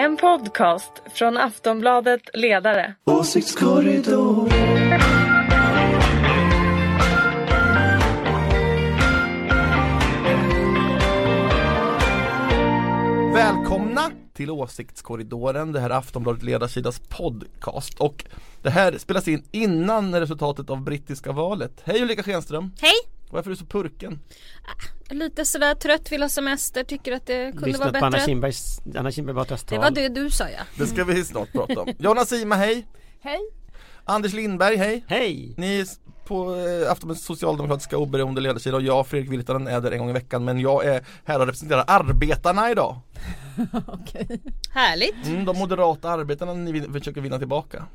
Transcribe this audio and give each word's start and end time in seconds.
En 0.00 0.16
podcast 0.16 0.92
från 1.14 1.36
Aftonbladet 1.36 2.20
Ledare. 2.34 2.94
Åsiktskorridor. 3.04 4.48
Välkomna 13.34 14.10
till 14.32 14.50
Åsiktskorridoren, 14.50 15.72
det 15.72 15.80
här 15.80 15.90
är 15.90 15.94
Aftonbladet 15.94 16.42
Ledarsidas 16.42 17.00
podcast 17.08 18.00
och 18.00 18.24
det 18.62 18.70
här 18.70 18.98
spelas 18.98 19.28
in 19.28 19.44
innan 19.50 20.20
resultatet 20.20 20.70
av 20.70 20.82
brittiska 20.84 21.32
valet. 21.32 21.80
Hej 21.84 22.02
Ulrika 22.02 22.22
Schenström! 22.22 22.72
Hej! 22.80 23.19
Varför 23.30 23.50
är 23.50 23.54
du 23.54 23.56
så 23.56 23.66
purken? 23.66 24.20
Lite 25.08 25.44
sådär 25.44 25.74
trött, 25.74 26.12
vill 26.12 26.22
ha 26.22 26.28
semester, 26.28 26.84
tycker 26.84 27.12
att 27.12 27.26
det 27.26 27.52
kunde 27.52 27.66
Lyssnat 27.66 27.92
vara 27.92 28.00
på 28.00 28.06
Anna 28.06 28.10
bättre. 28.10 28.26
Kinbergs, 28.26 28.80
Anna 28.96 29.10
Kinberg 29.10 29.36
var 29.36 29.46
Det 29.70 29.78
var 29.78 29.90
det 29.90 30.08
du 30.08 30.30
sa 30.30 30.48
ja. 30.48 30.62
Det 30.78 30.86
ska 30.86 31.04
vi 31.04 31.24
snart 31.24 31.52
prata 31.52 31.80
om. 31.80 31.88
Jonna 31.98 32.24
Sima, 32.24 32.54
hej! 32.54 32.86
Hej! 33.20 33.38
Anders 34.04 34.32
Lindberg, 34.32 34.76
hej! 34.76 35.04
Hej! 35.08 35.54
Ni 35.56 35.80
är 35.80 35.86
på 36.30 36.56
eh, 36.56 36.92
Aftonbladets 36.92 37.24
socialdemokratiska 37.24 37.98
oberoende 37.98 38.40
ledarsida 38.40 38.76
och 38.76 38.82
jag, 38.82 39.06
Fredrik 39.06 39.30
Virtanen, 39.30 39.66
är 39.66 39.80
där 39.80 39.90
en 39.90 39.98
gång 39.98 40.10
i 40.10 40.12
veckan 40.12 40.44
men 40.44 40.60
jag 40.60 40.84
är 40.84 41.04
här 41.24 41.40
och 41.40 41.46
representerar 41.46 41.84
arbetarna 41.86 42.70
idag. 42.70 43.00
Okej. 43.86 44.40
Härligt. 44.70 45.26
Mm, 45.26 45.44
de 45.44 45.58
moderata 45.58 46.10
arbetarna 46.10 46.54
ni 46.54 46.82
försöker 46.82 47.20
vinna 47.20 47.38
tillbaka. 47.38 47.86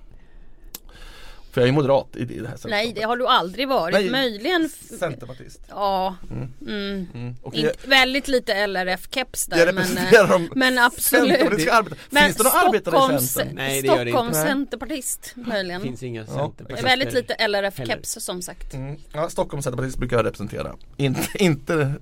För 1.55 1.61
jag 1.61 1.67
är 1.67 1.73
moderat 1.73 2.15
i 2.15 2.25
det 2.25 2.47
här. 2.47 2.57
Nej 2.69 2.93
det 2.95 3.01
har 3.01 3.17
du 3.17 3.27
aldrig 3.27 3.67
varit. 3.67 3.93
Nej. 3.93 4.09
Möjligen 4.09 4.69
Centerpartist. 4.99 5.61
Ja, 5.69 6.15
Mm. 6.31 6.53
mm. 6.67 7.07
Mm. 7.13 7.35
Inte, 7.53 7.73
väldigt 7.87 8.27
lite 8.27 8.53
LRF-keps 8.67 9.47
jag 9.49 9.59
där 9.59 9.73
men, 9.73 9.83
representerar 9.83 10.23
eh, 10.23 10.29
de 10.29 10.49
men 10.55 10.77
absolut. 10.79 11.41
arbetare. 11.41 11.95
Finns 12.09 12.37
det 12.37 12.43
några 12.43 12.57
arbetare 12.67 13.15
i 13.15 13.19
Centern? 13.19 13.55
Nej, 13.55 13.81
det 13.81 13.87
gör 13.87 13.95
det 13.95 14.01
inte. 14.01 14.11
Stockholms 14.11 14.37
centerpartist 14.37 15.33
möjligen. 15.35 15.81
Finns 15.81 16.03
inga 16.03 16.21
Ja. 16.21 16.27
centerpartister 16.27 16.83
Väldigt 16.89 17.13
lite 17.13 17.35
heller. 17.39 17.63
LRF-keps 17.63 18.19
som 18.19 18.41
sagt. 18.41 18.73
Mm. 18.73 18.95
Ja, 19.13 19.29
Stockholms 19.29 19.63
Centerpartist 19.63 19.97
brukar 19.97 20.17
jag 20.17 20.25
representera. 20.25 20.75
Inte, 20.97 21.21
inte 21.43 21.93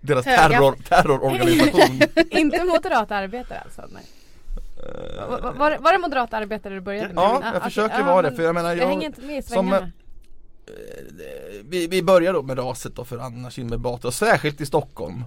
deras 0.00 0.24
terror, 0.24 0.76
terrororganisation. 0.88 2.00
Inte 2.30 2.64
moderata 2.64 3.16
arbetare 3.16 3.58
alltså? 3.60 3.88
Nej. 3.92 4.02
Var, 5.28 5.40
var- 5.52 5.78
var, 5.78 5.92
det- 5.92 5.98
moderata 5.98 6.36
arbetare 6.36 6.74
du 6.74 6.80
började 6.80 7.14
med? 7.14 7.16
Ja, 7.22 7.40
Ah, 7.42 7.46
jag 7.46 7.48
okej. 7.56 7.60
försöker 7.62 7.98
Ja, 7.98 8.04
vara 8.04 8.30
det 8.30 8.36
för 8.36 8.42
jag 8.42 8.54
menar 8.54 8.68
Jag 8.68 8.78
jag, 8.78 8.86
hänger 8.88 9.06
inte 9.06 9.20
med 9.20 9.38
i 9.38 9.42
som, 9.42 9.52
svängarna. 9.68 9.90
vi, 11.64 11.86
vi 11.86 12.02
börjar 12.02 12.32
då 12.32 12.42
med 12.42 12.58
raset 12.58 12.96
då 12.96 13.04
för 13.04 13.18
Anna 13.18 13.50
Kinberg 13.50 13.78
Batra, 13.80 14.10
särskilt 14.10 14.60
i 14.60 14.66
Stockholm. 14.66 15.24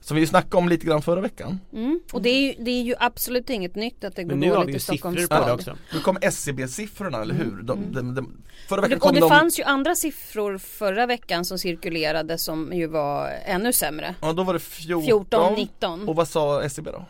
Som 0.00 0.16
vi 0.16 0.26
snackade 0.26 0.56
om 0.56 0.68
lite 0.68 0.86
grann 0.86 1.02
förra 1.02 1.20
veckan. 1.20 1.60
Mm. 1.72 2.00
Och 2.12 2.22
det 2.22 2.28
är, 2.30 2.40
ju, 2.40 2.64
det 2.64 2.70
är 2.70 2.82
ju 2.82 2.94
absolut 2.98 3.50
inget 3.50 3.74
nytt 3.74 4.04
att 4.04 4.16
det 4.16 4.24
går 4.24 4.54
dåligt 4.54 4.76
i 4.76 4.80
Stockholms 4.80 5.20
siffror 5.20 5.36
på 5.36 5.42
det 5.42 5.62
stad. 5.62 5.74
också. 5.74 5.76
Nu 5.94 6.00
kom 6.00 6.18
SCB-siffrorna, 6.20 7.22
eller 7.22 7.34
hur? 7.34 7.62
De, 7.62 7.92
de, 7.92 8.14
de, 8.14 8.42
förra 8.68 8.80
veckan 8.80 8.90
det, 8.96 9.00
kom 9.00 9.08
och 9.08 9.14
det 9.14 9.20
de 9.20 9.28
fanns 9.30 9.58
ju 9.58 9.62
andra 9.62 9.94
siffror 9.94 10.58
förra 10.58 11.06
veckan 11.06 11.44
som 11.44 11.58
cirkulerade 11.58 12.38
som 12.38 12.72
ju 12.72 12.86
var 12.86 13.28
ännu 13.46 13.72
sämre. 13.72 14.14
Ja 14.22 14.32
då 14.32 14.42
var 14.42 14.52
det 14.52 14.58
14, 14.60 15.04
14, 15.04 15.54
19. 15.54 16.08
Och 16.08 16.16
vad 16.16 16.28
sa 16.28 16.62
SCB 16.62 16.90
då? 16.90 17.04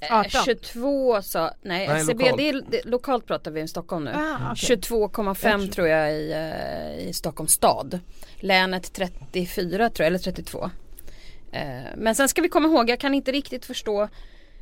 Eh, 0.00 0.18
18. 0.18 0.30
22 0.44 1.22
sa, 1.22 1.50
nej, 1.62 1.88
Nej, 1.88 2.00
SCB, 2.00 2.22
lokalt. 2.24 2.36
det 2.38 2.48
är, 2.48 2.62
det, 2.68 2.84
lokalt 2.84 3.26
pratar 3.26 3.50
vi 3.50 3.62
om 3.62 3.68
Stockholm 3.68 4.04
nu. 4.04 4.10
Ah, 4.14 4.52
okej. 4.52 4.76
22,5 4.76 5.70
tror 5.70 5.88
jag 5.88 6.12
i, 6.14 6.32
eh, 6.32 7.08
i 7.08 7.12
Stockholms 7.12 7.52
stad. 7.52 8.00
Länet 8.36 8.92
34 8.92 9.90
tror 9.90 10.04
jag, 10.04 10.06
eller 10.06 10.18
32. 10.18 10.70
Eh, 11.52 11.60
Men 11.96 12.14
sen 12.14 12.28
ska 12.28 12.42
vi 12.42 12.48
komma 12.48 12.68
ihåg, 12.68 12.90
jag 12.90 13.00
kan 13.00 13.14
inte 13.14 13.32
riktigt 13.32 13.64
förstå 13.64 14.08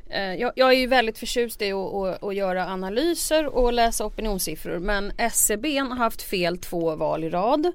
eh, 0.09 0.33
jag, 0.33 0.51
jag 0.55 0.69
är 0.69 0.77
ju 0.77 0.87
väldigt 0.87 1.17
förtjust 1.17 1.61
i 1.61 1.71
att, 1.71 1.93
att, 1.93 2.23
att 2.23 2.35
göra 2.35 2.67
analyser 2.67 3.45
och 3.45 3.73
läsa 3.73 4.05
opinionssiffror 4.05 4.79
men 4.79 5.11
SCB 5.17 5.77
har 5.77 5.95
haft 5.95 6.21
fel 6.21 6.57
två 6.57 6.95
val 6.95 7.23
i 7.23 7.29
rad. 7.29 7.65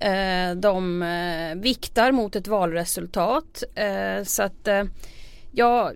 Eh, 0.00 0.54
De 0.56 1.02
eh, 1.02 1.54
viktar 1.62 2.12
mot 2.12 2.36
ett 2.36 2.46
valresultat 2.46 3.62
eh, 3.74 4.24
så 4.24 4.42
att 4.42 4.68
eh, 4.68 4.84
jag 5.52 5.92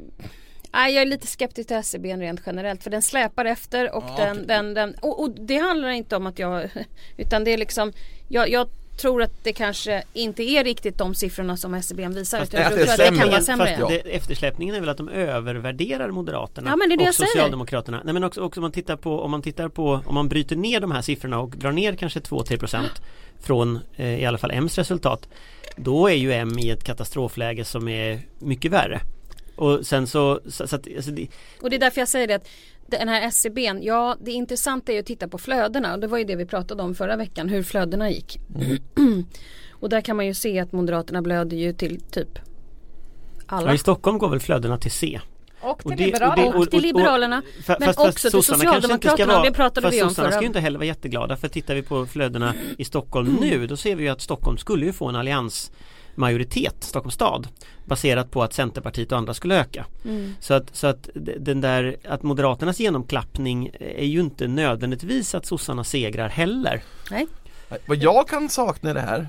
Nej, 0.74 0.94
jag 0.94 1.02
är 1.02 1.06
lite 1.06 1.26
skeptisk 1.26 1.68
till 1.68 1.76
SCB 1.76 2.16
rent 2.16 2.40
generellt 2.46 2.82
för 2.82 2.90
den 2.90 3.02
släpar 3.02 3.44
efter 3.44 3.94
och 3.94 4.04
Ja, 4.08 4.24
den, 4.24 4.32
okej. 4.32 4.44
den, 4.46 4.74
den 4.74 4.94
och, 5.02 5.22
och 5.22 5.30
det 5.30 5.58
handlar 5.58 5.88
inte 5.88 6.16
om 6.16 6.26
att 6.26 6.38
jag 6.38 6.68
utan 7.16 7.44
det 7.44 7.52
är 7.52 7.58
liksom 7.58 7.92
jag, 8.28 8.48
jag 8.50 8.68
tror 8.96 9.22
att 9.22 9.44
det 9.44 9.52
kanske 9.52 10.02
inte 10.12 10.42
är 10.42 10.64
riktigt 10.64 10.98
de 10.98 11.14
siffrorna 11.14 11.56
som 11.56 11.74
SCB 11.74 12.08
visar 12.08 12.38
Fast 12.38 12.52
jag 12.52 12.62
att 12.62 12.70
det 12.70 12.86
tror 12.86 12.88
är 12.88 12.92
att 12.92 12.98
det 12.98 13.04
kan 13.04 13.14
sämre. 13.16 13.26
vara 13.26 13.36
Fast 13.36 13.46
sämre. 13.46 13.76
Ja. 13.80 13.88
det, 13.88 14.16
eftersläpningen 14.16 14.74
är 14.74 14.80
väl 14.80 14.88
att 14.88 14.96
de 14.96 15.08
övervärderar 15.08 16.10
Moderaterna 16.10 16.70
Ja, 16.70 16.76
men 16.76 16.88
det 16.88 16.94
är 16.94 16.98
det 16.98 17.08
och. 17.08 17.14
Socialdemokraterna. 17.14 18.00
Nej 18.04 18.14
men 18.14 18.24
också, 18.24 18.40
också 18.40 18.60
om 18.60 18.62
man 18.62 18.72
tittar 18.72 18.96
på 18.96 19.20
om 19.20 19.30
man 19.30 19.42
tittar 19.42 19.68
på 19.68 20.00
om 20.06 20.14
man 20.14 20.28
bryter 20.28 20.56
ner 20.56 20.80
de 20.80 20.90
här 20.90 21.02
siffrorna 21.02 21.40
och 21.40 21.50
drar 21.50 21.72
ner 21.72 21.96
kanske 21.96 22.20
2-3% 22.20 22.84
från 23.40 23.78
eh, 23.96 24.20
i 24.20 24.26
alla 24.26 24.38
fall 24.38 24.52
M's 24.52 24.76
resultat. 24.78 25.28
Då 25.76 26.08
är 26.08 26.14
ju 26.14 26.32
M 26.32 26.58
i 26.58 26.70
ett 26.70 26.84
katastrofläge 26.84 27.64
som 27.64 27.88
är 27.88 28.20
mycket 28.38 28.72
värre. 28.72 29.00
Och 29.56 29.86
sen 29.86 30.06
så, 30.06 30.40
så, 30.48 30.66
så 30.68 30.76
att, 30.76 30.88
alltså 30.96 31.10
det, 31.10 31.26
Och 31.62 31.70
det 31.70 31.76
är 31.76 31.80
därför 31.80 32.00
jag 32.00 32.08
säger 32.08 32.26
det 32.26 32.34
att 32.34 32.48
den 32.86 33.08
här 33.08 33.22
SCBn, 33.28 33.82
ja 33.82 34.16
det 34.20 34.30
intressanta 34.32 34.92
är 34.92 34.98
att 35.00 35.06
titta 35.06 35.28
på 35.28 35.38
flödena 35.38 35.94
och 35.94 36.00
det 36.00 36.06
var 36.06 36.18
ju 36.18 36.24
det 36.24 36.36
vi 36.36 36.46
pratade 36.46 36.82
om 36.82 36.94
förra 36.94 37.16
veckan, 37.16 37.48
hur 37.48 37.62
flödena 37.62 38.10
gick. 38.10 38.38
och 39.72 39.88
där 39.88 40.00
kan 40.00 40.16
man 40.16 40.26
ju 40.26 40.34
se 40.34 40.58
att 40.60 40.72
Moderaterna 40.72 41.22
blöder 41.22 41.56
ju 41.56 41.72
till 41.72 42.00
typ 42.00 42.38
alla. 43.46 43.68
ja, 43.68 43.74
i 43.74 43.78
Stockholm 43.78 44.18
går 44.18 44.28
väl 44.28 44.40
flödena 44.40 44.78
till 44.78 44.90
C. 44.90 45.20
Och 45.60 45.78
till 45.78 45.90
Och 45.90 45.96
det- 45.96 46.04
Liberalerna. 46.06 46.46
och 46.46 46.52
det- 46.52 46.58
Och 46.58 46.70
till 46.70 46.82
Liberalerna. 46.82 47.42
Men 47.80 47.88
också 47.88 48.12
till 48.12 48.30
Socialdemokraterna, 48.30 49.32
vara- 49.32 49.42
det 49.44 49.52
pratade 49.52 49.86
fast 49.86 49.96
vi 49.96 50.02
om 50.02 50.08
sossarna 50.08 50.28
förra- 50.28 50.32
ska 50.36 50.40
ju 50.42 50.46
inte 50.46 50.60
heller 50.60 50.78
vara 50.78 50.86
jätteglada 50.86 51.36
för 51.36 51.48
tittar 51.48 51.74
vi 51.74 51.82
på 51.82 52.06
flödena 52.06 52.54
i 52.78 52.84
Stockholm 52.84 53.36
nu 53.40 53.66
då 53.66 53.76
ser 53.76 53.96
vi 53.96 54.02
ju 54.02 54.08
att 54.08 54.20
Stockholm 54.20 54.58
skulle 54.58 54.86
ju 54.86 54.92
få 54.92 55.08
en 55.08 55.16
alliansmajoritet, 56.14 56.84
Stockholms 56.84 57.14
stad 57.14 57.48
baserat 57.84 58.30
på 58.30 58.42
att 58.42 58.52
Centerpartiet 58.52 59.12
och 59.12 59.18
andra 59.18 59.34
skulle 59.34 59.60
öka. 59.60 59.86
Mm. 60.04 60.34
Så 60.40 60.54
att, 60.54 60.76
så 60.76 60.86
att 60.86 61.08
den 61.14 61.60
där 61.60 61.96
att 62.04 62.22
Moderaternas 62.22 62.80
genomklappning 62.80 63.70
är 63.80 64.04
ju 64.04 64.20
inte 64.20 64.48
nödvändigtvis 64.48 65.34
att 65.34 65.46
sossarna 65.46 65.84
segrar 65.84 66.28
heller. 66.28 66.82
Nej. 67.10 67.26
Nej, 67.68 67.80
Vad 67.86 67.96
jag 67.96 68.28
kan 68.28 68.48
sakna 68.48 68.90
i 68.90 68.94
det 68.94 69.00
här 69.00 69.28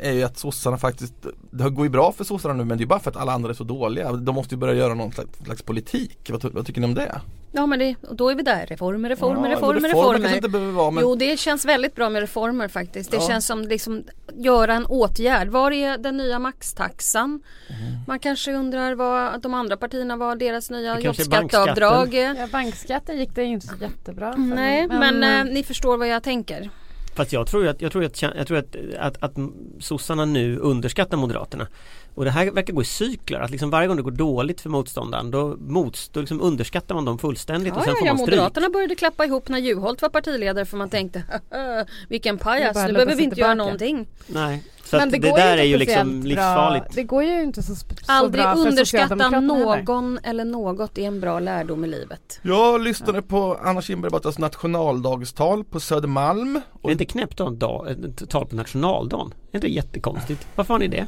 är 0.00 0.12
ju 0.12 0.22
att 0.22 0.38
sossarna 0.38 0.78
faktiskt, 0.78 1.14
det 1.50 1.70
går 1.70 1.86
ju 1.86 1.90
bra 1.90 2.12
för 2.12 2.24
sossarna 2.24 2.54
nu 2.54 2.64
men 2.64 2.78
det 2.78 2.84
är 2.84 2.86
bara 2.86 3.00
för 3.00 3.10
att 3.10 3.16
alla 3.16 3.32
andra 3.32 3.50
är 3.50 3.54
så 3.54 3.64
dåliga. 3.64 4.12
De 4.12 4.34
måste 4.34 4.54
ju 4.54 4.58
börja 4.58 4.74
göra 4.74 4.94
någon 4.94 5.12
slags, 5.12 5.30
slags 5.44 5.62
politik. 5.62 6.30
Vad, 6.30 6.44
vad 6.44 6.66
tycker 6.66 6.80
ni 6.80 6.86
om 6.86 6.94
det? 6.94 7.20
Ja 7.56 7.66
men 7.66 7.78
det, 7.78 7.94
och 8.08 8.16
då 8.16 8.28
är 8.30 8.34
vi 8.34 8.42
där, 8.42 8.66
reformer, 8.66 9.08
reformer, 9.08 9.48
Ja, 9.48 9.56
reformer, 9.56 9.80
men 9.80 9.90
reformer. 9.90 10.36
inte 10.36 10.48
behöver 10.48 10.72
vara 10.72 10.90
men 10.90 11.02
Jo 11.02 11.14
det 11.14 11.38
känns 11.40 11.64
väldigt 11.64 11.94
bra 11.94 12.10
med 12.10 12.20
reformer 12.20 12.68
faktiskt. 12.68 13.10
Det 13.10 13.16
Ja. 13.16 13.28
känns 13.28 13.46
som 13.46 13.62
liksom 13.62 14.02
göra 14.34 14.74
en 14.74 14.86
åtgärd. 14.86 15.48
Var 15.48 15.70
är 15.70 15.98
den 15.98 16.16
nya 16.16 16.38
maxtaxan? 16.38 17.40
Mm. 17.68 17.92
Man 18.06 18.18
kanske 18.18 18.52
undrar 18.52 18.94
vad 18.94 19.42
de 19.42 19.54
andra 19.54 19.76
partierna 19.76 20.16
var 20.16 20.36
deras 20.36 20.70
nya 20.70 21.00
jobbskatteavdrag. 21.00 22.14
Ja, 22.14 22.46
bankskatten 22.52 23.18
gick 23.18 23.34
det 23.34 23.42
ju 23.42 23.48
inte 23.52 23.66
så 23.66 23.74
jättebra 23.80 24.32
för. 24.32 24.38
Nej 24.40 24.88
men, 24.88 25.22
eh, 25.22 25.44
ni 25.54 25.62
förstår 25.62 25.96
vad 25.96 26.08
jag 26.08 26.22
tänker. 26.22 26.70
Fast 27.14 27.32
jag 27.32 27.46
tror 27.46 27.66
att, 27.66 27.82
jag 27.82 27.92
tror 27.92 28.04
att, 28.04 28.22
jag 28.22 28.46
tror 28.46 28.58
att, 28.58 28.76
att, 28.98 29.22
att 29.22 29.32
sossarna 29.80 30.24
nu 30.24 30.58
underskattar 30.58 31.16
Moderaterna. 31.16 31.66
Och 32.14 32.24
det 32.24 32.30
här 32.30 32.50
verkar 32.50 32.72
gå 32.72 32.82
i 32.82 32.84
cykler, 32.84 33.40
att 33.40 33.50
liksom 33.50 33.70
varje 33.70 33.88
gång 33.88 33.96
det 33.96 34.02
går 34.02 34.10
dåligt 34.10 34.60
för 34.60 34.70
motståndaren 34.70 35.30
då, 35.30 35.56
mots, 35.60 36.08
då 36.08 36.20
liksom 36.20 36.40
underskattar 36.40 36.94
man 36.94 37.04
dem 37.04 37.18
fullständigt 37.18 37.72
och 37.72 37.78
Ja, 37.78 37.84
sen 37.84 37.94
ja, 37.94 37.98
får 37.98 38.06
man 38.06 38.18
stryk. 38.18 38.30
Moderaterna 38.30 38.68
började 38.68 38.94
klappa 38.94 39.24
ihop 39.24 39.48
när 39.48 39.58
Juholt 39.58 40.02
var 40.02 40.08
partiledare 40.08 40.64
för 40.64 40.76
man 40.76 40.88
tänkte 40.88 41.22
vilken 42.08 42.38
pajas, 42.38 42.76
nu 42.86 42.92
behöver 42.92 43.14
vi 43.14 43.24
inte 43.24 43.40
göra 43.40 43.54
någonting. 43.54 44.06
Nej, 44.26 44.62
så 44.84 44.96
Men 44.96 45.10
det, 45.10 45.18
det, 45.18 45.30
går 45.30 45.38
där 45.38 45.56
ju 45.56 45.60
är 45.60 45.64
ju 45.64 45.72
inte 45.72 45.84
liksom 45.84 46.22
livsfarligt. 46.22 46.84
Bra. 46.86 46.94
Det 46.94 47.02
går 47.02 47.22
ju 47.22 47.42
inte 47.42 47.62
så, 47.62 47.74
så 47.74 47.86
Aldrig 48.06 48.44
bra 48.44 48.54
för 48.54 48.60
underskatta 48.68 49.40
någon 49.40 50.18
eller 50.22 50.44
något 50.44 50.98
är 50.98 51.02
en 51.02 51.20
bra 51.20 51.38
lärdom 51.40 51.84
i 51.84 51.88
livet. 51.88 52.40
Jag 52.42 52.80
lyssnade 52.80 53.22
på 53.22 53.58
Anna 53.62 53.82
Kinberg 53.82 54.10
Batras 54.10 54.38
nationaldagstal 54.38 55.64
på 55.64 55.80
Södermalm. 55.80 56.54
Det 56.54 56.60
Och 56.82 56.88
är 56.90 56.92
inte 56.92 57.04
knäppt 57.04 57.32
att 57.32 57.38
ha 57.40 57.46
en 57.48 57.58
dag, 57.58 57.90
ett 57.90 58.30
tal 58.30 58.46
på 58.46 58.56
nationaldagen. 58.56 59.34
Är 59.52 59.56
inte 59.56 59.66
det 59.66 59.72
jättekonstigt? 59.72 60.46
Varför 60.54 60.74
har 60.74 60.78
ni 60.78 60.88
det? 60.88 61.06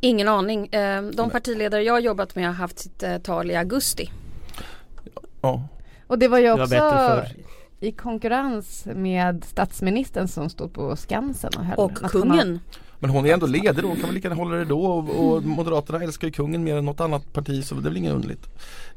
Ingen 0.00 0.28
aning. 0.28 0.66
Eh, 0.66 1.02
De 1.02 1.30
partiledare 1.30 1.82
jag 1.82 1.92
har 1.92 2.00
jobbat 2.00 2.34
med 2.34 2.46
har 2.46 2.52
haft 2.52 2.78
sitt 2.78 3.02
eh, 3.02 3.18
tal 3.18 3.50
i 3.50 3.56
augusti. 3.56 4.10
ja. 5.42 5.68
Och 6.06 6.18
det 6.18 6.28
var 6.28 6.38
ju 6.38 6.44
Det 6.44 6.50
var 6.50 6.62
också 6.62 6.70
bättre 6.74 6.90
förr. 6.90 7.51
I 7.82 7.92
konkurrens 7.92 8.86
med 8.94 9.44
statsministern 9.44 10.28
som 10.28 10.50
stod 10.50 10.72
på 10.72 10.96
Skansen 10.96 11.50
och 11.56 11.64
höll 11.64 11.78
Och 11.78 11.94
kungen. 11.94 12.60
Men 12.98 13.10
hon 13.10 13.26
är 13.26 13.32
ändå 13.32 13.46
ledig 13.46 13.82
då, 13.82 13.88
hon 13.88 13.96
kan 13.96 14.06
väl 14.06 14.14
lika 14.14 14.28
gärna 14.28 14.42
hålla 14.42 14.56
det 14.56 14.64
då 14.64 14.84
och, 14.84 15.26
och 15.26 15.42
Moderaterna 15.42 16.02
älskar 16.04 16.28
ju 16.28 16.32
kungen 16.32 16.64
mer 16.64 16.76
än 16.76 16.84
något 16.84 17.00
annat 17.00 17.32
parti 17.32 17.64
så 17.64 17.74
det 17.74 17.80
är 17.80 17.82
väl 17.82 17.96
inget 17.96 18.12
underligt. 18.12 18.48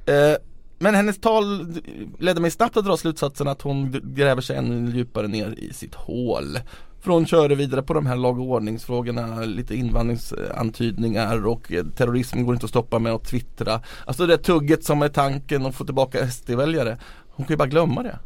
Eh, 0.05 0.35
men 0.79 0.95
hennes 0.95 1.17
tal 1.17 1.73
ledde 2.19 2.41
mig 2.41 2.51
snabbt 2.51 2.77
att 2.77 2.85
dra 2.85 2.97
slutsatsen 2.97 3.47
att 3.47 3.61
hon 3.61 4.01
gräver 4.03 4.41
sig 4.41 4.57
ännu 4.57 4.91
djupare 4.91 5.27
ner 5.27 5.55
i 5.57 5.73
sitt 5.73 5.95
hål. 5.95 6.57
För 7.01 7.11
hon 7.11 7.25
körde 7.25 7.55
vidare 7.55 7.83
på 7.83 7.93
de 7.93 8.05
här 8.05 8.15
lag 8.15 8.39
och 8.39 8.45
ordningsfrågorna, 8.45 9.41
lite 9.41 9.75
invandringsantydningar 9.75 11.47
och 11.47 11.71
eh, 11.71 11.85
terrorism 11.85 12.43
går 12.43 12.53
inte 12.53 12.65
att 12.65 12.69
stoppa 12.69 12.99
med 12.99 13.13
att 13.13 13.23
twittra. 13.23 13.81
Alltså 14.05 14.25
det 14.25 14.37
tugget 14.37 14.83
som 14.83 15.01
är 15.01 15.09
tanken 15.09 15.65
att 15.65 15.75
få 15.75 15.85
tillbaka 15.85 16.27
SD-väljare. 16.27 16.97
Hon 17.29 17.45
kan 17.45 17.53
ju 17.53 17.57
bara 17.57 17.67
glömma 17.67 18.03
det. 18.03 18.19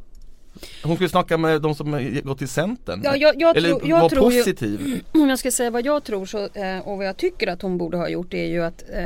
Hon 0.84 0.96
skulle 0.96 1.10
snacka 1.10 1.38
med 1.38 1.62
de 1.62 1.76
som 1.76 2.22
gått 2.24 2.38
till 2.38 2.48
Centern. 2.48 3.02
Ja, 3.04 3.16
jag, 3.16 3.42
jag, 3.42 3.58
Eller 3.58 3.70
tror, 3.70 3.88
jag 3.88 4.00
vara 4.00 4.10
tror 4.10 4.34
ju, 4.34 4.40
positiv. 4.40 5.04
om 5.12 5.30
jag 5.30 5.40
ska 5.40 5.52
säga 5.52 5.72
vad 5.72 5.86
jag 5.86 6.04
tror 6.04 6.26
så, 6.26 6.50
eh, 6.54 6.80
och 6.80 6.98
vad 6.98 7.08
jag 7.08 7.18
tycker 7.18 7.48
att 7.48 7.62
hon 7.62 7.78
borde 7.78 7.98
ha 7.98 8.10
gjort 8.10 8.34
är 8.34 8.46
ju 8.46 8.64
att 8.64 8.84
eh, 8.94 9.06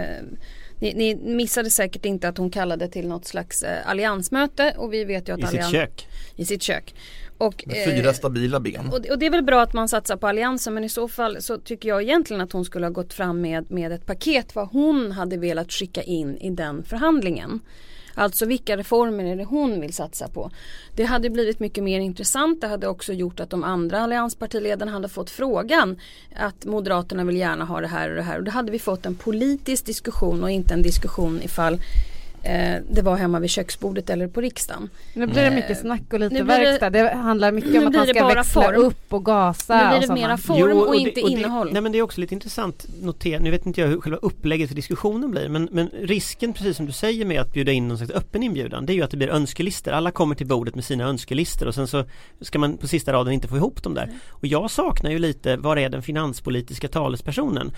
ni, 0.79 0.93
ni 0.93 1.35
missade 1.35 1.69
säkert 1.69 2.05
inte 2.05 2.27
att 2.27 2.37
hon 2.37 2.49
kallade 2.49 2.87
till 2.87 3.07
något 3.07 3.25
slags 3.25 3.63
eh, 3.63 3.89
alliansmöte 3.89 4.73
och 4.77 4.93
vi 4.93 5.03
vet 5.03 5.29
ju 5.29 5.33
att 5.33 5.39
I 5.39 5.41
sitt 5.41 5.49
allians, 5.49 5.71
kök. 5.71 6.07
i 6.35 6.45
sitt 6.45 6.61
kök. 6.61 6.95
Och, 7.37 7.63
Med 7.67 7.87
eh, 7.87 7.95
fyra 7.95 8.13
stabila 8.13 8.59
ben. 8.59 8.87
och, 8.87 9.05
och 9.09 9.19
det 9.19 9.25
är 9.25 9.29
väl 9.29 9.43
bra 9.43 9.61
att 9.61 9.73
man 9.73 9.89
satsar 9.89 10.17
på 10.17 10.27
alliansen 10.27 10.73
men 10.73 10.83
i 10.83 10.89
så 10.89 11.07
fall 11.07 11.41
så 11.41 11.57
tycker 11.57 11.89
jag 11.89 12.01
egentligen 12.01 12.41
att 12.41 12.51
hon 12.51 12.65
skulle 12.65 12.85
ha 12.85 12.91
gått 12.91 13.13
fram 13.13 13.41
med, 13.41 13.71
med 13.71 13.91
ett 13.91 14.05
paket 14.05 14.55
vad 14.55 14.67
hon 14.67 15.11
hade 15.11 15.37
velat 15.37 15.71
skicka 15.71 16.01
in 16.01 16.37
i 16.37 16.49
den 16.49 16.83
förhandlingen. 16.83 17.59
Alltså 18.15 18.45
vilka 18.45 18.77
reformer 18.77 19.25
är 19.25 19.35
det 19.35 19.43
hon 19.43 19.81
vill 19.81 19.93
satsa 19.93 20.27
på. 20.27 20.51
Det 20.95 21.03
hade 21.03 21.29
blivit 21.29 21.59
mycket 21.59 21.83
mer 21.83 21.99
intressant. 21.99 22.61
Det 22.61 22.67
hade 22.67 22.87
också 22.87 23.13
gjort 23.13 23.39
att 23.39 23.49
de 23.49 23.63
andra 23.63 24.01
allianspartiledarna 24.01 24.91
hade 24.91 25.09
fått 25.09 25.29
frågan 25.29 25.99
att 26.35 26.65
Moderaterna 26.65 27.23
vill 27.23 27.37
gärna 27.37 27.65
ha 27.65 27.81
det 27.81 27.87
här 27.87 28.09
och 28.09 28.15
det 28.15 28.21
här. 28.21 28.37
Och 28.37 28.43
då 28.43 28.51
hade 28.51 28.71
vi 28.71 28.79
fått 28.79 29.05
en 29.05 29.15
politisk 29.15 29.85
diskussion 29.85 30.43
och 30.43 30.51
inte 30.51 30.73
en 30.73 30.81
diskussion 30.81 31.41
ifall 31.43 31.79
det 32.89 33.01
var 33.01 33.15
hemma 33.15 33.39
vid 33.39 33.49
köksbordet 33.49 34.09
eller 34.09 34.27
på 34.27 34.41
riksdagen. 34.41 34.89
Nu 35.13 35.25
blir 35.27 35.35
det 35.41 35.47
Eh, 35.47 35.53
mycket 35.55 35.79
snack 35.79 36.01
och 36.13 36.19
lite 36.19 36.33
nu 36.35 36.43
blir 36.43 36.57
det- 36.57 36.63
verkstad. 36.65 36.89
Det 36.89 37.13
handlar 37.15 37.51
mycket 37.51 37.75
om 37.81 37.87
att 37.87 37.93
man 37.95 38.05
ska 38.07 38.19
bara 38.21 38.33
växla 38.35 38.61
form. 38.63 38.75
upp 38.75 39.13
och 39.13 39.25
gasa 39.25 39.75
Nu 39.75 39.79
blir 39.87 39.95
och 39.95 40.01
det 40.01 40.07
sådana. 40.07 40.27
mera 40.27 40.37
form 40.37 40.77
och, 40.77 40.91
det- 40.93 40.97
inte 40.99 41.21
det, 41.21 41.21
innehåll. 41.21 41.69
Nej 41.73 41.81
men 41.81 41.91
det 41.91 41.97
är 41.97 42.01
också 42.01 42.21
lite 42.21 42.33
intressant 42.33 42.85
notera, 43.01 43.39
nu 43.39 43.51
vet 43.51 43.65
inte 43.65 43.81
jag 43.81 43.87
hur 43.87 44.01
själva 44.01 44.17
upplägget 44.21 44.67
för 44.69 44.75
diskussionen 44.75 45.31
blir 45.31 45.49
men, 45.49 45.69
men 45.71 45.89
risken 46.01 46.53
precis 46.53 46.77
som 46.77 46.85
du 46.85 46.91
säger 46.91 47.25
med 47.25 47.41
att 47.41 47.53
bjuda 47.53 47.71
in 47.71 47.87
någon 47.87 47.97
slags 47.97 48.11
öppen 48.11 48.43
inbjudan 48.43 48.85
det 48.85 48.93
är 48.93 48.95
ju 48.95 49.01
att 49.03 49.11
det 49.11 49.17
blir 49.17 49.29
önskelistor. 49.29 49.91
Alla 49.91 50.11
kommer 50.11 50.35
till 50.35 50.47
bordet 50.47 50.75
med 50.75 50.83
sina 50.85 51.03
önskelistor 51.03 51.67
och 51.67 51.75
sen 51.75 51.87
så 51.87 52.03
ska 52.41 52.59
man 52.59 52.77
på 52.77 52.87
sista 52.87 53.13
raden 53.13 53.33
inte 53.33 53.47
få 53.47 53.57
ihop 53.57 53.83
dem 53.83 53.93
där. 53.93 54.09
Och 54.29 54.47
jag 54.47 54.71
saknar 54.71 55.11
ju 55.11 55.19
lite, 55.19 55.55
var 55.57 55.77
är 55.77 55.89
den 55.89 56.01
finanspolitiska 56.01 56.87
talespersonen? 56.87 57.71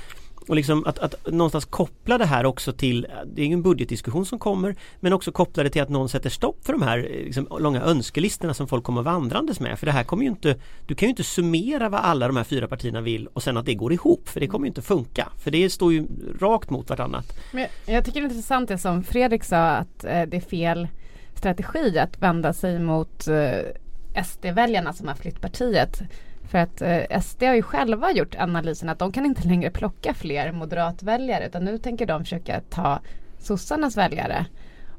Och 0.48 0.56
liksom 0.56 0.86
att, 0.86 1.00
att 1.00 1.16
någonstans 1.32 1.66
koppla 1.66 2.18
det 2.18 2.26
här 2.26 2.46
också 2.46 2.72
till, 2.74 3.08
det 3.26 3.42
är 3.42 3.46
ju 3.46 3.54
en 3.54 3.62
budgetdiskussion 3.64 4.26
som 4.26 4.40
kommer 4.40 4.76
men 5.00 5.14
också 5.14 5.32
koppla 5.32 5.64
det 5.64 5.70
till 5.70 5.82
att 5.82 5.90
någon 5.90 6.10
sätter 6.10 6.30
stopp 6.30 6.66
för 6.66 6.74
de 6.74 6.82
här 6.82 6.98
eh, 6.98 7.04
liksom, 7.26 7.48
långa 7.60 7.82
önskelistorna 7.82 8.54
som 8.54 8.68
folk 8.68 8.84
kommer 8.84 9.02
vandrandes 9.02 9.60
med. 9.60 9.80
För 9.80 9.86
det 9.86 9.92
här 9.92 10.04
kommer 10.04 10.24
ju 10.24 10.30
inte, 10.30 10.56
du 10.86 10.96
kan 10.96 11.06
ju 11.08 11.10
inte 11.10 11.24
summera 11.24 11.90
vad 11.90 12.02
alla 12.02 12.28
de 12.28 12.38
här 12.38 12.44
fyra 12.44 12.68
partierna 12.68 13.02
vill 13.02 13.28
och 13.28 13.44
sen 13.44 13.58
att 13.58 13.66
det 13.66 13.74
går 13.74 13.94
ihop 13.94 14.30
för 14.30 14.40
det 14.40 14.48
kommer 14.48 14.66
ju 14.66 14.68
inte 14.68 14.82
funka. 14.82 15.30
För 15.44 15.52
det 15.52 15.70
står 15.70 15.94
ju 15.94 16.08
rakt 16.40 16.70
mot 16.70 16.90
vartannat. 16.90 17.26
Men 17.54 17.62
jag- 17.62 17.96
jag 17.96 18.06
tycker 18.06 18.22
det 18.22 18.26
är 18.28 18.30
intressant 18.30 18.68
det 18.70 18.78
som 18.78 19.04
Fredrik 19.04 19.44
sa 19.44 19.58
att 19.58 20.04
eh, 20.04 20.22
det 20.22 20.38
är 20.38 20.42
fel 20.50 20.88
strategi 21.36 22.00
att 22.00 22.22
vända 22.22 22.54
sig 22.54 22.80
mot 22.80 23.28
eh, 23.28 24.24
SD-väljarna 24.24 24.94
som 24.94 25.08
har 25.08 25.16
flytt 25.16 25.42
partiet. 25.42 26.02
För 26.50 26.58
att 26.58 26.82
eh, 26.82 27.22
SD 27.22 27.44
har 27.44 27.54
ju 27.54 27.62
själva 27.62 28.12
gjort 28.12 28.36
analysen 28.36 28.90
att 28.90 29.00
de 29.00 29.12
kan 29.12 29.26
inte 29.26 29.48
längre 29.48 29.70
plocka 29.72 30.14
fler 30.14 30.52
moderatväljare 30.52 31.46
utan 31.48 31.66
nu 31.66 31.78
tänker 31.78 32.06
de 32.06 32.24
försöka 32.24 32.62
ta 32.70 33.00
sossarnas 33.40 33.98
väljare 33.98 34.46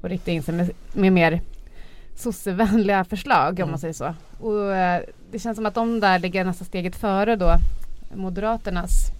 och 0.01 0.09
rikta 0.09 0.31
in 0.31 0.43
sig 0.43 0.55
med, 0.55 0.71
med 0.93 1.13
mer 1.13 1.41
sossevänliga 2.15 3.05
förslag 3.05 3.61
om 3.61 3.71
man 3.71 3.79
säger 3.79 3.95
så. 3.95 4.15
Och 4.41 4.75
eh, 4.75 5.03
det 5.31 5.39
känns 5.39 5.57
som 5.57 5.67
att 5.67 5.75
de 5.75 6.01
där 6.01 6.19
ligger 6.19 6.45
nästan 6.45 6.67
steget 6.67 6.97
före 6.97 7.37
då 7.37 7.55
Moderaternas 8.15 9.11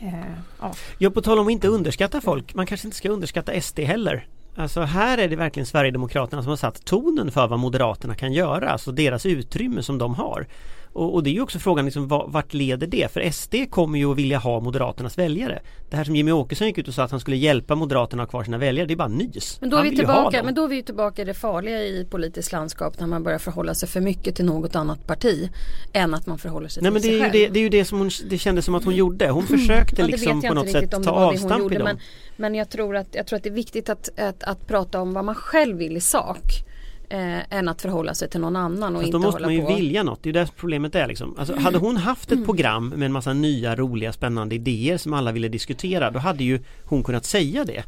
eh, 0.00 0.30
ja, 0.60 0.72
Ja, 0.98 1.10
på 1.10 1.22
tal 1.22 1.38
om 1.38 1.46
att 1.46 1.52
inte 1.52 1.68
underskatta 1.68 2.20
folk, 2.20 2.54
man 2.54 2.66
kanske 2.66 2.86
inte 2.86 2.96
ska 2.96 3.08
underskatta 3.08 3.60
SD 3.60 3.78
heller. 3.78 4.26
Alltså 4.56 4.80
här 4.80 5.18
är 5.18 5.28
det 5.28 5.36
verkligen 5.36 5.66
Sverigedemokraterna 5.66 6.42
som 6.42 6.50
har 6.50 6.56
satt 6.56 6.84
tonen 6.84 7.30
för 7.30 7.46
vad 7.46 7.58
Moderaterna 7.58 8.14
kan 8.14 8.32
göra, 8.32 8.70
alltså 8.70 8.92
deras 8.92 9.26
utrymme 9.26 9.82
som 9.82 9.98
de 9.98 10.14
har. 10.14 10.46
Och, 10.92 11.14
och 11.14 11.22
det 11.22 11.30
är 11.30 11.32
ju 11.32 11.40
också 11.40 11.58
frågan 11.58 11.84
liksom, 11.84 12.08
va- 12.08 12.26
vart 12.28 12.54
leder 12.54 12.86
det? 12.86 13.12
För 13.12 13.30
SD 13.30 13.54
kommer 13.70 13.98
ju 13.98 14.10
att 14.10 14.16
vilja 14.18 14.38
ha 14.38 14.60
Moderaternas 14.60 15.18
väljare. 15.18 15.62
Det 15.90 15.96
här 15.96 16.04
som 16.04 16.16
Jimmy 16.16 16.32
Åkesson 16.32 16.66
gick 16.66 16.78
ut 16.78 16.88
och 16.88 16.94
sa 16.94 17.02
att 17.02 17.10
han 17.10 17.20
skulle 17.20 17.36
hjälpa 17.36 17.74
Moderaterna 17.74 18.22
att 18.22 18.28
ha 18.28 18.30
kvar 18.30 18.44
sina 18.44 18.58
väljare, 18.58 18.86
det 18.86 18.94
är 18.94 18.96
bara 18.96 19.08
nys. 19.08 19.58
Men 19.60 19.70
då, 19.70 19.76
är 19.76 19.82
vi 19.82 19.96
tillbaka, 19.96 20.42
men 20.42 20.54
då 20.54 20.64
är 20.64 20.68
vi 20.68 20.82
tillbaka 20.82 21.22
i 21.22 21.24
det 21.24 21.34
farliga 21.34 21.82
i 21.82 22.06
politiskt 22.10 22.52
landskap 22.52 23.00
när 23.00 23.06
man 23.06 23.22
börjar 23.22 23.38
förhålla 23.38 23.74
sig 23.74 23.88
för 23.88 24.00
mycket 24.00 24.34
till 24.36 24.44
något 24.44 24.76
annat 24.76 25.06
parti 25.06 25.50
än 25.92 26.14
att 26.14 26.26
man 26.26 26.38
förhåller 26.38 26.68
sig 26.68 26.82
Nej 26.82 26.92
till 26.92 27.02
sig 27.02 27.10
är, 27.10 27.14
ju 27.14 27.20
själv. 27.20 27.32
det, 27.32 27.48
det 27.48 27.58
är 27.58 27.62
ju 27.62 27.68
det 27.68 27.84
som 27.84 27.98
hon, 27.98 28.10
det 28.30 28.38
kändes 28.38 28.64
som 28.64 28.74
att 28.74 28.84
hon 28.84 28.94
gjorde. 28.94 29.30
Hon 29.30 29.46
försökte 29.46 30.00
Ja, 30.00 30.06
det 30.06 30.12
liksom 30.12 30.40
jag 30.42 30.48
på 30.48 30.54
något 30.54 30.70
sätt 30.70 30.90
ta 30.90 31.10
avstamp 31.10 31.72
i 31.72 31.74
dem. 31.74 31.84
men, 31.84 31.98
men 32.36 32.54
jag 32.54 32.70
tror 32.70 32.96
att, 32.96 33.08
jag 33.12 33.26
tror 33.26 33.36
att 33.36 33.42
det 33.42 33.48
är 33.48 33.54
viktigt 33.54 33.88
att, 33.88 34.18
att, 34.18 34.42
att 34.42 34.66
prata 34.66 35.00
om 35.00 35.12
vad 35.12 35.24
man 35.24 35.34
själv 35.34 35.76
vill 35.76 35.96
i 35.96 36.00
sak. 36.00 36.69
Eh, 37.12 37.54
än 37.58 37.68
att 37.68 37.82
förhålla 37.82 38.14
sig 38.14 38.30
till 38.30 38.40
någon 38.40 38.56
annan 38.56 38.96
och 38.96 39.02
Fast 39.02 39.06
inte 39.06 39.18
då 39.18 39.22
måste 39.22 39.36
hålla 39.36 39.46
man 39.46 39.54
ju 39.54 39.62
på. 39.62 39.74
vilja 39.74 40.02
något, 40.02 40.22
det 40.22 40.30
är 40.30 40.34
ju 40.34 40.40
det 40.40 40.50
problemet 40.56 40.94
är 40.94 41.06
liksom. 41.06 41.34
Alltså, 41.38 41.56
hade 41.56 41.78
hon 41.78 41.96
haft 41.96 42.32
ett 42.32 42.44
program 42.44 42.88
med 42.88 43.06
en 43.06 43.12
massa 43.12 43.32
nya 43.32 43.76
roliga 43.76 44.12
spännande 44.12 44.54
idéer 44.54 44.96
som 44.96 45.14
alla 45.14 45.32
ville 45.32 45.48
diskutera 45.48 46.10
då 46.10 46.18
hade 46.18 46.44
ju 46.44 46.60
hon 46.84 47.02
kunnat 47.02 47.24
säga 47.24 47.64
det. 47.64 47.84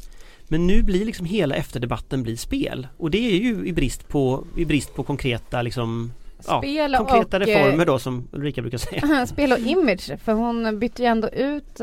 Men 0.47 0.67
nu 0.67 0.83
blir 0.83 1.05
liksom 1.05 1.25
hela 1.25 1.55
efterdebatten 1.55 2.23
blir 2.23 2.35
spel 2.35 2.87
och 2.97 3.11
det 3.11 3.17
är 3.17 3.37
ju 3.37 3.67
i 3.67 3.73
brist 3.73 4.07
på, 4.07 4.43
i 4.57 4.65
brist 4.65 4.95
på 4.95 5.03
konkreta 5.03 5.61
liksom 5.61 6.11
ja, 6.47 6.61
Spel 6.61 6.95
konkreta 6.95 7.37
och, 7.37 7.43
reformer 7.43 7.85
då 7.85 7.99
som 7.99 8.27
Ulrika 8.31 8.61
brukar 8.61 8.77
säga. 8.77 9.25
spel 9.27 9.51
och 9.51 9.59
image. 9.59 10.11
För 10.23 10.33
hon 10.33 10.79
bytte 10.79 11.01
ju 11.01 11.07
ändå 11.07 11.29
ut 11.29 11.81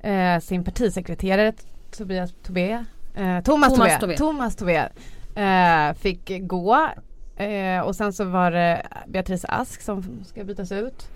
eh, 0.00 0.40
sin 0.42 0.64
partisekreterare 0.64 1.52
Tobias 1.96 2.32
Tobé. 2.42 2.84
Eh, 3.14 3.40
Thomas, 3.40 3.74
Thomas 3.74 3.74
Tobé. 3.74 4.00
Tobé. 4.00 4.16
Thomas 4.16 4.56
Tobé. 4.56 4.88
Eh, 5.34 5.94
fick 6.00 6.30
gå. 6.40 6.88
Eh, 7.36 7.80
och 7.80 7.96
sen 7.96 8.12
så 8.12 8.24
var 8.24 8.50
det 8.50 8.86
Beatrice 9.06 9.44
Ask 9.48 9.80
som 9.82 10.24
ska 10.26 10.44
bytas 10.44 10.72
ut. 10.72 11.08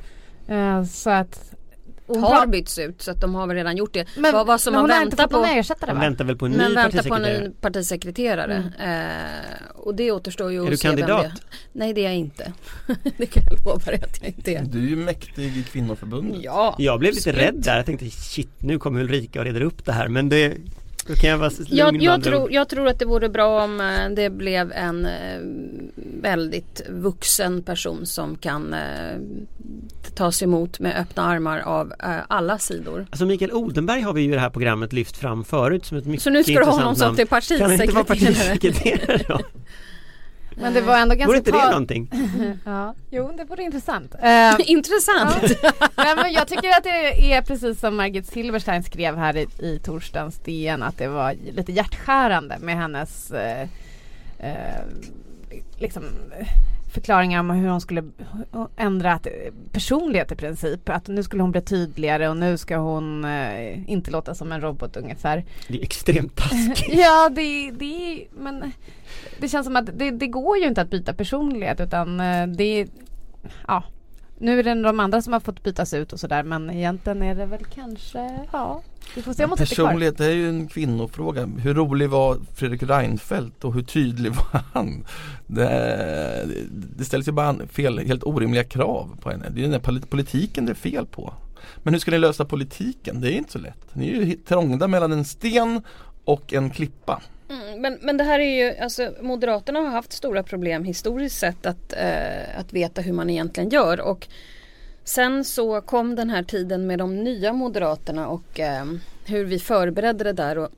Eh, 0.48 0.84
så 0.84 1.10
att 1.10 1.52
hon 2.06 2.22
Har 2.22 2.46
bytts 2.46 2.78
ut 2.78 3.02
så 3.02 3.10
att 3.10 3.20
de 3.20 3.34
har 3.34 3.46
väl 3.46 3.56
redan 3.56 3.76
gjort 3.76 3.92
det. 3.94 4.06
men, 4.18 4.32
vad, 4.32 4.46
vad 4.46 4.60
som 4.60 4.72
men 4.72 4.82
man 4.82 4.90
hon 4.90 4.96
har 4.96 5.04
inte 5.04 5.16
väntar 5.16 5.24
fått 5.24 5.32
någon 5.32 5.42
på. 5.54 5.58
ersättare 5.58 5.90
Man 5.90 5.96
va? 5.96 6.02
väntar 6.08 6.24
väl 6.24 6.36
på 6.36 6.46
en 6.46 6.52
Men 6.52 6.68
ny 6.70 6.74
väntar 6.74 7.02
på 7.08 7.14
en 7.14 7.20
partisekreterare. 7.22 7.48
ny 7.48 7.54
partisekreterare. 7.60 8.56
Eh, 8.80 9.76
och 9.78 9.94
det 9.94 10.12
återstår 10.12 10.52
ju 10.52 10.62
Är 10.62 10.66
du 10.66 10.72
att 10.72 10.78
se 10.80 10.88
vem 10.88 10.96
kandidat? 10.96 11.22
det 11.34 11.40
Nej 11.72 11.92
det 11.92 12.00
är 12.00 12.04
jag 12.04 12.14
inte. 12.16 12.52
det 13.16 13.26
kan 13.26 13.42
jag 13.50 13.64
lova 13.64 13.84
dig 13.84 14.00
att 14.02 14.20
jag 14.22 14.28
inte 14.28 14.54
är. 14.54 14.62
Du 14.64 14.78
är 14.84 14.88
ju 14.88 14.96
mäktig 14.96 15.56
i 15.56 15.62
kvinnoförbundet. 15.62 16.40
Ja, 16.42 16.74
Jag 16.78 16.98
blev 16.98 17.14
lite 17.14 17.30
absolut. 17.30 17.48
rädd 17.54 17.62
där, 17.64 17.76
jag 17.76 17.86
tänkte 17.86 18.10
shit 18.10 18.50
nu 18.58 18.78
kommer 18.78 19.00
Ulrika 19.00 19.38
och 19.38 19.44
reder 19.44 19.60
upp 19.60 19.84
det 19.84 19.92
här 19.92 20.08
men 20.08 20.28
det 20.28 20.56
då 21.08 21.14
kan 21.14 21.30
jag 21.30 21.38
vara 21.38 21.50
Jag, 21.68 22.02
jag, 22.02 22.24
tror, 22.24 22.52
jag 22.52 22.68
tror 22.68 22.88
att 22.88 22.98
det 22.98 23.04
vore 23.04 23.28
bra 23.28 23.64
om 23.64 23.80
eh, 23.80 24.10
det 24.16 24.30
blev 24.30 24.72
en 24.72 25.06
eh, 25.06 25.40
väldigt 26.22 26.80
vuxen 26.88 27.62
person 27.62 28.06
som 28.06 28.36
kan 28.36 28.74
eh, 28.74 29.18
tas 30.14 30.42
emot 30.42 30.80
med 30.80 30.96
öppna 30.96 31.22
armar 31.22 31.58
av 31.58 31.92
alla 32.28 32.58
sidor. 32.58 33.06
Alltså 33.10 33.26
Mikael 33.26 33.52
Odenberg 33.52 34.00
har 34.00 34.12
vi 34.12 34.22
ju 34.22 34.30
i 34.30 34.34
det 34.34 34.40
här 34.40 34.50
programmet 34.50 34.92
lyft 34.92 35.16
fram 35.16 35.44
förut 35.44 35.84
som 35.84 35.98
ett 35.98 36.06
mycket 36.06 36.22
Så 36.22 36.30
nu 36.30 36.44
ska 36.44 36.52
du 36.52 36.58
ha 36.58 36.62
intressant 36.62 36.82
honom 36.82 36.96
som 36.96 37.06
namn. 37.06 37.16
till 37.16 37.58
Kan 37.58 37.70
han 37.70 37.82
inte 37.82 37.94
vara 37.94 38.04
partisekreterare? 38.04 38.58
partisekreterare 38.58 39.24
då? 39.28 39.40
Men 40.60 40.74
det 40.74 40.80
var 40.80 40.98
ändå 40.98 41.14
ganska 41.14 41.26
Vore 41.26 41.38
inte 41.38 41.50
det 41.50 41.70
någonting? 41.70 42.10
Ja, 42.64 42.94
jo 43.10 43.32
det 43.36 43.44
vore 43.44 43.62
intressant. 43.62 44.14
Eh, 44.22 44.54
Intressant. 44.70 45.42
Nej, 45.96 46.16
men 46.16 46.32
jag 46.32 46.48
tycker 46.48 46.68
att 46.68 46.84
det 46.84 47.32
är 47.32 47.42
precis 47.42 47.80
som 47.80 47.96
Margit 47.96 48.26
Silverstein 48.26 48.82
skrev 48.82 49.16
här 49.16 49.36
i, 49.36 49.46
i 49.58 49.78
torsdagens 49.84 50.38
DN 50.38 50.82
att 50.82 50.98
det 50.98 51.08
var 51.08 51.34
lite 51.52 51.72
hjärtskärande 51.72 52.56
med 52.60 52.76
hennes 52.76 53.30
eh, 53.30 53.68
eh, 54.38 54.82
liksom, 55.78 56.02
förklaringar 56.94 57.40
om 57.40 57.50
hur 57.50 57.68
hon 57.68 57.80
skulle 57.80 58.04
ändra 58.76 59.20
personlighet 59.72 60.32
i 60.32 60.36
princip. 60.36 60.88
Att 60.88 61.08
nu 61.08 61.22
skulle 61.22 61.42
hon 61.42 61.52
bli 61.52 61.60
tydligare 61.60 62.28
och 62.28 62.36
nu 62.36 62.58
ska 62.58 62.76
hon 62.76 63.24
eh, 63.24 63.90
inte 63.90 64.10
låta 64.10 64.34
som 64.34 64.52
en 64.52 64.60
robot 64.60 64.96
ungefär. 64.96 65.44
Det 65.68 65.78
är 65.78 65.82
extremt 65.82 66.36
taskigt. 66.36 66.94
Ja, 66.94 67.28
det, 67.28 67.70
det, 67.70 68.24
men 68.38 68.72
det 69.38 69.48
känns 69.48 69.66
som 69.66 69.76
att 69.76 69.98
det, 69.98 70.10
det 70.10 70.26
går 70.26 70.58
ju 70.58 70.66
inte 70.66 70.80
att 70.80 70.90
byta 70.90 71.12
personlighet 71.12 71.80
utan 71.80 72.20
eh, 72.20 72.46
det, 72.46 72.86
ja. 73.66 73.84
Nu 74.40 74.58
är 74.58 74.62
det 74.62 74.82
de 74.82 75.00
andra 75.00 75.22
som 75.22 75.32
har 75.32 75.40
fått 75.40 75.62
bytas 75.62 75.94
ut 75.94 76.12
och 76.12 76.20
sådär 76.20 76.42
men 76.42 76.70
egentligen 76.70 77.22
är 77.22 77.34
det 77.34 77.46
väl 77.46 77.64
kanske, 77.64 78.40
ja. 78.52 78.82
Vi 79.14 79.22
får 79.22 79.32
se 79.32 79.44
om 79.44 79.50
hon. 79.50 79.58
Personlighet 79.58 80.20
är 80.20 80.30
ju 80.30 80.48
en 80.48 80.68
kvinnofråga. 80.68 81.46
Hur 81.46 81.74
rolig 81.74 82.10
var 82.10 82.36
Fredrik 82.54 82.82
Reinfeldt 82.82 83.64
och 83.64 83.74
hur 83.74 83.82
tydlig 83.82 84.32
var 84.32 84.62
han? 84.72 85.04
Det, 85.46 86.48
det 86.96 87.04
ställs 87.04 87.28
ju 87.28 87.32
bara 87.32 87.66
fel, 87.66 87.98
helt 87.98 88.24
orimliga 88.24 88.64
krav 88.64 89.18
på 89.20 89.30
henne. 89.30 89.44
Det 89.50 89.60
är 89.60 89.66
ju 89.66 89.70
den 89.70 89.80
här 89.84 90.06
politiken 90.06 90.66
det 90.66 90.72
är 90.72 90.74
fel 90.74 91.06
på. 91.06 91.34
Men 91.82 91.94
hur 91.94 92.00
ska 92.00 92.10
ni 92.10 92.18
lösa 92.18 92.44
politiken? 92.44 93.20
Det 93.20 93.32
är 93.32 93.36
inte 93.36 93.52
så 93.52 93.58
lätt. 93.58 93.94
Ni 93.94 94.08
är 94.10 94.22
ju 94.22 94.32
trångda 94.32 94.88
mellan 94.88 95.12
en 95.12 95.24
sten 95.24 95.82
och 96.24 96.52
en 96.52 96.70
klippa. 96.70 97.22
Mm, 97.48 97.80
men, 97.80 97.98
men 98.02 98.16
det 98.16 98.24
här 98.24 98.40
är 98.40 98.64
ju, 98.64 98.78
alltså 98.78 99.14
Moderaterna 99.20 99.78
har 99.78 99.88
haft 99.88 100.12
stora 100.12 100.42
problem 100.42 100.84
historiskt 100.84 101.38
sett 101.38 101.66
att, 101.66 101.92
eh, 101.92 102.58
att 102.58 102.72
veta 102.72 103.00
hur 103.00 103.12
man 103.12 103.30
egentligen 103.30 103.70
gör 103.70 104.00
och 104.00 104.28
Sen 105.08 105.44
så 105.44 105.80
kom 105.80 106.14
den 106.14 106.30
här 106.30 106.42
tiden 106.42 106.86
med 106.86 106.98
de 106.98 107.24
nya 107.24 107.52
Moderaterna 107.52 108.28
och 108.28 108.60
eh, 108.60 108.84
hur 109.24 109.44
vi 109.44 109.58
förberedde 109.58 110.24
det 110.24 110.32
där. 110.32 110.58
Och 110.58 110.68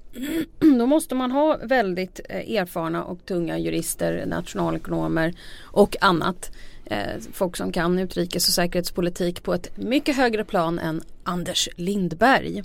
då 0.78 0.86
måste 0.86 1.14
man 1.14 1.30
ha 1.30 1.58
väldigt 1.62 2.20
eh, 2.28 2.56
erfarna 2.56 3.04
och 3.04 3.26
tunga 3.26 3.58
jurister, 3.58 4.26
nationalekonomer 4.26 5.34
och 5.60 5.96
annat. 6.00 6.50
Eh, 6.84 7.20
folk 7.32 7.56
som 7.56 7.72
kan 7.72 7.98
utrikes 7.98 8.48
och 8.48 8.54
säkerhetspolitik 8.54 9.42
på 9.42 9.54
ett 9.54 9.76
mycket 9.76 10.16
högre 10.16 10.44
plan 10.44 10.78
än 10.78 11.02
Anders 11.22 11.68
Lindberg. 11.76 12.62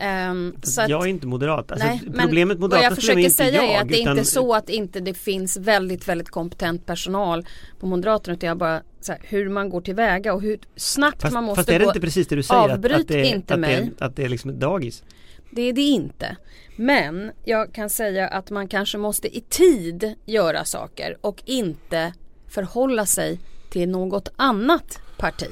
Um, 0.00 0.56
så 0.62 0.80
att, 0.80 0.88
jag 0.88 1.02
är 1.02 1.06
inte 1.06 1.26
moderat. 1.26 1.72
Alltså, 1.72 1.86
nej, 1.86 2.00
problemet 2.20 2.58
vad 2.58 2.82
jag 2.82 2.94
försöker 2.94 3.28
säga 3.28 3.64
jag, 3.64 3.74
är 3.74 3.80
att 3.80 3.88
det 3.88 4.02
är 4.02 4.10
inte 4.10 4.24
så 4.24 4.54
att 4.54 4.68
inte 4.68 5.00
det 5.00 5.14
finns 5.14 5.56
väldigt 5.56 6.08
väldigt 6.08 6.30
kompetent 6.30 6.86
personal 6.86 7.46
på 7.80 7.86
Moderaterna 7.86 8.36
utan 8.36 8.48
jag 8.48 8.58
bara 8.58 8.82
så 9.00 9.12
här, 9.12 9.20
hur 9.24 9.48
man 9.48 9.70
går 9.70 9.80
tillväga 9.80 10.34
och 10.34 10.42
hur 10.42 10.58
snabbt 10.76 11.22
fast, 11.22 11.34
man 11.34 11.44
måste 11.44 11.60
fast 11.60 11.68
är 11.68 11.78
det 11.78 11.84
gå. 11.84 11.90
inte 11.90 12.00
precis 12.00 12.28
det 12.28 12.36
du 12.36 12.42
säger? 12.42 12.68
Avbryt 12.68 12.94
att, 12.94 13.00
att 13.00 13.08
det, 13.08 13.26
inte 13.26 13.54
att 13.54 13.60
mig. 13.60 13.90
Det, 13.98 14.04
att 14.04 14.16
det 14.16 14.24
är 14.24 14.28
liksom 14.28 14.50
ett 14.50 14.60
dagis? 14.60 15.02
Det 15.50 15.62
är 15.62 15.72
det 15.72 15.80
inte. 15.80 16.36
Men 16.76 17.30
jag 17.44 17.72
kan 17.72 17.90
säga 17.90 18.28
att 18.28 18.50
man 18.50 18.68
kanske 18.68 18.98
måste 18.98 19.36
i 19.36 19.40
tid 19.40 20.14
göra 20.26 20.64
saker 20.64 21.16
och 21.20 21.42
inte 21.44 22.12
förhålla 22.48 23.06
sig 23.06 23.40
till 23.70 23.88
något 23.88 24.28
annat 24.36 25.00
parti. 25.16 25.50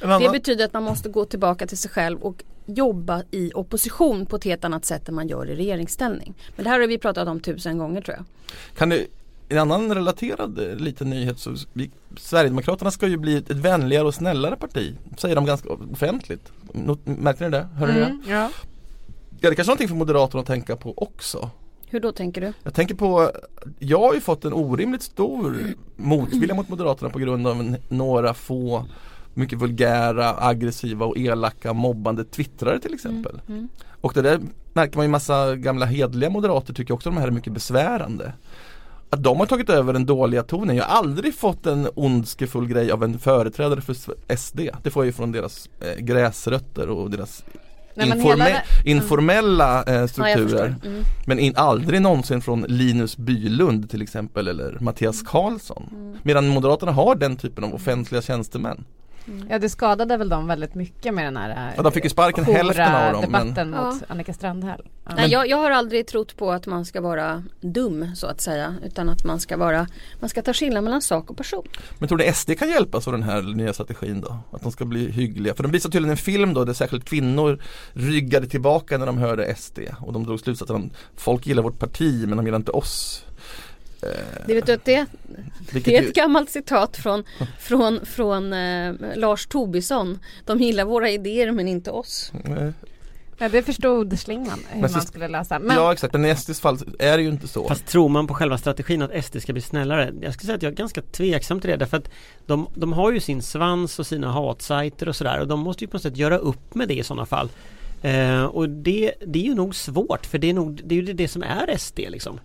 Det 0.00 0.28
betyder 0.32 0.64
att 0.64 0.72
man 0.72 0.82
måste 0.82 1.08
gå 1.08 1.24
tillbaka 1.24 1.66
till 1.66 1.78
sig 1.78 1.90
själv 1.90 2.20
och 2.20 2.44
jobba 2.66 3.22
i 3.30 3.52
opposition 3.54 4.26
på 4.26 4.36
ett 4.36 4.44
helt 4.44 4.64
annat 4.64 4.84
sätt 4.84 5.08
än 5.08 5.14
man 5.14 5.28
gör 5.28 5.50
i 5.50 5.56
regeringsställning. 5.56 6.34
Men 6.56 6.64
det 6.64 6.70
här 6.70 6.80
har 6.80 6.86
vi 6.86 6.98
pratat 6.98 7.28
om 7.28 7.40
tusen 7.40 7.78
gånger 7.78 8.00
tror 8.00 8.16
jag. 8.16 8.24
Kan 8.78 8.88
du, 8.88 9.06
en 9.48 9.58
annan 9.58 9.94
relaterad 9.94 10.58
eh, 10.58 10.76
liten 10.76 11.10
nyhet 11.10 11.38
så 11.38 11.54
vi, 11.72 11.90
Sverigedemokraterna 12.18 12.90
ska 12.90 13.06
ju 13.06 13.16
bli 13.16 13.36
ett, 13.36 13.50
ett 13.50 13.56
vänligare 13.56 14.04
och 14.06 14.14
snällare 14.14 14.56
parti. 14.56 14.94
Säger 15.16 15.34
de 15.34 15.44
ganska 15.44 15.68
offentligt. 15.92 16.52
Not, 16.72 17.00
märkte 17.06 17.44
ni 17.44 17.50
det? 17.50 17.68
Hörde 17.74 17.92
Mm, 17.92 18.16
ni 18.16 18.26
det? 18.26 18.32
ja. 18.32 18.50
Ja, 19.40 19.50
det 19.50 19.56
kanske 19.56 19.62
är 19.62 19.72
någonting 19.72 19.88
för 19.88 19.94
Moderaterna 19.94 20.40
att 20.40 20.46
tänka 20.46 20.76
på 20.76 20.94
också. 20.96 21.50
Hur 21.88 22.00
då 22.00 22.12
tänker 22.12 22.40
du? 22.40 22.52
Jag 22.62 22.74
tänker 22.74 22.94
på, 22.94 23.30
jag 23.78 23.98
har 24.00 24.14
ju 24.14 24.20
fått 24.20 24.44
en 24.44 24.52
orimligt 24.52 25.02
stor 25.02 25.56
motvilja 25.96 26.54
mot 26.54 26.68
Moderaterna 26.68 27.10
på 27.10 27.18
grund 27.18 27.46
av 27.46 27.76
några 27.88 28.34
få 28.34 28.84
mycket 29.36 29.58
vulgära, 29.58 30.34
aggressiva 30.38 31.06
och 31.06 31.18
elaka 31.18 31.72
mobbande 31.72 32.24
twittrare 32.24 32.78
till 32.80 32.94
exempel. 32.94 33.40
Mm, 33.46 33.58
mm. 33.58 33.68
Och 34.00 34.12
det 34.14 34.22
där 34.22 34.40
märker 34.72 34.96
man 34.96 35.04
ju 35.06 35.10
massa 35.10 35.56
gamla 35.56 35.86
hedliga 35.86 36.30
moderater 36.30 36.74
tycker 36.74 36.94
också 36.94 37.10
de 37.10 37.16
här 37.16 37.26
är 37.26 37.30
mycket 37.30 37.52
besvärande. 37.52 38.32
Att 39.10 39.22
de 39.22 39.38
har 39.38 39.46
tagit 39.46 39.70
över 39.70 39.92
den 39.92 40.06
dåliga 40.06 40.42
tonen. 40.42 40.76
Jag 40.76 40.84
har 40.84 40.98
aldrig 40.98 41.34
fått 41.34 41.66
en 41.66 41.88
ondskefull 41.94 42.66
grej 42.68 42.90
av 42.90 43.04
en 43.04 43.18
företrädare 43.18 43.80
för 43.80 43.94
SD. 44.36 44.60
Det 44.82 44.90
får 44.90 45.02
jag 45.02 45.06
ju 45.06 45.12
från 45.12 45.32
deras 45.32 45.68
eh, 45.80 46.04
gräsrötter 46.04 46.88
och 46.88 47.10
deras 47.10 47.44
Nej, 47.94 48.06
informe 48.08 48.44
hela 48.44 48.44
det- 48.84 48.90
informella 48.90 49.82
eh, 49.84 49.94
Ja, 49.94 50.08
strukturer. 50.08 50.46
förstår. 50.48 50.88
Mm. 50.88 51.02
Men 51.26 51.38
in, 51.38 51.52
aldrig 51.56 52.02
någonsin 52.02 52.40
från 52.40 52.60
Linus 52.68 53.16
Bylund 53.16 53.90
till 53.90 54.02
exempel 54.02 54.48
eller 54.48 54.78
Mattias 54.80 55.22
Karlsson. 55.22 55.88
Mm. 55.92 56.16
Medan 56.22 56.48
Moderaterna 56.48 56.92
har 56.92 57.14
den 57.14 57.36
typen 57.36 57.64
av 57.64 57.74
offentliga 57.74 58.22
tjänstemän. 58.22 58.84
Ja 59.48 59.58
det 59.58 59.68
skadade 59.68 60.16
väl 60.16 60.28
dem 60.28 60.46
väldigt 60.46 60.74
mycket 60.74 61.14
med 61.14 61.24
den 61.24 61.36
här 61.36 61.72
Ja, 61.76 61.82
de 61.82 61.92
fick 61.92 62.04
ju 62.04 62.10
sparken 62.10 62.44
hälften 62.44 62.94
av 62.94 63.12
dem, 63.12 63.24
men- 63.32 63.46
debatten 63.46 63.70
mot 63.70 63.78
Ja. 63.80 64.06
Annika 64.08 64.34
Strandhäll. 64.34 64.82
Ja. 65.04 65.12
Nej, 65.16 65.30
jag, 65.30 65.48
jag 65.48 65.56
har 65.56 65.70
aldrig 65.70 66.06
trott 66.06 66.36
på 66.36 66.52
att 66.52 66.66
man 66.66 66.84
ska 66.84 67.00
vara 67.00 67.42
dum 67.60 68.16
så 68.16 68.26
att 68.26 68.40
säga. 68.40 68.74
Utan 68.84 69.08
att 69.08 69.24
man 69.24 69.40
ska 69.40 69.56
vara, 69.56 69.86
man 70.20 70.28
ska 70.30 70.42
ta 70.42 70.52
skillnad 70.52 70.84
mellan 70.84 71.02
sak 71.02 71.30
och 71.30 71.36
person. 71.36 71.64
Men 71.98 72.08
tror 72.08 72.18
ni 72.18 72.32
SD 72.32 72.50
kan 72.58 72.68
hjälpas 72.68 73.06
av 73.06 73.12
den 73.12 73.22
här 73.22 73.42
nya 73.42 73.72
strategin 73.72 74.20
då? 74.20 74.38
Att 74.52 74.62
de 74.62 74.72
ska 74.72 74.84
bli 74.84 75.10
hyggliga? 75.10 75.54
För 75.54 75.62
de 75.62 75.72
visade 75.72 75.92
tydligen 75.92 76.10
en 76.10 76.16
film 76.16 76.54
då 76.54 76.64
där 76.64 76.72
särskilt 76.72 77.04
kvinnor 77.04 77.62
ryggade 77.92 78.46
tillbaka 78.46 78.98
när 78.98 79.06
de 79.06 79.18
hörde 79.18 79.54
SD 79.56 79.78
och 80.00 80.12
de 80.12 80.24
drog 80.24 80.40
slutsatsen 80.40 80.76
att 80.76 81.20
folk 81.20 81.46
gillar 81.46 81.62
vårt 81.62 81.78
parti 81.78 82.24
men 82.28 82.36
de 82.36 82.46
gillar 82.46 82.56
inte 82.58 82.72
oss. 82.72 83.22
Det, 84.46 84.54
vet 84.54 84.66
du, 84.66 84.78
det, 84.84 85.06
det 85.84 85.96
är 85.96 86.02
ett 86.02 86.14
gammalt 86.14 86.50
citat 86.50 86.96
från, 86.96 87.24
från, 87.60 88.06
från 88.06 88.52
eh, 88.52 88.94
Lars 89.16 89.46
Tobisson. 89.46 90.18
De 90.44 90.58
gillar 90.58 90.84
våra 90.84 91.10
idéer 91.10 91.50
men 91.52 91.68
inte 91.68 91.90
oss. 91.90 92.32
Ja, 93.38 93.48
det 93.48 93.62
förstod 93.62 94.18
Schlingmann 94.20 94.60
hur 94.68 94.80
Men 94.80 94.90
så- 94.90 94.96
man 94.96 95.06
skulle 95.06 95.28
lösa. 95.28 95.58
Men 95.58 95.76
Ja 95.76 95.92
exakt, 95.92 96.12
men 96.12 96.24
i 96.24 96.28
SDs 96.36 96.60
fall 96.60 96.78
är 96.98 97.16
det 97.16 97.22
ju 97.22 97.28
inte 97.28 97.48
så. 97.48 97.68
Fast 97.68 97.86
tror 97.86 98.08
man 98.08 98.26
på 98.26 98.34
själva 98.34 98.58
strategin 98.58 99.02
att 99.02 99.24
SD 99.24 99.40
ska 99.42 99.52
bli 99.52 99.62
snällare? 99.62 100.12
Jag 100.20 100.34
skulle 100.34 100.46
säga 100.46 100.56
att 100.56 100.62
jag 100.62 100.72
är 100.72 100.76
ganska 100.76 101.02
tveksam 101.02 101.60
till 101.60 101.70
det 101.70 101.76
därför 101.76 101.96
att 101.96 102.10
de, 102.46 102.66
de 102.74 102.92
har 102.92 103.12
ju 103.12 103.20
sin 103.20 103.42
svans 103.42 103.98
och 103.98 104.06
sina 104.06 104.32
hatsajter 104.32 105.08
och 105.08 105.16
sådär 105.16 105.40
och 105.40 105.48
de 105.48 105.60
måste 105.60 105.84
ju 105.84 105.88
på 105.88 105.96
något 105.96 106.02
sätt 106.02 106.16
göra 106.16 106.38
upp 106.38 106.74
med 106.74 106.88
det 106.88 106.94
i 106.94 107.02
sådana 107.02 107.26
fall. 107.26 107.48
Eh, 108.02 108.44
och 108.44 108.68
det, 108.68 109.12
det 109.26 109.38
är 109.38 109.44
ju 109.44 109.54
nog 109.54 109.74
svårt 109.74 110.26
för 110.26 110.38
det 110.38 110.50
är, 110.50 110.54
nog, 110.54 110.80
det 110.84 110.94
är 110.94 111.02
ju 111.02 111.12
det 111.12 111.28
som 111.28 111.42
är 111.42 111.76
SD 111.78 111.98
liksom. 111.98 112.40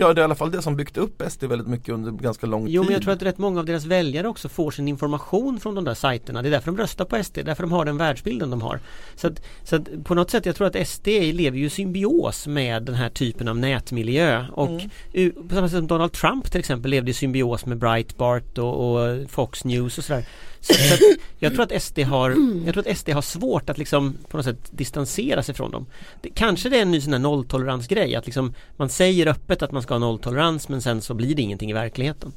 Ja 0.00 0.14
det 0.14 0.20
är 0.20 0.22
i 0.22 0.24
alla 0.24 0.34
fall 0.34 0.50
det 0.50 0.62
som 0.62 0.76
byggt 0.76 0.96
upp 0.96 1.22
SD 1.28 1.44
väldigt 1.44 1.68
mycket 1.68 1.88
under 1.88 2.10
ganska 2.12 2.46
lång 2.46 2.66
Jo 2.68 2.82
tid. 2.82 2.86
men 2.88 2.92
jag 2.94 3.02
tror 3.02 3.12
att 3.12 3.22
rätt 3.22 3.38
många 3.38 3.60
av 3.60 3.66
deras 3.66 3.84
väljare 3.84 4.28
också 4.28 4.48
får 4.48 4.70
sin 4.70 4.88
information 4.88 5.60
från 5.60 5.74
de 5.74 5.84
där 5.84 5.94
sajterna. 5.94 6.42
Det 6.42 6.48
är 6.48 6.50
därför 6.50 6.72
de 6.72 6.78
röstar 6.78 7.04
på 7.04 7.24
SD, 7.24 7.38
därför 7.44 7.62
de 7.62 7.72
har 7.72 7.84
den 7.84 7.96
världsbilden 7.96 8.50
de 8.50 8.62
har. 8.62 8.80
Så 9.16 9.26
att, 9.26 9.42
så 9.64 9.76
att 9.76 10.04
på 10.04 10.14
något 10.14 10.30
sätt, 10.30 10.46
jag 10.46 10.56
tror 10.56 10.66
att 10.66 10.88
SD 10.88 11.06
lever 11.32 11.58
ju 11.58 11.66
i 11.66 11.70
symbios 11.70 12.46
med 12.46 12.82
den 12.82 12.94
här 12.94 13.08
typen 13.10 13.48
av 13.48 13.56
nätmiljö. 13.56 14.46
Och 14.52 14.68
Mm. 15.14 15.48
på 15.48 15.54
samma 15.54 15.68
sätt 15.68 15.78
som 15.78 15.86
Donald 15.86 16.12
Trump 16.12 16.50
till 16.50 16.60
exempel 16.60 16.90
levde 16.90 17.10
i 17.10 17.14
symbios 17.14 17.66
med 17.66 17.78
Breitbart 17.78 18.58
och, 18.58 18.92
och 18.96 19.30
Fox 19.30 19.64
News 19.64 19.98
och 19.98 20.04
sådär. 20.04 20.24
Så, 20.60 20.74
så 20.74 20.94
att 20.94 21.00
jag 21.38 21.54
tror 21.54 21.62
att 21.62 21.82
SD 21.82 21.98
har 21.98 22.34
Jag 22.64 22.74
tror 22.74 22.88
att 22.88 22.98
SD 22.98 23.08
har 23.10 23.22
svårt 23.22 23.70
att 23.70 23.78
liksom 23.78 24.16
på 24.28 24.36
något 24.36 24.46
sätt 24.46 24.70
distansera 24.70 25.42
sig 25.42 25.54
från 25.54 25.70
dem. 25.70 25.86
Det, 26.20 26.30
kanske 26.30 26.68
det 26.68 26.78
är 26.78 26.82
en 26.82 26.90
ny 26.90 27.00
sån 27.00 27.12
här 27.12 27.20
nolltoleransgrej 27.20 28.14
att 28.16 28.26
liksom 28.26 28.54
man 28.76 28.88
säger 28.88 29.26
öppet 29.26 29.62
att 29.62 29.72
man 29.72 29.82
ska 29.82 29.94
ha 29.94 29.98
nolltolerans 29.98 30.68
men 30.68 30.82
sen 30.82 31.00
så 31.00 31.14
blir 31.14 31.34
det 31.34 31.42
ingenting 31.42 31.70
i 31.70 31.72
verkligheten. 31.72 32.32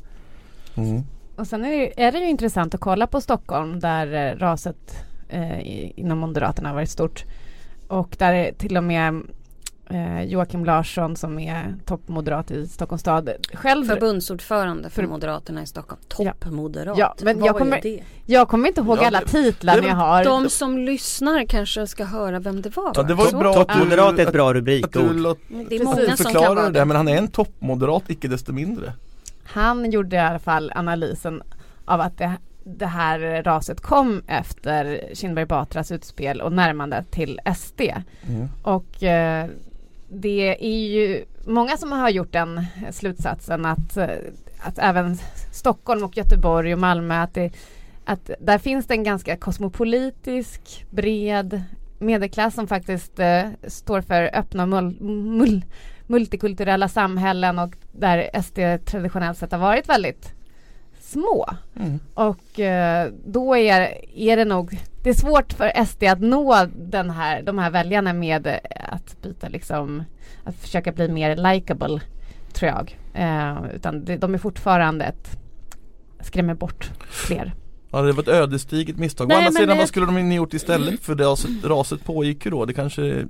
Mm. 0.75 1.03
Och 1.35 1.47
sen 1.47 1.65
är 1.65 1.69
det, 1.69 1.75
ju- 1.75 1.91
är 1.97 2.11
det 2.11 2.17
ju 2.19 2.29
intressant 2.29 2.75
att 2.75 2.81
kolla 2.81 3.07
på 3.07 3.21
Stockholm 3.21 3.79
där 3.79 4.13
eh, 4.31 4.37
raset 4.37 5.03
eh, 5.29 5.99
inom 5.99 6.17
Moderaterna 6.19 6.69
har 6.69 6.75
varit 6.75 6.89
stort. 6.89 7.23
Och 7.87 8.15
där 8.19 8.33
är 8.33 8.51
till 8.51 8.77
och 8.77 8.83
med 8.83 9.21
eh, 9.93 10.21
Joakim 10.23 10.65
Larsson 10.65 11.15
som 11.15 11.39
är 11.39 11.75
toppmoderat 11.85 12.51
i 12.51 12.67
Stockholms 12.67 13.01
stad 13.01 13.29
själv 13.53 13.85
Förbundsordförande 13.85 14.89
för 14.89 15.01
För- 15.01 15.09
Moderaterna 15.09 15.61
i 15.63 15.65
Stockholm. 15.65 16.01
Toppmoderat. 16.07 16.97
Ja, 16.97 17.15
men 17.21 17.39
Vad 17.39 17.47
jag 17.49 17.57
kommer- 17.57 17.77
är 17.77 17.81
det? 17.81 18.01
Jag 18.25 18.47
kommer 18.47 18.67
inte 18.67 18.81
ihåg 18.81 18.97
Ja, 19.01 19.07
alla 19.07 19.21
titlar 19.21 19.81
väl 19.81 19.89
har. 19.89 20.23
De 20.23 20.49
som 20.49 20.77
lyssnar 20.77 21.45
kanske 21.45 21.87
ska 21.87 22.03
höra 22.05 22.39
vem 22.39 22.61
det 22.61 22.75
var. 22.77 22.91
Ja, 22.95 23.03
det 23.03 23.13
var 23.13 23.25
Så. 23.25 23.37
bra 23.37 23.49
att 23.61 23.67
du, 23.67 23.73
Toppmoderat 23.73 24.19
är 24.19 24.27
ett 24.27 24.33
bra 24.33 24.53
rubrikord. 24.53 25.37
Det 25.69 25.75
är 25.75 25.83
många 25.83 25.95
som 25.95 26.05
kan 26.07 26.17
förklarar 26.17 26.55
vara 26.55 26.65
det, 26.69 26.79
det. 26.79 26.85
men 26.85 26.97
han 26.97 27.07
är 27.07 27.17
en 27.17 27.27
toppmoderat 27.27 28.03
icke 28.09 28.27
desto 28.27 28.53
mindre. 28.53 28.93
Han 29.43 29.91
gjorde 29.91 30.15
i 30.15 30.19
alla 30.19 30.39
fall 30.39 30.71
analysen 30.75 31.41
av 31.85 32.01
att 32.01 32.17
det, 32.17 32.31
det 32.63 32.85
här 32.85 33.43
raset 33.43 33.81
kom 33.81 34.21
efter 34.27 35.09
Kinberg 35.13 35.45
Batras 35.45 35.91
utspel 35.91 36.41
och 36.41 36.51
närmande 36.53 37.03
till 37.11 37.39
SD. 37.55 37.81
Mm. 38.29 38.47
Och 38.63 39.03
eh, 39.03 39.47
det 40.13 40.65
är 40.65 40.89
ju 40.89 41.25
många 41.45 41.77
som 41.77 41.91
har 41.91 42.09
gjort 42.09 42.31
den 42.31 42.65
slutsatsen 42.91 43.65
att, 43.65 43.97
eh, 43.97 44.07
att 44.59 44.79
även 44.79 45.17
Stockholm 45.51 46.03
och 46.03 46.17
Göteborg 46.17 46.73
och 46.73 46.79
Malmö 46.79 47.21
att, 47.21 47.33
det, 47.33 47.51
att 48.05 48.31
där 48.39 48.57
finns 48.57 48.87
det 48.87 48.93
en 48.93 49.03
ganska 49.03 49.37
kosmopolitisk, 49.37 50.85
bred 50.89 51.63
medelklass 51.99 52.55
som 52.55 52.67
faktiskt 52.67 53.19
eh, 53.19 53.43
står 53.67 54.01
för 54.01 54.29
öppna 54.33 54.65
mul, 54.65 55.01
mul, 55.01 55.65
multikulturella 56.07 56.87
samhällen 56.87 57.59
och 57.59 57.73
där 57.91 58.41
SD 58.41 58.85
traditionellt 58.85 59.37
sett 59.37 59.51
har 59.51 59.59
varit 59.59 59.89
väldigt 59.89 60.33
små. 61.11 61.45
Mm. 61.79 61.99
Och 62.13 62.59
eh, 62.59 63.11
då 63.25 63.57
är, 63.57 63.97
är 64.15 64.37
det 64.37 64.45
nog 64.45 64.79
Det 65.03 65.09
är 65.09 65.13
svårt 65.13 65.53
för 65.53 65.85
SD 65.85 66.03
att 66.03 66.21
nå 66.21 66.67
den 66.75 67.09
här, 67.09 67.41
de 67.41 67.57
här 67.59 67.71
väljarna 67.71 68.13
med 68.13 68.47
eh, 68.47 68.55
att 68.89 69.21
byta 69.21 69.47
liksom 69.49 70.03
Att 70.43 70.55
försöka 70.55 70.91
bli 70.91 71.07
mer 71.07 71.35
likable 71.53 72.01
Tror 72.53 72.71
jag 72.71 72.97
eh, 73.13 73.57
Utan 73.75 74.05
det, 74.05 74.17
de 74.17 74.33
är 74.33 74.37
fortfarande 74.37 75.05
ett 75.05 75.37
Skrämmer 76.21 76.53
bort 76.53 76.91
fler 77.09 77.53
Ja 77.91 78.01
det 78.01 78.11
var 78.11 78.23
ett 78.23 78.29
ödesdigert 78.29 78.97
misstag. 78.97 79.25
Å 79.25 79.27
Nej, 79.27 79.37
andra 79.37 79.45
men 79.51 79.53
sidan 79.53 79.75
det- 79.75 79.81
vad 79.81 79.87
skulle 79.87 80.05
de 80.05 80.31
gjort 80.31 80.53
istället? 80.53 80.99
För 81.01 81.15
det 81.15 81.23
raset, 81.23 81.51
raset 81.63 82.03
pågick 82.05 82.45
ju 82.45 82.51
då. 82.51 82.65
Det 82.65 82.73
kanske 82.73 83.05
eh, 83.11 83.25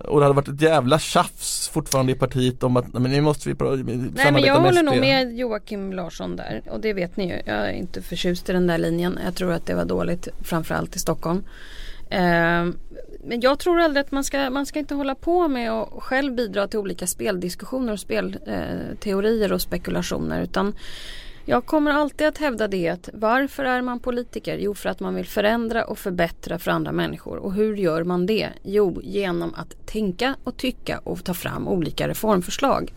och 0.00 0.20
det 0.20 0.24
hade 0.24 0.34
varit 0.36 0.48
ett 0.48 0.60
jävla 0.60 0.98
tjafs 0.98 1.68
fortfarande 1.68 2.12
i 2.12 2.14
partiet 2.14 2.62
om 2.62 2.76
att 2.76 2.92
men 2.92 3.02
nu 3.10 3.20
måste 3.20 3.48
vi 3.48 3.54
pra- 3.54 3.76
Nej 3.76 3.84
men 3.84 4.16
samarbeta 4.16 4.46
jag 4.46 4.60
håller 4.60 4.82
nog 4.82 4.96
med 4.96 5.36
Joakim 5.36 5.92
Larsson 5.92 6.36
där 6.36 6.62
och 6.70 6.80
det 6.80 6.92
vet 6.92 7.16
ni 7.16 7.28
ju. 7.28 7.42
Jag 7.46 7.68
är 7.68 7.72
inte 7.72 8.02
förtjust 8.02 8.48
i 8.48 8.52
den 8.52 8.66
där 8.66 8.78
linjen. 8.78 9.18
Jag 9.24 9.34
tror 9.34 9.52
att 9.52 9.66
det 9.66 9.74
var 9.74 9.84
dåligt 9.84 10.28
framförallt 10.42 10.96
i 10.96 10.98
Stockholm. 10.98 11.44
Eh, 12.10 12.66
men 13.24 13.40
jag 13.40 13.58
tror 13.58 13.80
aldrig 13.80 14.04
att 14.04 14.10
man 14.10 14.24
ska, 14.24 14.50
man 14.50 14.66
ska 14.66 14.78
inte 14.78 14.94
hålla 14.94 15.14
på 15.14 15.48
med 15.48 15.70
att 15.70 15.88
själv 15.98 16.34
bidra 16.34 16.68
till 16.68 16.78
olika 16.78 17.06
speldiskussioner 17.06 17.92
och 17.92 18.00
spelteorier 18.00 19.52
och 19.52 19.60
spekulationer 19.60 20.42
utan 20.42 20.74
Jag 21.44 21.66
kommer 21.66 21.90
alltid 21.90 22.26
att 22.26 22.38
hävda 22.38 22.68
det 22.68 22.88
att 22.88 23.08
varför 23.12 23.64
är 23.64 23.82
man 23.82 24.00
politiker? 24.00 24.58
Jo 24.58 24.74
för 24.74 24.88
att 24.88 25.00
man 25.00 25.14
vill 25.14 25.26
förändra 25.26 25.84
och 25.84 25.98
förbättra 25.98 26.58
för 26.58 26.70
andra 26.70 26.92
människor. 26.92 27.36
Och 27.36 27.52
hur 27.52 27.76
gör 27.76 28.04
man 28.04 28.26
det? 28.26 28.48
Jo 28.62 29.00
genom 29.02 29.54
att 29.54 29.86
tänka 29.86 30.36
och 30.44 30.56
tycka 30.56 31.00
och 31.04 31.24
ta 31.24 31.34
fram 31.34 31.68
olika 31.68 32.08
reformförslag. 32.08 32.92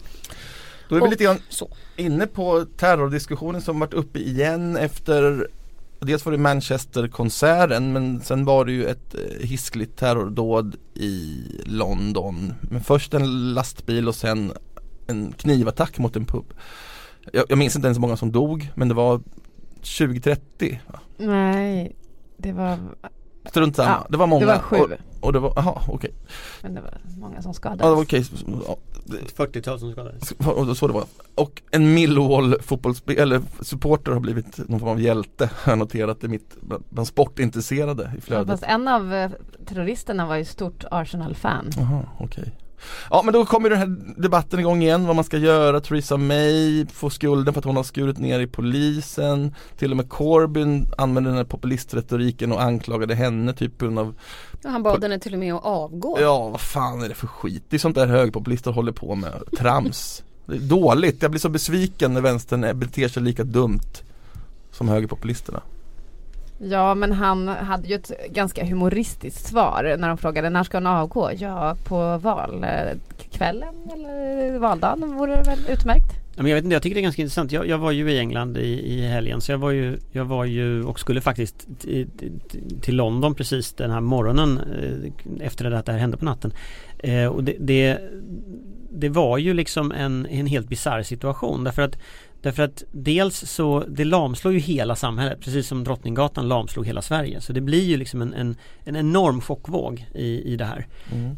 Då 0.89 0.95
är 0.95 0.99
vi 0.99 1.05
Och 1.05 1.11
lite 1.11 1.23
grann 1.23 1.39
så. 1.49 1.69
inne 1.95 2.27
på 2.27 2.65
terrordiskussionen 2.77 3.61
som 3.61 3.79
varit 3.79 3.93
uppe 3.93 4.19
igen 4.19 4.77
efter 4.77 5.47
Dels 5.99 6.25
var 6.25 6.31
det 6.31 6.37
Manchesterkonserten 6.37 7.93
men 7.93 8.21
sen 8.21 8.45
var 8.45 8.65
det 8.65 8.71
ju 8.71 8.85
ett 8.85 9.15
eh, 9.15 9.47
hiskligt 9.47 9.97
terrordåd 9.97 10.75
i 10.93 11.41
London. 11.65 12.53
Men 12.61 12.83
först 12.83 13.13
en 13.13 13.53
lastbil 13.53 14.07
och 14.07 14.15
sen 14.15 14.51
en 15.07 15.31
knivattack 15.31 15.97
mot 15.97 16.15
en 16.15 16.25
pub. 16.25 16.53
Jag, 17.33 17.45
jag 17.49 17.57
minns 17.57 17.75
inte 17.75 17.87
ens 17.87 17.97
hur 17.97 18.01
många 18.01 18.17
som 18.17 18.31
dog 18.31 18.71
men 18.75 18.87
det 18.87 18.93
var 18.93 19.21
20-30. 19.81 20.77
va? 20.87 20.99
Nej, 21.17 21.95
det 22.37 22.51
var, 22.51 22.77
Strunt 23.45 23.75
samma. 23.75 23.89
Ja, 23.89 24.07
det 24.09 24.17
var 24.17 24.27
många. 24.27 24.45
det 24.45 24.51
var 24.51 24.59
sju. 24.59 24.77
Och, 24.77 24.89
och 25.21 25.33
det 25.33 25.39
var, 25.39 25.53
jaha 25.55 25.81
okej. 25.87 26.11
men 26.61 26.73
det 26.75 26.81
var 26.81 26.93
många 27.19 27.41
som 27.41 27.53
skadades. 27.53 27.81
Ja, 27.83 27.89
det 27.89 27.95
var 27.95 28.03
okej. 28.03 28.25
Ja, 28.67 28.77
40-tal 29.37 29.79
som 29.79 29.91
skadades. 29.91 30.33
Så 30.79 30.87
det 30.87 30.93
var. 30.93 31.03
Och 31.35 31.61
en 31.71 31.93
Millwall 31.93 32.55
fotbollsspelare, 32.61 33.23
eller 33.23 33.41
supporter 33.61 34.11
har 34.11 34.19
blivit 34.19 34.69
någon 34.69 34.79
form 34.79 34.89
av 34.89 35.01
hjälte 35.01 35.49
har 35.55 35.71
jag 35.71 35.79
noterat 35.79 36.23
i 36.23 36.27
mitt, 36.27 36.55
bland- 36.89 37.07
sportintresserade 37.07 38.03
i 38.03 38.07
Ja, 38.15 38.21
flödet. 38.21 38.47
fast 38.47 38.63
en 38.63 38.87
av 38.87 39.13
eh, 39.13 39.31
terroristerna 39.65 40.25
var 40.25 40.35
ju 40.35 40.45
stort 40.45 40.83
Arsenal-fan. 40.91 41.69
Jaha, 41.77 42.01
okej. 42.19 42.51
Ja 43.09 43.21
men 43.25 43.33
då 43.33 43.45
kommer 43.45 43.69
den 43.69 43.79
här 43.79 44.21
debatten 44.21 44.59
igång 44.59 44.81
igen 44.81 45.07
vad 45.07 45.15
man 45.15 45.25
ska 45.25 45.37
göra. 45.37 45.81
Theresa 45.81 46.17
May 46.17 46.85
får 46.85 47.09
skulden 47.09 47.53
för 47.53 47.61
att 47.61 47.65
hon 47.65 47.75
har 47.75 47.83
skurit 47.83 48.17
ner 48.17 48.39
i 48.39 48.47
polisen. 48.47 49.55
Till 49.77 49.91
och 49.91 49.97
med 49.97 50.09
Corbyn 50.09 50.87
använde 50.97 51.29
den 51.29 51.37
här 51.37 51.43
populistretoriken 51.43 52.51
och 52.51 52.61
anklagade 52.61 53.15
henne 53.15 53.53
typ 53.53 53.77
på 53.77 53.85
grund 53.85 53.99
av 53.99 54.15
Ja, 54.63 54.69
Han 54.69 54.83
bad 54.83 55.03
henne 55.03 55.19
till 55.19 55.33
och 55.33 55.39
med 55.39 55.53
att 55.53 55.65
avgå. 55.65 56.17
Ja 56.21 56.49
vad 56.49 56.61
fan 56.61 57.03
är 57.03 57.09
det 57.09 57.15
för 57.15 57.27
skit? 57.27 57.63
Det 57.69 57.75
är 57.75 57.79
sånt 57.79 57.95
där 57.95 58.07
högerpopulister 58.07 58.71
håller 58.71 58.91
på 58.91 59.15
med. 59.15 59.43
Trams. 59.57 60.23
Det 60.45 60.55
är 60.55 60.59
dåligt. 60.59 61.21
Jag 61.21 61.31
blir 61.31 61.41
så 61.41 61.49
besviken 61.49 62.13
när 62.13 62.21
vänstern 62.21 62.79
beter 62.79 63.07
sig 63.07 63.23
lika 63.23 63.43
dumt 63.43 64.01
som 64.71 64.89
högerpopulisterna. 64.89 65.61
Ja 66.57 66.95
men 66.95 67.11
han 67.11 67.47
hade 67.47 67.87
ju 67.87 67.95
ett 67.95 68.11
ganska 68.29 68.65
humoristiskt 68.65 69.47
svar 69.47 69.95
när 69.99 70.07
de 70.07 70.17
frågade 70.17 70.49
när 70.49 70.63
ska 70.63 70.77
hon 70.77 70.87
avgå? 70.87 71.31
Ja 71.37 71.77
på 71.83 72.17
valkvällen 72.17 73.75
eh, 73.87 73.93
eller 73.93 74.59
valdagen 74.59 75.15
vore 75.15 75.35
det 75.35 75.49
väl 75.49 75.59
utmärkt. 75.69 76.25
Men 76.37 76.47
jag 76.47 76.55
vet 76.55 76.63
inte, 76.63 76.73
jag 76.73 76.83
tycker 76.83 76.95
det 76.95 77.01
är 77.01 77.03
ganska 77.03 77.21
intressant. 77.21 77.51
Jag, 77.51 77.67
jag 77.67 77.77
var 77.77 77.91
ju 77.91 78.11
i 78.11 78.19
England 78.19 78.57
i, 78.57 78.93
i 78.93 79.07
helgen 79.07 79.41
så 79.41 79.51
jag 79.51 79.57
var 79.57 79.71
ju, 79.71 79.97
jag 80.11 80.25
var 80.25 80.45
ju 80.45 80.83
och 80.83 80.99
skulle 80.99 81.21
faktiskt 81.21 81.67
till, 81.79 82.07
till 82.81 82.95
London 82.95 83.35
precis 83.35 83.73
den 83.73 83.91
här 83.91 84.01
morgonen 84.01 84.59
efter 85.41 85.65
efter 85.65 85.71
att 85.71 85.85
det 85.85 85.91
här 85.91 85.99
hände 85.99 86.17
på 86.17 86.25
natten. 86.25 86.53
Eh, 86.99 87.25
och 87.25 87.43
det, 87.43 87.55
det, 87.59 87.99
det 88.89 89.09
var 89.09 89.37
ju 89.37 89.53
liksom 89.53 89.91
en, 89.91 90.25
en 90.25 90.47
helt 90.47 90.69
bisarr 90.69 91.03
situation 91.03 91.63
därför 91.63 91.81
att 91.81 91.97
Därför 92.45 92.63
att 92.63 92.83
dels 92.91 93.51
så 93.51 93.83
det 93.87 94.05
lamslår 94.05 94.53
ju 94.53 94.59
hela 94.59 94.95
samhället 94.95 95.39
precis 95.41 95.67
som 95.67 95.83
Drottninggatan 95.83 96.47
lamslog 96.47 96.85
hela 96.85 97.01
Sverige. 97.01 97.41
Så 97.41 97.53
det 97.53 97.61
blir 97.61 97.83
ju 97.83 97.97
liksom 97.97 98.21
en, 98.21 98.33
en, 98.33 98.55
en 98.83 98.95
enorm 98.95 99.41
chockvåg 99.41 100.05
i, 100.15 100.53
i 100.53 100.55
det 100.55 100.65
här. 100.65 100.87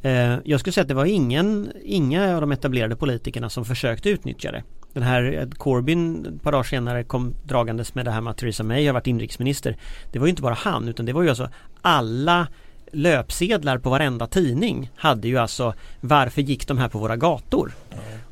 Eh, 0.04 0.40
jag 0.46 0.60
skulle 0.60 0.74
säga 0.74 0.82
att 0.82 0.88
det 0.88 0.94
var 0.94 1.06
ingen, 1.06 1.72
inga 1.84 2.36
av 2.36 2.42
de 2.42 2.52
etablerade 2.52 2.96
politikerna 2.96 3.50
som 3.50 3.66
försökte 3.66 4.10
utnyttja 4.10 4.52
det. 4.52 4.64
Den 4.94 5.04
här 5.04 5.40
eh, 5.40 5.50
Corbyn 5.50 6.26
ett 6.26 6.44
par 6.44 6.52
dagar 6.52 6.64
senare 6.64 7.04
kom 7.04 7.34
dragandes 7.44 7.96
med 7.96 8.06
det 8.06 8.12
här 8.12 8.22
med 8.22 8.32
att 8.32 8.38
Theresa 8.38 8.64
May 8.64 8.86
har 8.86 8.94
varit 8.94 9.08
inrikesminister. 9.08 9.78
Det 10.12 10.20
var 10.20 10.26
ju 10.26 10.30
inte 10.30 10.42
bara 10.42 10.54
han 10.54 10.88
utan 10.88 11.06
det 11.06 11.14
var 11.14 11.24
ju 11.24 11.30
alltså 11.30 11.50
alla 11.82 12.48
löpsedlar 12.91 13.77
på 13.77 13.89
varenda 13.89 14.27
tidning 14.27 14.91
hade 14.96 15.27
ju 15.27 15.38
alltså 15.38 15.74
varför 16.01 16.41
gick 16.41 16.67
de 16.67 16.77
här 16.77 16.89
på 16.89 17.00
våra 17.00 17.15
gator? 17.15 17.74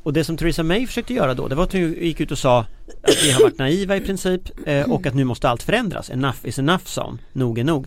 Och 0.02 0.12
det 0.12 0.24
som 0.24 0.36
Theresa 0.36 0.62
May 0.62 0.86
försökte 0.86 1.14
göra 1.14 1.34
då 1.34 1.48
det 1.48 1.54
var 1.54 1.64
att 1.64 1.72
hon 1.72 1.92
gick 1.92 2.20
ut 2.20 2.30
och 2.30 2.38
sa 2.38 2.60
att 3.02 3.24
vi 3.24 3.32
har 3.32 3.42
varit 3.42 3.58
naiva 3.58 3.96
i 3.96 4.00
princip 4.00 4.42
eh, 4.66 4.92
och 4.92 5.06
att 5.06 5.14
nu 5.14 5.24
måste 5.24 5.48
allt 5.48 5.62
förändras. 5.62 6.10
Enough 6.10 6.38
is 6.42 6.58
enough 6.58 6.84
sa 6.84 7.04
hon. 7.04 7.18
Nog 7.32 7.58
är 7.58 7.64
nog. 7.64 7.86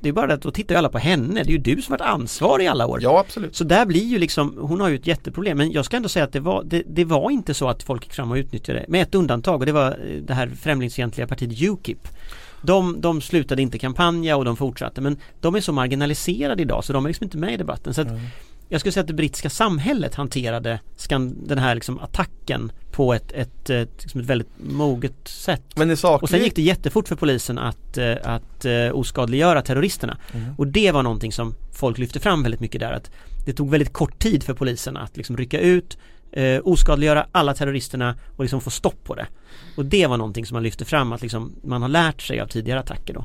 Det 0.00 0.08
är 0.08 0.12
bara 0.12 0.26
det 0.26 0.34
att 0.34 0.42
då 0.42 0.50
tittar 0.50 0.74
ju 0.74 0.78
alla 0.78 0.88
på 0.88 0.98
henne. 0.98 1.42
Det 1.42 1.48
är 1.48 1.52
ju 1.52 1.58
du 1.58 1.82
som 1.82 1.92
varit 1.92 2.00
ansvarig 2.00 2.64
i 2.64 2.68
alla 2.68 2.86
år. 2.86 2.98
Ja 3.02 3.20
absolut. 3.20 3.56
Så 3.56 3.64
där 3.64 3.86
blir 3.86 4.04
ju 4.04 4.18
liksom, 4.18 4.58
hon 4.60 4.80
har 4.80 4.88
ju 4.88 4.94
ett 4.94 5.06
jätteproblem 5.06 5.58
men 5.58 5.72
jag 5.72 5.84
ska 5.84 5.96
ändå 5.96 6.08
säga 6.08 6.24
att 6.24 6.32
det 6.32 6.40
var, 6.40 6.64
det, 6.64 6.82
det 6.86 7.04
var 7.04 7.30
inte 7.30 7.54
så 7.54 7.68
att 7.68 7.82
folk 7.82 8.04
gick 8.04 8.12
fram 8.12 8.30
och 8.30 8.36
utnyttjade 8.36 8.78
det. 8.78 8.86
Med 8.88 9.02
ett 9.02 9.14
undantag 9.14 9.60
och 9.60 9.66
det 9.66 9.72
var 9.72 9.90
eh, 9.90 10.22
det 10.22 10.34
här 10.34 10.50
främlingsfientliga 10.60 11.26
partiet 11.26 11.62
Ukip. 11.62 12.08
De, 12.64 13.00
de 13.00 13.20
slutade 13.20 13.62
inte 13.62 13.78
kampanja 13.78 14.36
och 14.36 14.44
de 14.44 14.56
fortsatte 14.56 15.00
men 15.00 15.16
de 15.40 15.54
är 15.54 15.60
så 15.60 15.72
marginaliserade 15.72 16.62
idag 16.62 16.84
så 16.84 16.92
de 16.92 17.04
är 17.04 17.08
liksom 17.08 17.24
inte 17.24 17.38
med 17.38 17.54
i 17.54 17.56
debatten. 17.56 17.94
Så 17.94 18.00
att 18.00 18.08
jag 18.68 18.80
skulle 18.80 18.92
säga 18.92 19.00
att 19.00 19.06
det 19.06 19.14
brittiska 19.14 19.50
samhället 19.50 20.14
hanterade 20.14 20.80
den 21.46 21.58
här 21.58 21.74
liksom 21.74 21.98
attacken 21.98 22.72
på 22.90 23.14
ett, 23.14 23.32
ett, 23.32 23.70
ett, 23.70 24.02
liksom 24.02 24.20
ett 24.20 24.26
väldigt 24.26 24.48
moget 24.58 25.28
sätt. 25.28 25.62
Och 26.22 26.28
sen 26.28 26.42
gick 26.42 26.56
det 26.56 26.62
jättefort 26.62 27.08
för 27.08 27.16
polisen 27.16 27.58
att, 27.58 27.98
eh, 27.98 28.14
att 28.22 28.64
eh, 28.64 28.90
oskadliggöra 28.92 29.62
terroristerna. 29.62 30.16
Mm. 30.32 30.54
Och 30.58 30.66
det 30.66 30.92
var 30.92 31.02
någonting 31.02 31.32
som 31.32 31.54
folk 31.72 31.98
lyfte 31.98 32.20
fram 32.20 32.42
väldigt 32.42 32.60
mycket 32.60 32.80
där. 32.80 32.92
Att 32.92 33.10
det 33.46 33.52
tog 33.52 33.70
väldigt 33.70 33.92
kort 33.92 34.18
tid 34.18 34.42
för 34.42 34.54
polisen 34.54 34.96
att 34.96 35.16
liksom 35.16 35.36
rycka 35.36 35.60
ut, 35.60 35.98
eh, 36.34 36.60
oskadliggöra 36.64 37.26
alla 37.32 37.54
terroristerna 37.54 38.14
och 38.36 38.44
liksom 38.44 38.60
få 38.60 38.70
stopp 38.70 39.04
på 39.04 39.14
det. 39.14 39.26
Och 39.76 39.84
det 39.84 40.06
var 40.06 40.16
någonting 40.16 40.46
som 40.46 40.54
man 40.54 40.62
lyfte 40.62 40.84
fram 40.84 41.12
att 41.12 41.22
liksom 41.22 41.52
man 41.62 41.82
har 41.82 41.88
lärt 41.88 42.22
sig 42.22 42.40
av 42.40 42.46
tidigare 42.46 42.80
attacker 42.80 43.14
då. 43.14 43.24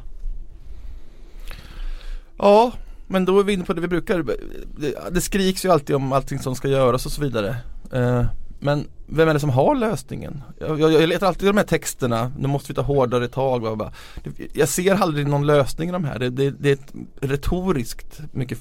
Ja, 2.37 2.71
men 3.07 3.25
då 3.25 3.39
är 3.39 3.43
vi 3.43 3.53
inne 3.53 3.63
på 3.63 3.73
det 3.73 3.81
vi 3.81 3.87
brukar. 3.87 4.23
Det, 4.77 4.95
det 5.11 5.21
skriks 5.21 5.65
ju 5.65 5.71
alltid 5.71 5.95
om 5.95 6.13
allting 6.13 6.39
som 6.39 6.55
ska 6.55 6.67
göras 6.67 7.05
och 7.05 7.11
så 7.11 7.21
vidare. 7.21 7.55
Eh, 7.93 8.25
men 8.59 8.87
vem 9.07 9.29
är 9.29 9.33
det 9.33 9.39
som 9.39 9.49
har 9.49 9.75
lösningen? 9.75 10.41
Jag, 10.59 10.79
jag, 10.79 10.91
jag 10.91 11.09
letar 11.09 11.27
alltid 11.27 11.43
i 11.43 11.47
de 11.47 11.57
här 11.57 11.65
texterna, 11.65 12.31
nu 12.39 12.47
måste 12.47 12.71
vi 12.71 12.75
ta 12.75 12.81
hårdare 12.81 13.27
tag. 13.27 13.61
Bla, 13.61 13.75
bla. 13.75 13.93
Jag 14.53 14.69
ser 14.69 14.95
aldrig 14.95 15.27
någon 15.27 15.45
lösning 15.45 15.89
i 15.89 15.91
de 15.91 16.03
här. 16.03 16.19
Det, 16.19 16.29
det, 16.29 16.49
det 16.49 16.69
är 16.69 16.73
ett 16.73 16.93
retoriskt 17.21 18.21
mycket 18.31 18.59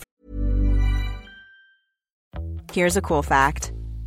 Here's 2.73 2.99
a 2.99 3.03
cool 3.03 3.23
fact 3.23 3.78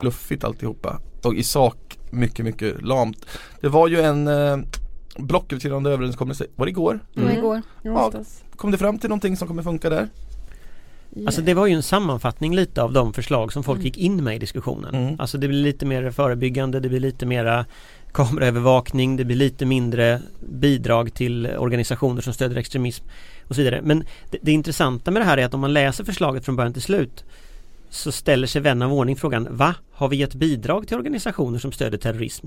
fluffigt 0.00 0.44
alltihopa. 0.44 1.00
Och 1.22 1.34
i 1.34 1.42
sak 1.42 1.98
mycket, 2.10 2.44
mycket 2.44 2.82
lamt. 2.82 3.26
Det 3.60 3.68
var 3.68 3.88
ju 3.88 4.00
en 4.00 4.28
eh, 4.28 4.56
blocköverskridande 5.18 5.90
överenskommelse, 5.90 6.46
var 6.56 6.66
det 6.66 6.70
igår? 6.70 7.00
Det 7.14 7.24
var 7.24 7.30
igår. 7.30 7.62
Ja, 7.82 8.12
kom 8.56 8.70
det 8.70 8.78
fram 8.78 8.98
till 8.98 9.08
någonting 9.08 9.36
som 9.36 9.48
kommer 9.48 9.62
funka 9.62 9.90
där? 9.90 10.08
Alltså 11.26 11.42
det 11.42 11.54
var 11.54 11.66
ju 11.66 11.74
en 11.74 11.82
sammanfattning 11.82 12.54
lite 12.54 12.82
av 12.82 12.92
de 12.92 13.12
förslag 13.12 13.52
som 13.52 13.62
folk 13.62 13.82
gick 13.82 13.98
in 13.98 14.24
med 14.24 14.36
i 14.36 14.38
diskussionen. 14.38 14.94
Mm. 14.94 15.20
Alltså 15.20 15.38
det 15.38 15.48
blir 15.48 15.62
lite 15.62 15.86
mer 15.86 16.10
förebyggande, 16.10 16.80
det 16.80 16.88
blir 16.88 17.00
lite 17.00 17.26
mera 17.26 17.64
kameraövervakning, 18.12 19.16
det 19.16 19.24
blir 19.24 19.36
lite 19.36 19.66
mindre 19.66 20.20
bidrag 20.40 21.14
till 21.14 21.46
organisationer 21.46 22.20
som 22.20 22.32
stöder 22.32 22.56
extremism 22.56 23.04
och 23.48 23.54
så 23.54 23.62
vidare. 23.62 23.80
Men 23.82 24.04
det, 24.30 24.38
det 24.42 24.52
intressanta 24.52 25.10
med 25.10 25.22
det 25.22 25.26
här 25.26 25.38
är 25.38 25.44
att 25.44 25.54
om 25.54 25.60
man 25.60 25.72
läser 25.72 26.04
förslaget 26.04 26.44
från 26.44 26.56
början 26.56 26.72
till 26.72 26.82
slut 26.82 27.24
så 27.94 28.12
ställer 28.12 28.46
sig 28.46 28.62
vän 28.62 28.82
av 28.82 28.92
ordning 28.92 29.16
frågan 29.16 29.48
Va? 29.50 29.74
Har 29.92 30.08
vi 30.08 30.16
gett 30.16 30.34
bidrag 30.34 30.88
till 30.88 30.96
organisationer 30.96 31.58
som 31.58 31.72
stöder 31.72 31.98
terrorism? 31.98 32.46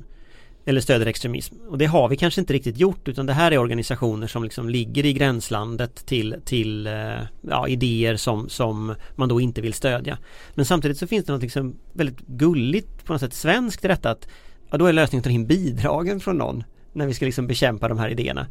Eller 0.66 0.82
stöder 0.82 1.06
extremism? 1.06 1.56
Och 1.70 1.78
det 1.78 1.86
har 1.86 2.10
vi 2.10 2.18
kanske 2.18 2.42
inte 2.42 2.54
riktigt 2.54 2.78
gjort 2.78 3.08
utan 3.08 3.26
det 3.26 3.34
här 3.34 3.52
är 3.52 3.58
organisationer 3.58 4.28
som 4.28 4.44
liksom 4.44 4.70
ligger 4.70 5.06
i 5.06 5.14
gränslandet 5.14 6.06
till, 6.06 6.36
till 6.46 6.88
eh, 6.88 6.94
ja, 7.42 7.68
idéer 7.68 8.16
som, 8.16 8.50
som 8.50 8.96
man 9.16 9.30
då 9.30 9.42
inte 9.42 9.62
vill 9.62 9.74
stödja. 9.74 10.18
Men 10.56 10.66
samtidigt 10.66 10.98
så 10.98 11.08
finns 11.08 11.26
det 11.26 11.34
något 11.34 11.42
liksom 11.42 11.76
väldigt 11.94 12.28
gulligt 12.28 13.06
på 13.06 13.14
något 13.14 13.22
sätt 13.22 13.34
svenskt 13.34 13.86
i 13.86 13.88
detta 13.88 14.12
att 14.12 14.28
ja, 14.70 14.78
då 14.78 14.86
är 14.86 14.94
lösningen 14.94 15.20
att 15.20 15.24
ta 15.24 15.30
in 15.30 15.48
bidragen 15.48 16.20
från 16.20 16.38
någon 16.38 16.64
när 16.94 17.08
vi 17.08 17.14
ska 17.14 17.26
liksom 17.26 17.48
bekämpa 17.48 17.88
de 17.88 17.98
här 17.98 18.10
idéerna. 18.10 18.48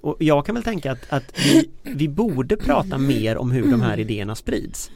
Och 0.00 0.16
jag 0.18 0.46
kan 0.46 0.54
väl 0.54 0.64
tänka 0.64 0.92
att, 0.92 1.06
att 1.08 1.38
vi, 1.44 1.70
vi 1.82 2.08
borde 2.08 2.56
prata 2.56 2.98
mer 2.98 3.36
om 3.36 3.50
hur 3.50 3.70
de 3.70 3.80
här 3.80 4.00
idéerna 4.00 4.34
sprids. 4.34 4.90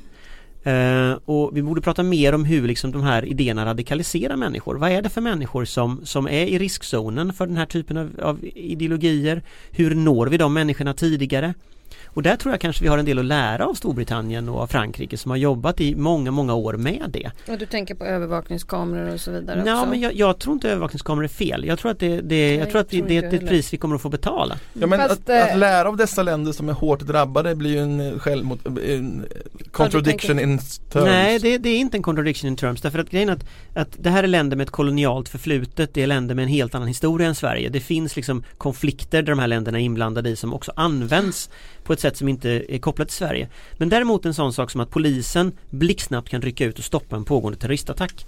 Eh, 0.63 1.13
och 1.25 1.57
vi 1.57 1.63
borde 1.63 1.81
prata 1.81 2.03
mer 2.03 2.35
om 2.35 2.45
hur 2.45 2.67
liksom 2.69 2.93
de 2.93 3.03
här 3.03 3.25
idéerna 3.25 3.67
radikaliserar 3.67 4.37
människor. 4.37 4.75
Vad 4.75 4.91
är 4.91 5.03
det 5.03 5.09
för 5.09 5.21
människor 5.21 5.65
som, 5.65 6.01
som 6.05 6.27
är 6.27 6.47
i 6.47 6.59
riskzonen 6.59 7.33
för 7.33 7.47
den 7.47 7.57
här 7.57 7.67
typen 7.67 7.97
av, 7.97 8.11
av 8.23 8.39
ideologier? 8.55 9.43
Hur 9.71 9.95
når 9.95 10.27
vi 10.27 10.37
de 10.37 10.53
människorna 10.53 10.95
tidigare? 10.95 11.55
Och 12.15 12.23
där 12.23 12.37
tror 12.37 12.53
jag 12.53 12.61
kanske 12.61 12.83
vi 12.83 12.89
har 12.89 12.99
en 12.99 13.05
del 13.05 13.19
att 13.19 13.25
lära 13.25 13.67
av 13.67 13.75
Storbritannien 13.75 14.49
och 14.49 14.61
av 14.61 14.67
Frankrike 14.67 15.17
som 15.17 15.31
har 15.31 15.39
jobbat 15.39 15.81
i 15.81 15.95
många, 15.95 16.31
många 16.31 16.55
år 16.55 16.73
med 16.73 17.05
det. 17.09 17.31
Och 17.49 17.59
du 17.59 17.67
tänker 17.67 17.95
på 17.95 18.05
övervakningskameror 18.05 19.15
och 19.15 19.21
så 19.21 19.31
vidare 19.31 19.63
Ja, 19.67 19.87
men 19.87 20.01
jag, 20.01 20.15
jag 20.15 20.39
tror 20.39 20.55
inte 20.55 20.71
övervakningskameror 20.71 21.25
är 21.25 21.29
fel. 21.29 21.65
Jag 21.65 21.79
tror 21.79 21.91
att 21.91 21.99
det, 21.99 22.21
det, 22.21 22.55
jag 22.55 22.71
tror 22.71 22.81
att 22.81 22.91
det, 22.91 22.99
tror 22.99 23.09
det, 23.09 23.17
är 23.17 23.35
ett 23.35 23.49
pris 23.49 23.73
vi 23.73 23.77
kommer 23.77 23.97
att 23.97 24.03
få 24.03 24.09
betala. 24.09 24.59
Ja, 24.73 24.87
men 24.87 24.99
Fast, 24.99 25.13
att, 25.13 25.29
eh, 25.29 25.45
att 25.45 25.59
lära 25.59 25.89
av 25.89 25.97
dessa 25.97 26.23
länder 26.23 26.53
som 26.53 26.69
är 26.69 26.73
hårt 26.73 27.01
drabbade 27.01 27.55
blir 27.55 27.71
ju 27.71 27.79
en 27.79 28.01
eh, 28.01 28.19
självmot, 28.19 28.67
en 28.67 29.27
contradiction 29.71 30.41
in 30.41 30.59
terms. 30.59 31.07
Nej, 31.07 31.39
det, 31.39 31.59
det 31.59 31.69
är 31.69 31.79
inte 31.79 31.97
en 31.97 32.03
contradiction 32.03 32.49
in 32.49 32.57
terms 32.57 32.83
därför 32.83 32.99
att 32.99 33.11
grejen 33.11 33.29
är 33.29 33.33
att, 33.33 33.45
att 33.75 33.97
det 33.99 34.11
här 34.11 34.23
är 34.23 34.29
länder 34.29 34.57
med 34.57 34.65
ett 34.65 34.71
kolonialt 34.71 35.29
förflutet, 35.29 35.95
det 35.95 36.03
är 36.03 36.07
länder 36.07 36.35
med 36.35 36.43
en 36.43 36.49
helt 36.49 36.75
annan 36.75 36.89
historia 36.89 37.29
än 37.29 37.35
Sverige. 37.35 37.69
Det 37.69 37.81
finns 37.81 38.17
liksom 38.17 38.45
konflikter 38.59 39.23
där 39.23 39.33
de 39.33 39.39
här 39.39 39.49
länderna 39.49 39.81
är 39.81 39.83
inblandade 39.83 40.31
i 40.31 40.37
som 40.37 40.55
också 40.55 40.73
används 40.77 41.51
på 41.85 41.93
ett 41.93 42.01
sätt 42.01 42.17
som 42.17 42.29
inte 42.29 42.75
är 42.75 42.79
kopplat 42.79 43.09
till 43.09 43.17
Sverige. 43.17 43.49
Men 43.77 43.89
däremot 43.89 44.27
en 44.27 44.35
sån 44.35 44.53
sak 44.53 44.71
som 44.71 44.81
att 44.81 44.91
polisen 44.91 45.53
blixtsnabbt 45.71 46.29
kan 46.29 46.43
rycka 46.43 46.65
ut 46.65 46.79
och 46.79 46.85
stoppa 46.85 47.17
en 47.17 47.25
pågående 47.25 47.59
terroristattack. 47.59 48.27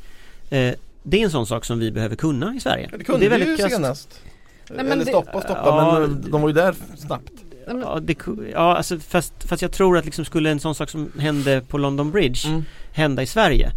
Eh, 0.51 0.75
det 1.03 1.21
är 1.21 1.25
en 1.25 1.31
sån 1.31 1.47
sak 1.47 1.65
som 1.65 1.79
vi 1.79 1.91
behöver 1.93 2.17
kunna 2.17 2.55
i 2.55 2.61
Sverige. 2.61 2.89
det 2.99 3.05
kunde 3.05 3.29
det 3.29 3.35
är 3.35 3.39
vi 3.39 3.51
ju 3.51 3.57
krasst. 3.57 3.75
senast. 3.75 4.21
Nej, 4.69 4.77
men 4.79 4.87
Eller 4.93 5.05
det- 5.05 5.11
stoppa 5.11 5.33
och 5.33 5.43
stoppa 5.43 5.63
Ja. 5.67 5.99
men 6.01 6.31
de 6.31 6.41
var 6.43 6.49
ju 6.49 6.55
där 6.55 6.75
snabbt. 6.97 7.33
Ja, 7.67 7.99
det, 8.03 8.17
ja 8.53 8.77
alltså 8.77 8.99
fast, 8.99 9.33
fast 9.45 9.63
jag 9.63 9.73
tror 9.73 9.99
att 9.99 10.05
liksom 10.05 10.25
skulle 10.25 10.51
en 10.51 10.61
sån 10.61 10.75
sak 10.75 10.91
som 10.91 11.13
hände 11.19 11.63
på 11.69 11.79
London 11.79 12.11
Bridge 12.11 12.49
Mm. 12.49 12.65
hända 12.93 13.23
i 13.23 13.27
Sverige 13.27 13.71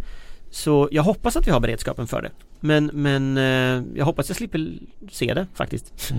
Så 0.50 0.88
jag 0.92 1.02
hoppas 1.02 1.36
att 1.36 1.46
vi 1.46 1.50
har 1.50 1.60
beredskapen 1.60 2.06
för 2.06 2.22
det 2.22 2.30
Men, 2.66 2.90
men 2.92 3.36
eh, 3.36 3.84
jag 3.94 4.04
hoppas 4.04 4.28
jag 4.28 4.36
slipper 4.36 4.78
se 5.10 5.34
det 5.34 5.46
faktiskt 5.54 6.12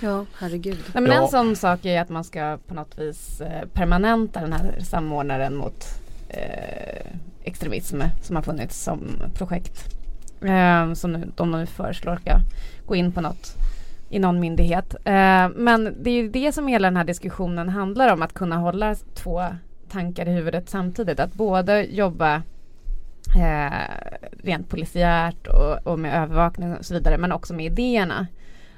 Ja, 0.00 0.26
herregud. 0.38 0.78
Nej, 0.94 1.02
men 1.02 1.12
Ja. 1.12 1.22
En 1.22 1.28
sån 1.28 1.56
sak 1.56 1.84
är 1.84 2.00
att 2.00 2.08
man 2.08 2.24
ska 2.24 2.58
på 2.66 2.74
något 2.74 2.98
vis 2.98 3.40
eh, 3.40 3.68
permanenta 3.72 4.40
den 4.40 4.52
här 4.52 4.78
samordnaren 4.80 5.56
mot 5.56 5.84
eh, 6.28 7.06
extremism 7.44 8.00
som 8.22 8.36
har 8.36 8.42
funnits 8.42 8.82
som 8.82 9.00
projekt. 9.34 9.94
Eh, 10.40 10.92
som 10.92 11.12
nu, 11.12 11.32
de 11.36 11.50
nu 11.50 11.66
föreslår 11.66 12.16
ska 12.16 12.38
gå 12.86 12.96
in 12.96 13.12
på 13.12 13.20
något 13.20 13.54
i 14.10 14.18
någon 14.18 14.40
myndighet. 14.40 14.94
Eh, 14.94 15.48
men 15.54 15.96
det 16.02 16.10
är 16.10 16.22
ju 16.22 16.28
det 16.28 16.52
som 16.52 16.66
hela 16.66 16.86
den 16.86 16.96
här 16.96 17.04
diskussionen 17.04 17.68
handlar 17.68 18.12
om, 18.12 18.22
att 18.22 18.34
kunna 18.34 18.56
hålla 18.56 18.94
två 19.14 19.44
tankar 19.90 20.28
i 20.28 20.32
huvudet 20.32 20.68
samtidigt. 20.70 21.20
Att 21.20 21.34
både 21.34 21.82
jobba 21.82 22.42
eh, 23.36 23.72
rent 24.42 24.68
polisiärt 24.68 25.46
och, 25.46 25.92
och 25.92 25.98
med 25.98 26.22
övervakning 26.22 26.76
och 26.76 26.84
så 26.84 26.94
vidare, 26.94 27.18
men 27.18 27.32
också 27.32 27.54
med 27.54 27.66
idéerna. 27.66 28.26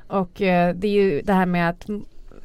Och 0.06 0.42
eh, 0.42 0.74
det 0.74 0.88
är 0.88 0.92
ju 0.92 1.22
det 1.22 1.32
här 1.32 1.46
med 1.46 1.68
att 1.68 1.86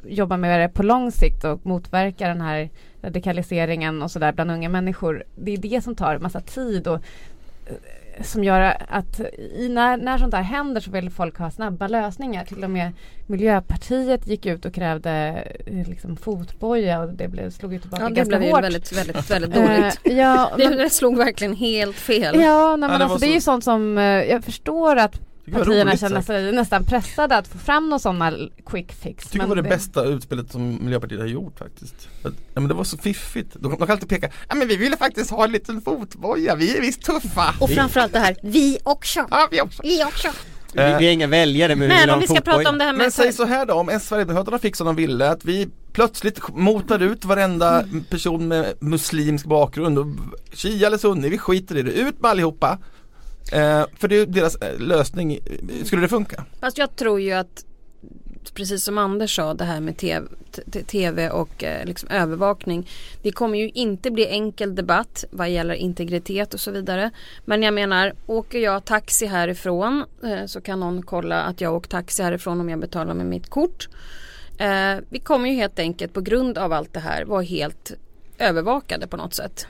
jobba 0.04 0.36
med 0.36 0.60
det 0.60 0.68
på 0.68 0.82
lång 0.82 1.12
sikt 1.12 1.44
och 1.44 1.66
motverka 1.66 2.28
den 2.28 2.40
här 2.40 2.68
radikaliseringen 3.02 4.02
och 4.02 4.10
sådär 4.10 4.32
bland 4.32 4.50
unga 4.50 4.68
människor. 4.68 5.24
Det 5.34 5.52
är 5.52 5.58
det 5.58 5.84
som 5.84 5.94
tar 5.94 6.18
massa 6.18 6.40
tid 6.40 6.86
och 6.86 7.00
eh, 7.66 7.74
som 8.22 8.44
gör 8.44 8.76
att 8.88 9.20
i, 9.56 9.68
när, 9.68 9.96
när 9.96 10.18
sånt 10.18 10.34
här 10.34 10.42
händer 10.42 10.80
så 10.80 10.90
vill 10.90 11.10
folk 11.10 11.38
ha 11.38 11.50
snabba 11.50 11.88
lösningar. 11.88 12.44
Till 12.44 12.64
och 12.64 12.70
med 12.70 12.92
Miljöpartiet 13.26 14.26
gick 14.26 14.46
ut 14.46 14.64
och 14.64 14.74
krävde 14.74 15.44
eh, 15.66 15.88
liksom 15.88 16.16
fotboja 16.16 17.00
och 17.00 17.08
det 17.14 17.28
blev, 17.28 17.50
slog 17.50 17.74
ut 17.74 17.80
tillbaka 17.82 18.02
Ja, 18.02 18.08
det 18.08 18.14
ganska 18.14 18.36
blev 18.38 18.48
ju 18.48 18.54
hårt. 18.54 18.64
väldigt, 18.64 18.92
väldigt, 18.98 19.30
väldigt 19.30 19.54
dåligt. 19.54 20.00
Eh, 20.04 20.18
ja, 20.18 20.50
Det, 20.58 20.68
men, 20.68 20.78
det 20.78 20.90
slog 20.90 21.16
verkligen 21.16 21.56
helt 21.56 21.96
fel. 21.96 22.40
ja 22.40 22.76
nej, 22.76 22.88
men 22.88 22.98
det 22.98 23.04
alltså, 23.04 23.18
det 23.18 23.26
är 23.26 23.34
ju 23.34 23.40
så- 23.40 23.44
sånt 23.44 23.64
som 23.64 23.98
eh, 23.98 24.04
jag 24.04 24.44
förstår 24.44 24.96
att 24.96 25.20
partierna 25.52 25.96
känner 25.96 26.16
sagt. 26.16 26.26
sig 26.26 26.52
nästan 26.52 26.84
pressade 26.84 27.36
att 27.36 27.48
få 27.48 27.58
fram 27.58 27.88
någon 27.88 28.00
sån 28.00 28.22
här 28.22 28.50
quick 28.66 28.92
fix. 28.92 29.24
Jag 29.24 29.32
tycker 29.32 29.40
det 29.40 29.48
var 29.48 29.56
det 29.56 29.62
bästa 29.62 30.04
utspelet 30.04 30.52
som 30.52 30.84
Miljöpartiet 30.84 31.20
har 31.20 31.26
gjort 31.26 31.58
faktiskt. 31.58 32.08
Att, 32.24 32.32
ja, 32.54 32.60
men 32.60 32.68
det 32.68 32.74
var 32.74 32.84
så 32.84 32.96
fiffigt. 32.98 33.48
De, 33.54 33.62
de 33.70 33.76
kan 33.76 33.90
alltid 33.90 34.08
peka, 34.08 34.30
ja 34.48 34.54
men 34.54 34.68
vi 34.68 34.76
ville 34.76 34.96
faktiskt 34.96 35.30
ha 35.30 35.44
en 35.44 35.52
liten 35.52 35.80
fotboja, 35.80 36.54
vi 36.54 36.76
är 36.76 36.80
visst 36.80 37.02
tuffa. 37.02 37.54
Och 37.60 37.70
framförallt 37.70 38.12
det 38.12 38.18
här, 38.18 38.36
vi 38.42 38.78
också. 38.82 39.26
Ja, 39.30 39.48
vi 39.50 39.60
också. 39.60 39.82
Vi 39.82 40.04
också. 40.04 40.28
vi, 40.72 40.82
vi 40.98 41.06
är 41.08 41.12
inga 41.12 41.26
väljare 41.26 41.74
men 41.76 41.80
vi 41.80 41.86
vill 41.86 41.96
Men 41.96 42.08
ha 42.08 42.14
om 42.14 42.20
vi 42.20 42.26
ska 42.26 42.34
fotboja. 42.36 42.56
prata 42.56 42.70
om 42.70 42.78
det 42.78 42.84
här 42.84 42.92
med 42.92 42.98
Men 42.98 43.10
säg 43.10 43.32
så 43.32 43.44
här 43.44 43.66
då, 43.66 43.74
om 43.74 44.00
Sverigedemokraterna 44.02 44.58
fick 44.58 44.76
som 44.76 44.86
de 44.86 44.96
ville, 44.96 45.30
att 45.30 45.44
vi 45.44 45.68
plötsligt 45.92 46.48
motar 46.48 47.02
ut 47.02 47.24
varenda 47.24 47.84
person 48.10 48.48
med 48.48 48.74
muslimsk 48.80 49.46
bakgrund 49.46 49.98
och 49.98 50.06
Shia 50.52 50.86
eller 50.86 50.98
Sunni, 50.98 51.28
vi 51.28 51.38
skiter 51.38 51.76
i 51.76 51.82
det, 51.82 51.90
ut 51.92 52.20
med 52.20 52.30
allihopa. 52.30 52.78
Eh, 53.52 53.84
för 53.98 54.08
det 54.08 54.16
är 54.16 54.26
deras 54.26 54.56
eh, 54.56 54.78
lösning, 54.78 55.38
skulle 55.84 56.02
det 56.02 56.08
funka? 56.08 56.44
Fast 56.60 56.78
jag 56.78 56.96
tror 56.96 57.20
ju 57.20 57.32
att 57.32 57.64
precis 58.54 58.84
som 58.84 58.98
Anders 58.98 59.36
sa 59.36 59.54
det 59.54 59.64
här 59.64 59.80
med 59.80 59.96
tv, 59.96 60.26
tv 60.86 61.30
och 61.30 61.64
eh, 61.64 61.84
liksom 61.84 62.08
övervakning. 62.08 62.88
Det 63.22 63.32
kommer 63.32 63.58
ju 63.58 63.68
inte 63.68 64.10
bli 64.10 64.26
enkel 64.26 64.74
debatt 64.74 65.24
vad 65.30 65.50
gäller 65.50 65.74
integritet 65.74 66.54
och 66.54 66.60
så 66.60 66.70
vidare. 66.70 67.10
Men 67.44 67.62
jag 67.62 67.74
menar, 67.74 68.12
åker 68.26 68.58
jag 68.58 68.84
taxi 68.84 69.26
härifrån 69.26 70.04
eh, 70.24 70.46
så 70.46 70.60
kan 70.60 70.80
någon 70.80 71.02
kolla 71.02 71.42
att 71.42 71.60
jag 71.60 71.74
åkt 71.74 71.90
taxi 71.90 72.22
härifrån 72.22 72.60
om 72.60 72.68
jag 72.68 72.80
betalar 72.80 73.14
med 73.14 73.26
mitt 73.26 73.50
kort. 73.50 73.88
Eh, 74.58 74.96
vi 75.08 75.18
kommer 75.18 75.48
ju 75.48 75.54
helt 75.54 75.78
enkelt 75.78 76.12
på 76.12 76.20
grund 76.20 76.58
av 76.58 76.72
allt 76.72 76.94
det 76.94 77.00
här 77.00 77.24
vara 77.24 77.42
helt 77.42 77.92
övervakade 78.38 79.06
på 79.06 79.16
något 79.16 79.34
sätt. 79.34 79.66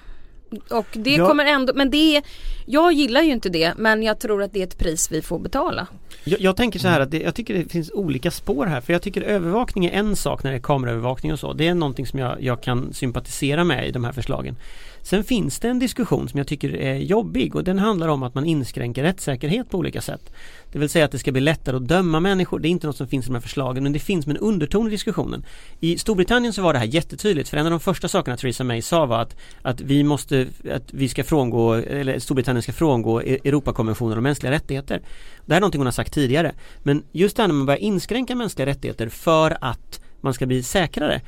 Och 0.71 0.87
det 0.93 1.11
Ja. 1.15 1.29
kommer 1.29 1.45
ändå, 1.47 1.73
men 1.77 1.91
det 1.91 2.23
jag 2.67 2.93
gillar 2.93 3.23
ju 3.23 3.33
inte 3.33 3.49
det 3.49 3.73
men 3.77 4.03
jag 4.03 4.19
tror 4.21 4.43
att 4.43 4.53
det 4.53 4.61
är 4.63 4.67
ett 4.67 4.79
pris 4.79 5.11
vi 5.13 5.23
får 5.23 5.39
betala. 5.39 5.87
Jag, 6.25 6.41
jag 6.41 6.57
tänker 6.57 6.79
så 6.79 6.89
här 6.89 7.01
att 7.01 7.11
det, 7.11 7.21
jag 7.21 7.35
tycker 7.35 7.55
det 7.55 7.73
finns 7.73 7.91
olika 7.91 8.31
spår 8.31 8.67
här 8.67 8.81
för 8.81 8.93
jag 8.93 9.03
tycker 9.03 9.23
övervakning 9.23 9.85
är 9.87 9.91
en 9.91 10.17
sak 10.17 10.43
när 10.43 10.51
det 10.51 10.57
är 10.57 10.61
kameraövervakning 10.61 11.33
och 11.33 11.39
så. 11.39 11.53
Det 11.53 11.67
är 11.69 11.75
någonting 11.75 12.07
som 12.07 12.19
jag, 12.19 12.43
jag 12.43 12.63
kan 12.63 12.93
sympatisera 12.95 13.65
med 13.65 13.89
i 13.89 13.91
de 13.91 14.05
här 14.05 14.13
förslagen. 14.13 14.57
Sen 15.03 15.25
finns 15.25 15.61
det 15.61 15.69
en 15.69 15.79
diskussion 15.79 16.29
som 16.29 16.39
jag 16.39 16.47
tycker 16.47 16.77
är 16.77 16.95
jobbig 16.95 17.57
och 17.57 17.65
den 17.65 17.79
handlar 17.79 18.09
om 18.09 18.23
att 18.23 18.35
man 18.35 18.45
inskränker 18.45 19.03
rättssäkerhet 19.03 19.71
på 19.71 19.79
olika 19.79 20.01
sätt. 20.01 20.33
Det 20.73 20.79
vill 20.79 20.89
säga 20.89 21.05
att 21.05 21.13
det 21.13 21.19
ska 21.19 21.33
bli 21.33 21.41
lättare 21.41 21.77
att 21.77 21.89
döma 21.89 22.21
människor. 22.21 22.59
Det 22.59 22.69
är 22.69 22.71
inte 22.71 22.87
något 22.87 22.97
som 22.97 23.09
finns 23.09 23.27
i 23.27 23.29
de 23.29 23.35
här 23.35 23.41
förslagen 23.41 23.83
men 23.83 23.93
det 23.93 23.99
finns 23.99 24.27
med 24.27 24.37
en 24.37 24.43
underton 24.43 24.87
i 24.87 24.91
diskussionen. 24.91 25.45
I 25.81 25.99
Storbritannien 25.99 26.53
så 26.53 26.63
var 26.63 26.73
det 26.73 26.79
här 26.79 26.87
jättetydligt 26.87 27.49
för 27.49 27.57
en 27.57 27.67
av 27.67 27.71
de 27.71 27.81
första 27.81 28.09
sakerna 28.09 28.37
Theresa 28.37 28.65
May 28.65 28.83
sa 28.83 29.07
var 29.07 29.19
att, 29.19 29.37
att 29.63 29.81
vi 29.81 30.05
måste, 30.05 30.47
att 30.73 30.93
vi 30.93 31.09
ska 31.09 31.25
frångå, 31.25 31.75
eller 31.75 32.19
Storbritannien 32.19 32.63
ska 32.63 32.73
frångå 32.73 33.23
e- 33.23 33.39
Europakonventionen 33.45 34.19
om 34.19 34.23
mänskliga 34.23 34.53
rättigheter. 34.53 35.03
Det 35.47 35.53
här 35.53 35.57
är 35.57 35.61
någonting 35.61 35.79
hon 35.79 35.87
har 35.87 35.93
sagt 35.93 36.15
tidigare. 36.15 36.53
Men 36.83 37.03
just 37.13 37.37
det 37.37 37.43
här 37.43 37.49
när 37.49 37.55
man 37.55 37.67
börjar 37.67 37.81
inskränka 37.81 38.35
mänskliga 38.35 38.67
rättigheter 38.67 39.09
för 39.09 39.57
att 39.61 40.01
man 40.21 40.35
ska 40.35 40.47
bli 40.47 40.63
säkrare 40.63 41.21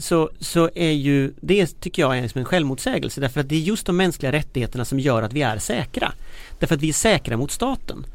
så, 0.00 0.30
så 0.40 0.70
är 0.74 0.90
ju 0.90 1.32
det 1.40 1.80
tycker 1.80 2.02
jag 2.02 2.18
är 2.18 2.22
liksom 2.22 2.38
en 2.38 2.44
självmotsägelse 2.44 3.20
därför 3.20 3.40
att 3.40 3.48
det 3.48 3.54
är 3.54 3.60
just 3.60 3.86
de 3.86 3.96
mänskliga 3.96 4.32
rättigheterna 4.32 4.84
som 4.84 5.00
gör 5.00 5.22
att 5.22 5.32
vi 5.32 5.42
är 5.42 5.58
säkra. 5.58 6.12
Därför 6.58 6.74
att 6.74 6.82
vi 6.82 6.88
är 6.88 6.92
säkra 6.92 7.36
mot 7.36 7.50
staten. 7.50 8.06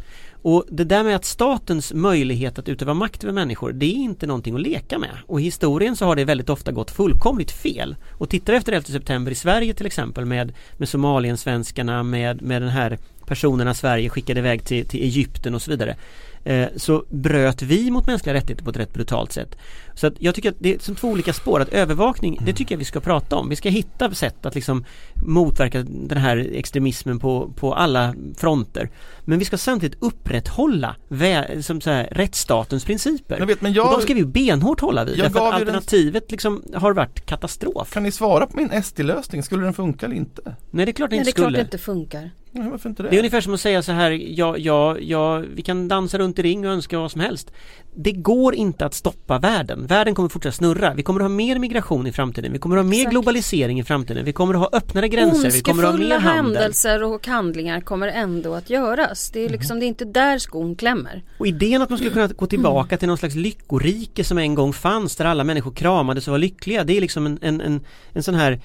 Och 0.43 0.65
det 0.69 0.83
där 0.83 1.03
med 1.03 1.15
att 1.15 1.25
statens 1.25 1.93
möjlighet 1.93 2.59
att 2.59 2.69
utöva 2.69 2.93
makt 2.93 3.23
över 3.23 3.33
människor 3.33 3.71
det 3.71 3.85
är 3.85 3.95
inte 3.95 4.27
någonting 4.27 4.55
att 4.55 4.61
leka 4.61 4.99
med. 4.99 5.17
Och 5.27 5.41
i 5.41 5.43
historien 5.43 5.95
så 5.95 6.05
har 6.05 6.15
det 6.15 6.25
väldigt 6.25 6.49
ofta 6.49 6.71
gått 6.71 6.91
fullkomligt 6.91 7.51
fel. 7.51 7.95
Och 8.11 8.29
tittar 8.29 8.53
vi 8.53 8.57
efter 8.57 8.71
11 8.71 8.85
september 8.85 9.31
i 9.31 9.35
Sverige 9.35 9.73
till 9.73 9.85
exempel 9.85 10.25
med, 10.25 10.53
med 10.77 10.89
Somaliensvenskarna 10.89 12.03
med, 12.03 12.41
med 12.41 12.61
den 12.61 12.69
här 12.69 12.97
personerna 13.25 13.73
Sverige 13.73 14.09
skickade 14.09 14.39
iväg 14.39 14.65
till, 14.65 14.87
till 14.87 15.03
Egypten 15.03 15.55
och 15.55 15.61
så 15.61 15.71
vidare 15.71 15.95
eh, 16.43 16.67
så 16.75 17.05
bröt 17.09 17.61
vi 17.61 17.91
mot 17.91 18.07
mänskliga 18.07 18.33
rättigheter 18.33 18.63
på 18.63 18.69
ett 18.69 18.77
rätt 18.77 18.93
brutalt 18.93 19.31
sätt. 19.31 19.55
Så 19.95 20.07
att 20.07 20.13
jag 20.19 20.35
tycker 20.35 20.49
att 20.49 20.55
det 20.59 20.73
är 20.75 20.79
som 20.79 20.95
två 20.95 21.07
olika 21.09 21.33
spår. 21.33 21.59
Att 21.59 21.69
övervakning, 21.69 22.39
det 22.45 22.53
tycker 22.53 22.75
jag 22.75 22.79
vi 22.79 22.85
ska 22.85 22.99
prata 22.99 23.35
om. 23.35 23.49
Vi 23.49 23.55
ska 23.55 23.69
hitta 23.69 24.13
sätt 24.13 24.45
att 24.45 24.55
liksom 24.55 24.85
motverka 25.25 25.83
den 25.83 26.17
här 26.17 26.49
extremismen 26.53 27.19
på, 27.19 27.53
på 27.55 27.73
alla 27.73 28.15
fronter. 28.37 28.89
Men 29.25 29.39
vi 29.39 29.45
ska 29.45 29.57
samtidigt 29.57 29.97
upprätthålla 30.03 30.95
vä- 31.09 31.61
som 31.61 31.81
så 31.81 31.89
här, 31.89 32.07
rättsstatens 32.11 32.85
principer. 32.85 33.39
Jag 33.39 33.45
vet, 33.45 33.61
men 33.61 33.71
Och 33.71 33.75
jag, 33.77 33.91
de 33.93 34.01
ska 34.01 34.13
vi 34.13 34.19
ju 34.19 34.25
benhårt 34.25 34.79
hålla 34.79 35.05
vid. 35.05 35.17
Jag 35.17 35.25
Därför 35.25 35.39
att 35.47 35.51
den- 35.51 35.59
alternativet 35.61 36.31
liksom 36.31 36.63
har 36.73 36.93
varit 36.93 37.25
katastrof. 37.25 37.93
kan 37.93 38.03
ni 38.03 38.11
svara 38.11 38.47
på 38.47 38.57
min 38.57 38.83
SD-lösning? 38.83 39.43
Skulle 39.43 39.63
den 39.63 39.73
funka 39.73 40.05
eller 40.05 40.15
inte? 40.15 40.55
Nej 40.71 40.85
det 40.85 40.91
är 40.91 40.93
klart 40.93 41.09
det 41.09 41.15
Nej, 41.15 41.19
inte 41.19 41.31
det 41.31 41.31
är 41.31 41.35
klart 41.35 41.45
skulle. 41.45 41.57
det 41.57 41.61
inte 41.63 41.77
funkar. 41.77 42.31
Nej, 42.55 42.69
varför 42.69 42.89
inte 42.89 43.03
det? 43.03 43.09
Det 43.09 43.15
är 43.15 43.19
ungefär 43.19 43.41
som 43.41 43.53
att 43.53 43.59
säga 43.59 43.81
så 43.81 43.91
här, 43.91 44.11
ja, 44.11 44.57
ja, 44.57 44.97
ja, 44.99 45.37
vi 45.55 45.61
kan 45.61 45.87
dansa 45.87 46.17
runt 46.17 46.39
i 46.39 46.41
ring 46.41 46.67
och 46.67 46.73
önska 46.73 46.99
vad 46.99 47.11
som 47.11 47.21
helst. 47.21 47.51
Det 47.95 48.11
går 48.11 48.55
inte 48.55 48.85
att 48.85 48.93
stoppa 48.93 49.39
världen. 49.39 49.82
Världen 49.87 50.15
kommer 50.15 50.29
fortsätta 50.29 50.55
snurra. 50.55 50.93
Vi 50.93 51.03
kommer 51.03 51.19
att 51.19 51.23
ha 51.23 51.29
mer 51.29 51.59
migration 51.59 52.07
i 52.07 52.11
framtiden. 52.11 52.53
Vi 52.53 52.59
kommer 52.59 52.77
att 52.77 52.83
ha 52.83 52.89
mer 52.89 52.97
Exakt. 52.97 53.11
globalisering 53.11 53.79
i 53.79 53.83
framtiden. 53.83 54.25
Vi 54.25 54.33
kommer 54.33 54.53
att 54.53 54.59
ha 54.59 54.69
öppnare 54.73 55.07
gränser. 55.07 55.51
Vi 55.51 55.61
kommer 55.61 55.83
att 55.83 55.91
ha 55.91 55.97
mer 55.97 56.19
handel. 56.19 56.55
händelser 56.55 57.03
och 57.03 57.27
handlingar 57.27 57.81
kommer 57.81 58.07
ändå 58.07 58.53
att 58.53 58.69
göras. 58.69 59.29
Det 59.29 59.39
är 59.39 59.49
liksom, 59.49 59.79
det 59.79 59.85
är 59.85 59.87
inte 59.87 60.05
där 60.05 60.37
skon 60.37 60.75
klämmer. 60.75 61.23
Och 61.37 61.47
idén 61.47 61.81
att 61.81 61.89
man 61.89 61.97
skulle 61.97 62.11
kunna 62.13 62.27
gå 62.27 62.45
tillbaka 62.47 62.97
till 62.97 63.07
någon 63.07 63.17
slags 63.17 63.35
lyckorike 63.35 64.23
som 64.23 64.37
en 64.37 64.55
gång 64.55 64.73
fanns 64.73 65.15
där 65.15 65.25
alla 65.25 65.43
människor 65.43 65.71
kramades 65.71 66.27
och 66.27 66.31
var 66.31 66.37
lyckliga. 66.37 66.83
Det 66.83 66.97
är 66.97 67.01
liksom 67.01 67.25
en, 67.25 67.39
en, 67.41 67.61
en, 67.61 67.81
en 68.13 68.23
sån 68.23 68.35
här 68.35 68.61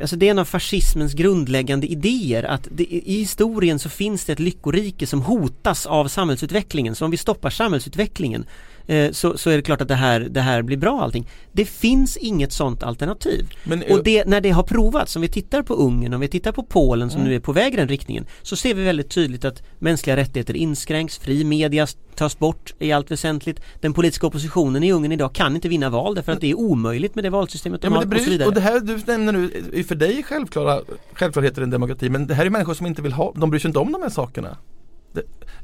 Alltså 0.00 0.16
det 0.16 0.26
är 0.26 0.30
en 0.30 0.38
av 0.38 0.44
fascismens 0.44 1.14
grundläggande 1.14 1.86
idéer 1.86 2.42
att 2.42 2.68
det, 2.70 2.84
i 2.84 3.18
historien 3.18 3.78
så 3.78 3.88
finns 3.88 4.24
det 4.24 4.32
ett 4.32 4.38
lyckorike 4.38 5.06
som 5.06 5.22
hotas 5.22 5.86
av 5.86 6.08
samhällsutvecklingen. 6.08 6.94
Så 6.94 7.04
om 7.04 7.10
vi 7.10 7.16
stoppar 7.16 7.50
samhällsutvecklingen 7.50 8.44
så, 9.12 9.38
så 9.38 9.50
är 9.50 9.56
det 9.56 9.62
klart 9.62 9.80
att 9.80 9.88
det 9.88 9.94
här, 9.94 10.20
det 10.20 10.40
här 10.40 10.62
blir 10.62 10.76
bra 10.76 11.02
allting. 11.02 11.28
Det 11.52 11.64
finns 11.64 12.16
inget 12.16 12.52
sånt 12.52 12.82
alternativ. 12.82 13.46
Men, 13.64 13.82
eh, 13.82 13.96
Och 13.96 14.04
det, 14.04 14.24
när 14.26 14.40
det 14.40 14.50
har 14.50 14.62
provats, 14.62 15.16
om 15.16 15.22
vi 15.22 15.28
tittar 15.28 15.62
på 15.62 15.74
Ungern, 15.74 16.14
om 16.14 16.20
vi 16.20 16.28
tittar 16.28 16.52
på 16.52 16.62
Polen 16.62 17.10
som 17.10 17.20
Mm. 17.20 17.30
nu 17.30 17.36
är 17.36 17.40
på 17.40 17.52
väg 17.52 17.74
i 17.74 17.76
den 17.76 17.88
riktningen 17.88 18.26
så 18.42 18.56
ser 18.56 18.74
vi 18.74 18.84
väldigt 18.84 19.10
tydligt 19.10 19.44
att 19.44 19.62
mänskliga 19.78 20.16
rättigheter 20.16 20.56
inskränks, 20.56 21.18
fri 21.18 21.44
media 21.44 21.86
tas 22.14 22.38
bort 22.38 22.74
i 22.78 22.92
allt 22.92 23.10
väsentligt. 23.10 23.60
Den 23.80 23.92
politiska 23.92 24.26
oppositionen 24.26 24.82
i 24.84 24.92
Ungern 24.92 25.12
idag 25.12 25.34
kan 25.34 25.54
inte 25.54 25.68
vinna 25.68 25.90
val 25.90 26.14
därför 26.14 26.32
att 26.32 26.40
det 26.40 26.50
är 26.50 26.54
omöjligt 26.58 27.14
med 27.14 27.24
det 27.24 27.30
valsystemet 27.30 27.80
de 27.82 27.86
Ja, 27.86 27.90
men 28.00 28.08
har 28.08 28.16
och 28.16 28.22
så 28.24 28.30
vidare. 28.30 28.48
och 28.48 28.54
det 28.54 28.60
här 28.60 28.80
du 28.80 29.00
nämner 29.06 29.32
nu 29.32 29.50
är 29.74 29.82
för 29.82 29.94
dig 29.94 30.22
självklara 30.22 30.80
självklarheter 31.12 31.60
i 31.60 31.64
en 31.64 31.70
demokrati 31.70 32.08
men 32.10 32.26
det 32.26 32.34
här 32.34 32.46
är 32.46 32.50
människor 32.50 32.74
som 32.74 32.86
inte 32.86 33.02
vill 33.02 33.12
ha, 33.12 33.32
de 33.36 33.50
bryr 33.50 33.60
sig 33.60 33.68
inte 33.68 33.78
om 33.78 33.92
de 33.92 34.02
här 34.02 34.10
sakerna. 34.10 34.56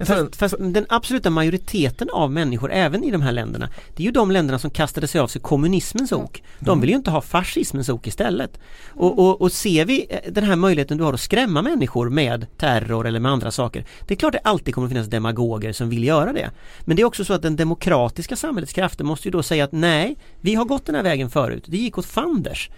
Fast, 0.00 0.37
fast 0.37 0.54
den 0.58 0.87
absoluta 0.88 1.30
majoriteten 1.30 2.11
av 2.11 2.32
människor 2.32 2.72
även 2.72 3.04
i 3.04 3.11
de 3.11 3.22
här 3.22 3.32
länderna 3.32 3.68
Det 3.96 4.02
är 4.02 4.04
ju 4.04 4.11
de 4.11 4.30
länderna 4.30 4.58
som 4.58 4.70
kastade 4.70 5.06
sig 5.06 5.20
av 5.20 5.26
sig 5.26 5.40
kommunismens 5.40 6.12
ok. 6.12 6.42
De 6.58 6.80
vill 6.80 6.90
ju 6.90 6.96
inte 6.96 7.11
ha 7.11 7.20
fascismens 7.20 7.88
ok 7.88 8.06
istället. 8.06 8.58
Och, 8.88 9.18
och, 9.18 9.40
och 9.40 9.52
ser 9.52 9.84
vi 9.84 10.06
eh, 10.11 10.32
den 10.32 10.44
här 10.44 10.56
möjligheten 10.56 10.98
du 10.98 11.04
har 11.04 11.12
att 11.12 11.20
skrämma 11.20 11.62
människor 11.62 12.11
med 12.11 12.46
terror 12.56 13.06
eller 13.06 13.20
med 13.20 13.32
andra 13.32 13.50
saker 13.50 13.84
Det 14.06 14.14
är 14.14 14.18
klart 14.18 14.32
det 14.32 14.38
alltid 14.38 14.74
kommer 14.74 14.87
att 14.87 14.92
finnas 14.92 15.06
demagoger 15.06 15.72
som 15.72 15.88
vill 15.88 16.04
göra 16.04 16.32
det. 16.32 16.50
Men 16.80 16.96
det 16.96 17.02
är 17.02 17.06
också 17.06 17.24
så 17.24 17.32
att 17.32 17.42
den 17.42 17.56
demokratiska 17.56 18.37
samhällets 18.37 18.72
krafter 18.72 19.04
måste 19.04 19.28
ju 19.28 19.32
då 19.32 19.42
säga 19.42 19.64
att 19.64 19.72
nej 19.72 20.16
Vi 20.40 20.54
har 20.54 20.64
gått 20.64 20.87
den 20.87 20.94
här 20.94 21.02
vägen 21.02 21.30
förut, 21.30 21.64
det 21.66 21.76
gick 21.76 21.98
åt 21.98 22.06
fanders. 22.06 22.70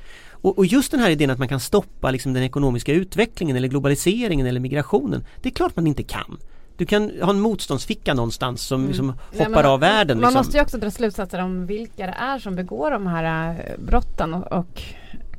Och, 0.42 0.58
och 0.58 0.66
just 0.66 0.90
den 0.90 1.00
här 1.00 1.10
idén 1.10 1.30
att 1.30 1.38
man 1.38 1.48
kan 1.48 1.60
stoppa 1.60 2.10
liksom 2.10 2.32
den 2.32 2.42
ekonomiska 2.42 2.92
utvecklingen 2.92 3.56
eller 3.56 3.68
globaliseringen 3.68 4.46
eller 4.46 4.60
migrationen 4.60 5.24
Det 5.42 5.48
är 5.48 5.52
klart 5.52 5.76
man 5.76 5.86
inte 5.86 6.02
kan 6.02 6.38
du 6.80 6.86
kan 6.86 7.10
ha 7.22 7.30
en 7.30 7.40
motståndsficka 7.40 8.14
någonstans 8.14 8.62
som 8.62 8.86
liksom 8.86 9.06
Nej, 9.06 9.38
hoppar 9.38 9.50
men 9.62 9.66
av 9.66 9.80
världen. 9.80 10.16
Man 10.20 10.28
Liksom. 10.30 10.38
måste 10.40 10.56
ju 10.56 10.62
också 10.62 10.78
dra 10.78 10.90
slutsatser 10.90 11.42
om 11.42 11.66
vilka 11.66 12.06
det 12.06 12.12
är 12.18 12.38
som 12.38 12.56
begår 12.56 12.90
de 12.90 13.06
här 13.06 13.50
eh, 13.50 13.84
brotten 13.84 14.34
och, 14.34 14.52
och 14.52 14.82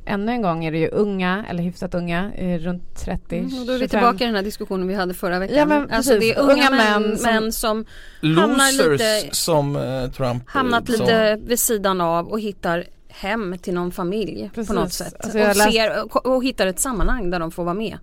ännu 0.04 0.32
en 0.32 0.42
gång 0.42 0.64
är 0.64 0.72
det 0.72 0.78
ju 0.78 0.88
unga 0.88 1.44
eller 1.50 1.62
hyfsat 1.62 1.94
unga, 1.94 2.32
eh, 2.34 2.58
runt 2.58 2.96
30, 3.04 3.38
Mm, 3.38 3.60
och 3.60 3.66
då 3.66 3.72
är 3.72 3.78
vi 3.78 3.84
25. 3.84 3.88
tillbaka 3.88 4.24
i 4.24 4.26
den 4.26 4.36
här 4.36 4.42
diskussionen 4.42 4.88
vi 4.88 4.94
hade 4.94 5.14
förra 5.14 5.38
veckan. 5.38 5.56
Ja, 5.58 5.66
men 5.66 5.90
alltså 5.90 6.18
det 6.18 6.32
är 6.34 6.38
unga, 6.40 6.52
Unga 6.52 6.70
män, 6.70 7.02
män 7.02 7.18
män, 7.22 7.52
som- 7.52 7.84
som, 8.22 8.36
hamnar 8.36 8.72
losers 8.72 9.00
lite- 9.24 9.36
som 9.36 9.76
eh, 9.76 10.10
Trump 10.10 10.42
hamnat 10.46 10.86
som, 10.86 11.00
lite 11.00 11.36
vid 11.44 11.58
sidan 11.60 12.00
av 12.00 12.28
och 12.28 12.40
hittar 12.40 12.84
hem 13.08 13.58
till 13.58 13.74
någon 13.74 13.92
familj 13.92 14.50
Precis. 14.54 14.68
på 14.68 14.74
något 14.74 14.92
sätt. 14.92 15.14
Alltså, 15.20 15.38
och, 15.38 15.44
läste- 15.44 15.72
ser, 15.72 16.02
och, 16.04 16.26
och 16.26 16.44
hittar 16.44 16.66
ett 16.66 16.80
sammanhang 16.80 17.30
där 17.30 17.38
de 17.40 17.50
får 17.50 17.64
vara 17.64 17.74
med. 17.74 17.98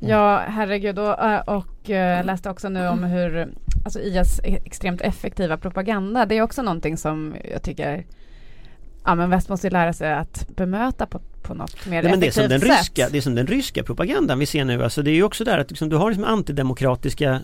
Mm. 0.00 0.10
Ja 0.10 0.42
herregud. 0.48 0.98
Och, 0.98 1.24
eh, 1.24 1.40
och 1.40 1.90
eh, 1.90 2.24
läste 2.24 2.50
också 2.50 2.68
nu 2.68 2.88
om 2.88 3.04
hur 3.04 3.54
alltså 3.84 4.00
IS 4.00 4.40
extremt 4.44 5.00
effektiva 5.00 5.56
propaganda. 5.56 6.26
Det 6.26 6.38
är 6.38 6.42
också 6.42 6.62
någonting 6.62 6.96
som 6.96 7.34
jag 7.52 7.62
tycker 7.62 8.04
ja 9.04 9.14
men 9.14 9.30
väst 9.30 9.48
måste 9.48 9.70
lära 9.70 9.92
sig 9.92 10.12
att 10.12 10.48
bemöta 10.56 11.06
på, 11.06 11.20
på 11.44 11.54
något 11.54 11.86
mer 11.86 12.02
Nej, 12.02 12.10
men 12.10 12.20
det 12.20 12.26
är 12.26 12.30
som 12.30 12.48
den 12.48 12.60
sätt. 12.60 12.70
ryska, 12.70 13.08
det 13.08 13.18
är 13.18 13.22
som 13.22 13.34
den 13.34 13.46
ryska 13.46 13.82
propagandan 13.82 14.38
vi 14.38 14.46
ser 14.46 14.64
nu. 14.64 14.84
Alltså 14.84 15.02
det 15.02 15.10
är 15.10 15.14
ju 15.14 15.22
också 15.22 15.44
där 15.44 15.58
att 15.58 15.70
liksom, 15.70 15.88
du 15.88 15.96
har 15.96 16.10
liksom 16.10 16.24
antidemokratiska 16.24 17.40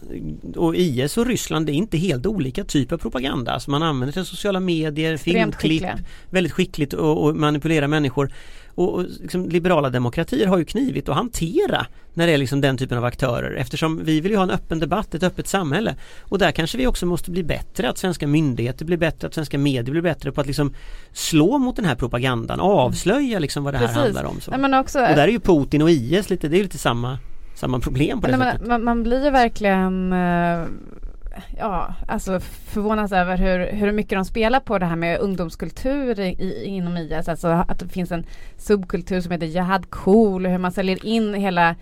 och 0.57 0.77
IS 0.77 1.17
och 1.17 1.27
Ryssland 1.27 1.67
det 1.67 1.73
är 1.73 1.75
inte 1.75 1.99
helt 1.99 2.27
olika 2.27 2.65
typer 2.65 2.95
av 2.95 2.99
propaganda. 2.99 3.53
Alltså 3.53 3.71
man 3.71 3.83
använder 3.83 4.13
sig 4.13 4.21
av 4.21 4.25
sociala 4.25 4.61
medier, 4.61 5.17
filmklipp, 5.17 5.83
skickliga. 5.83 5.99
väldigt 6.31 6.53
skickligt 6.53 6.93
och, 6.93 7.25
och 7.25 7.37
manipulerar 7.37 7.87
människor. 7.87 8.33
Och, 8.75 8.95
och 8.95 9.05
liksom, 9.21 9.49
liberala 9.49 9.91
demokratier 9.91 10.47
har 10.47 10.59
ju 10.59 10.65
knivigt 10.65 11.09
att 11.09 11.17
hantera 11.17 11.87
när 12.15 12.27
det 12.27 12.33
är 12.33 12.39
liksom 12.39 12.61
den 12.61 12.77
typen 12.77 12.99
av 12.99 13.05
aktörer 13.05 13.55
eftersom 13.55 14.05
vi 14.05 14.21
vill 14.21 14.31
ju 14.33 14.37
ha 14.37 14.45
en 14.45 14.51
öppen 14.51 14.79
debatt, 14.79 15.15
ett 15.15 15.23
öppet 15.23 15.49
samhälle. 15.49 15.95
Och 16.21 16.39
där 16.39 16.53
kanske 16.53 16.79
vi 16.79 16.87
också 16.87 17.07
måste 17.07 17.31
bli 17.31 17.43
bättre, 17.43 17.91
att 17.91 17.99
svenska 17.99 18.27
myndigheter 18.27 18.85
blir 18.85 18.97
bättre, 18.97 19.27
att 19.27 19.35
svenska 19.35 19.59
medier 19.59 19.91
blir 19.91 20.03
bättre 20.03 20.33
på 20.33 20.41
att 20.41 20.47
liksom 20.47 20.75
slå 21.13 21.59
mot 21.59 21.77
den 21.77 21.85
här 21.85 21.95
propagandan, 21.95 22.61
avslöja 22.61 23.39
liksom 23.39 23.65
vad 23.65 23.75
det 23.75 23.79
här 23.79 23.90
Precis. 23.95 24.17
handlar 24.17 24.25
om. 24.25 24.41
Så. 24.41 24.51
Nej, 24.51 24.61
men 24.61 24.75
också, 24.75 24.99
Och 24.99 25.07
där 25.07 25.29
är 25.29 25.33
ju 25.33 25.41
Putin 25.41 25.83
och 25.83 25.91
IS 25.91 26.31
lite, 26.31 26.49
det 26.49 26.57
är 26.57 26.59
ju 26.59 26.63
lite 26.63 26.79
samma, 26.79 27.19
samma 27.55 27.81
problem 27.81 28.21
på 28.21 28.27
det 28.27 28.37
Nej, 28.37 28.47
sättet. 28.47 28.61
men, 28.61 28.69
man, 28.69 28.85
man 28.85 29.03
blir 29.03 29.25
ju 29.25 29.31
verkligen 29.31 30.13
eh, 30.13 30.65
Ja, 31.59 31.95
alltså 32.09 32.41
förvånas 32.41 33.13
över 33.13 33.37
hur, 33.37 33.73
hur 33.73 33.93
mycket 33.93 34.19
de 34.19 34.25
spelar 34.25 34.61
på 34.61 34.79
det 34.79 34.87
här 34.87 34.97
med 34.97 35.19
ungdomskultur 35.19 36.21
i, 36.21 36.65
inom 36.65 36.97
IS. 36.97 37.29
Alltså 37.29 37.49
att 37.49 37.79
det 37.79 37.89
finns 37.89 38.13
en 38.13 38.27
subkultur 38.57 39.21
som 39.21 39.33
heter 39.33 39.47
Jihad 39.47 39.91
Cool 39.91 40.47
och 40.47 40.53
hur 40.53 40.59
man 40.59 40.73
säljer 40.73 41.07
in 41.07 41.35
hela 41.35 41.75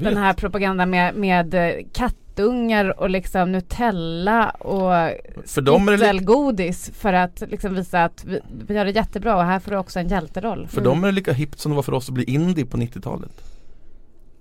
den 0.00 0.16
här 0.16 0.32
propagandan 0.32 0.90
med, 0.90 1.14
med 1.14 1.54
eh, 1.54 1.84
kattungar 2.34 3.00
och 3.00 3.10
liksom 3.10 3.52
Nutella 3.52 4.50
och 4.50 4.90
För 5.46 5.60
dem 5.60 5.88
är 5.88 5.96
det 5.96 6.12
lite, 6.12 6.24
godis 6.24 6.90
för 6.94 7.12
att 7.12 7.42
liksom 7.48 7.74
visa 7.74 8.04
att 8.04 8.24
vi, 8.24 8.40
vi 8.66 8.74
gör 8.74 8.84
det 8.84 8.90
jättebra 8.90 9.36
och 9.36 9.44
här 9.44 9.60
får 9.60 9.70
du 9.70 9.76
också 9.76 10.00
en 10.00 10.08
hjälteroll. 10.08 10.66
för 10.66 10.80
dem 10.80 11.04
är 11.04 11.08
det 11.08 11.12
lika 11.12 11.32
hippt 11.32 11.60
som 11.60 11.72
det 11.72 11.76
var 11.76 11.82
för 11.82 11.94
oss 11.94 12.08
att 12.08 12.14
bli 12.14 12.24
indie 12.24 12.66
på 12.66 12.76
90-talet. 12.76 13.53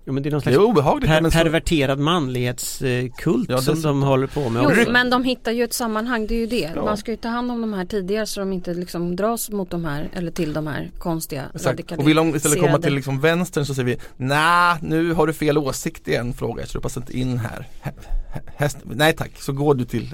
Jo, 0.06 0.14
men 0.14 0.24
det 0.24 0.30
är 0.30 0.32
någon 0.32 0.42
Det 0.44 0.50
är 0.50 0.54
slags 0.54 0.66
obehagligt 0.70 1.10
per, 1.10 1.22
men 1.22 1.32
så, 1.32 1.38
perverterad 1.38 2.00
manlighetskult 2.00 3.50
Ja, 3.50 3.58
som 3.58 3.82
de 3.82 4.04
håller 4.04 4.28
på 4.28 4.50
med. 4.50 4.64
Jo, 4.64 4.70
också. 4.70 4.92
men 4.92 5.10
de 5.10 5.24
hittar 5.24 5.52
ju 5.52 5.64
ett 5.64 5.74
sammanhang, 5.74 6.28
det 6.28 6.36
är 6.36 6.40
ju 6.40 6.48
det. 6.48 6.72
Ja. 6.76 6.86
Man 6.86 6.98
ska 6.98 7.12
ju 7.12 7.18
ta 7.18 7.28
hand 7.30 7.52
om 7.52 7.62
de 7.62 7.74
här 7.74 7.86
tidigare 7.86 8.26
så 8.26 8.40
de 8.40 8.54
inte 8.54 8.74
liksom 8.74 9.16
dras 9.16 9.50
mot 9.50 9.70
de 9.70 9.86
här 9.86 10.10
eller 10.14 10.32
till 10.32 10.54
de 10.54 10.68
här 10.68 10.92
konstiga 11.00 11.44
Exakt. 11.56 11.92
Och 11.92 12.08
vill 12.08 12.16
de 12.16 12.36
istället 12.36 12.60
komma 12.60 12.80
till 12.80 12.94
liksom 12.94 13.20
vänstern 13.20 13.66
så 13.66 13.74
säger 13.74 13.86
vi 13.86 13.98
Nej, 14.18 14.78
nu 14.82 15.14
har 15.14 15.28
du 15.28 15.34
fel 15.34 15.58
åsikt 15.58 16.08
i 16.08 16.16
en 16.16 16.34
fråga 16.34 16.66
så 16.66 16.78
du 16.78 16.82
passar 16.82 17.02
inte 17.02 17.18
in 17.20 17.38
här. 17.38 17.68
Hä- 17.84 17.92
hä- 18.34 18.50
Häst, 18.56 18.78
nej 18.84 19.14
tack, 19.14 19.32
så 19.42 19.52
går 19.54 19.76
du 19.76 19.86
till 19.86 20.14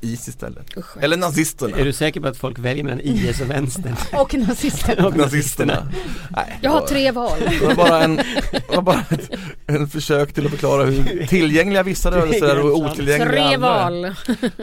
is 0.00 0.28
istället. 0.28 0.76
Usch. 0.76 0.96
Eller 1.00 1.16
nazisterna. 1.16 1.76
Är 1.76 1.84
du 1.84 1.92
säker 1.92 2.20
på 2.20 2.28
att 2.28 2.36
folk 2.36 2.58
väljer 2.58 2.84
mellan 2.84 3.00
IS 3.00 3.40
och 3.40 3.50
vänstern? 3.50 3.96
Och 4.20 4.34
nazister. 4.34 5.06
Och 5.06 5.16
nazisterna. 5.16 5.88
Nej, 6.30 6.58
Jag 6.62 6.70
har 6.70 6.86
tre 6.86 7.10
val. 7.10 7.38
Det 7.60 7.66
var 7.66 7.74
bara 7.74 8.02
en, 8.04 8.20
var 8.68 8.82
bara 8.82 9.04
ett, 9.10 9.30
en 9.66 9.88
försök 9.88 10.32
till 10.32 10.44
att 10.44 10.50
förklara 10.50 10.84
hur 10.84 11.26
tillgängliga 11.26 11.82
vissa 11.82 12.10
rörelser 12.10 12.46
är 12.46 12.60
och 12.60 12.76
otillgängliga 12.78 13.28
Tre 13.30 13.54
andra. 13.54 13.58
val. 13.68 14.14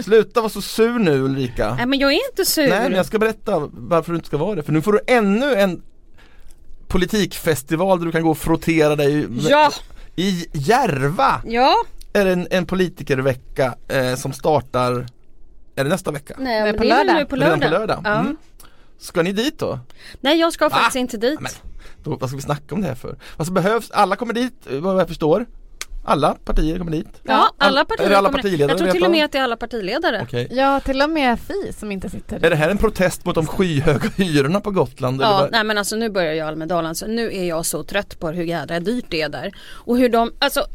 Sluta 0.03 0.41
vara 0.41 0.49
så 0.49 0.61
sur 0.61 0.99
nu 0.99 1.19
Ulrika. 1.21 1.75
Nej 1.75 1.85
men 1.85 1.99
jag 1.99 2.13
är 2.13 2.29
inte 2.31 2.45
sur. 2.45 2.69
Nej 2.69 2.79
men 2.83 2.93
jag 2.93 3.05
ska 3.05 3.19
berätta 3.19 3.69
varför 3.71 4.11
du 4.11 4.15
inte 4.15 4.27
ska 4.27 4.37
vara 4.37 4.55
det. 4.55 4.63
För 4.63 4.71
nu 4.73 4.81
får 4.81 4.93
du 4.93 4.99
ännu 5.07 5.55
en 5.55 5.81
politikfestival 6.87 7.99
där 7.99 8.05
du 8.05 8.11
kan 8.11 8.21
gå 8.23 8.29
och 8.31 8.37
frottera 8.37 8.95
dig 8.95 9.27
Ja, 9.49 9.71
I 10.15 10.45
Järva 10.53 11.41
ja. 11.45 11.75
är 12.13 12.25
en, 12.25 12.47
en 12.51 12.65
politikervecka 12.65 13.75
eh, 13.87 14.15
som 14.15 14.33
startar 14.33 15.05
Är 15.75 15.83
det 15.83 15.89
nästa 15.89 16.11
vecka? 16.11 16.35
Nej 16.37 16.45
Nej, 16.45 16.63
men 16.63 16.75
på 16.77 16.83
det 16.83 16.89
är 16.89 17.03
lördag. 17.05 17.15
nu 17.19 17.25
på 17.25 17.35
Redan 17.35 17.59
lördag. 17.59 17.71
på 17.71 17.79
lördag? 17.79 18.01
Ja. 18.03 18.19
Mm. 18.19 18.37
Ska 18.99 19.21
ni 19.21 19.31
dit 19.31 19.59
då? 19.59 19.79
Nej 20.21 20.39
jag 20.39 20.53
ska 20.53 20.69
Va? 20.69 20.75
faktiskt 20.75 20.95
inte 20.95 21.17
dit. 21.17 21.39
Men, 21.41 21.51
då? 22.03 22.15
Vad 22.15 22.29
ska 22.29 22.35
vi 22.35 22.41
snacka 22.41 22.75
om 22.75 22.81
det 22.81 22.87
här 22.87 22.95
för? 22.95 23.15
Vad 23.37 23.47
som 23.47 23.53
behövs, 23.53 23.91
alla 23.91 24.15
kommer 24.15 24.33
dit 24.33 24.53
eh, 24.71 24.79
vad 24.79 24.99
jag 24.99 25.07
förstår 25.07 25.45
Alla 26.07 26.33
partier 26.45 26.77
kommer 26.77 26.91
dit 26.91 27.07
Ja, 27.23 27.49
alla 27.57 27.79
All- 27.79 27.85
partier 27.85 28.05
Är 28.05 28.09
det 28.09 28.17
alla 28.17 28.29
kommer- 28.29 28.41
partiledare 28.43 28.71
Jag 28.71 28.77
tror 28.77 28.91
till 28.91 29.03
och 29.05 29.11
med 29.11 29.25
att 29.25 29.31
det 29.31 29.37
är 29.37 29.43
alla 29.43 29.57
partiledare. 29.57 30.21
Okej 30.23 30.47
Ja, 30.51 30.79
till 30.79 31.01
och 31.01 31.09
med 31.09 31.39
Fi 31.39 31.73
som 31.73 31.91
inte 31.91 32.09
sitter. 32.09 32.45
Är 32.45 32.49
det 32.49 32.55
här 32.55 32.69
en 32.69 32.77
protest 32.77 33.25
mot 33.25 33.35
de 33.35 33.47
skyhöga 33.47 34.09
hyrorna 34.15 34.61
på 34.61 34.71
Gotland? 34.71 35.21
eller 35.21 35.31
Ja, 35.31 35.37
vad? 35.37 35.51
nej 35.51 35.63
men 35.63 35.77
alltså 35.77 35.95
nu 35.95 36.09
börjar 36.09 36.33
jag 36.33 36.47
Almedalen 36.47 36.95
så 36.95 37.07
nu 37.07 37.33
är 37.35 37.43
jag 37.43 37.65
så 37.65 37.83
trött 37.83 38.19
på 38.19 38.29
hur 38.29 38.43
jädra 38.43 38.79
dyrt 38.79 39.05
det 39.09 39.21
är 39.21 39.29
där. 39.29 39.51
Och 39.71 39.97
hur 39.97 40.09
de, 40.09 40.31
alltså 40.39 40.65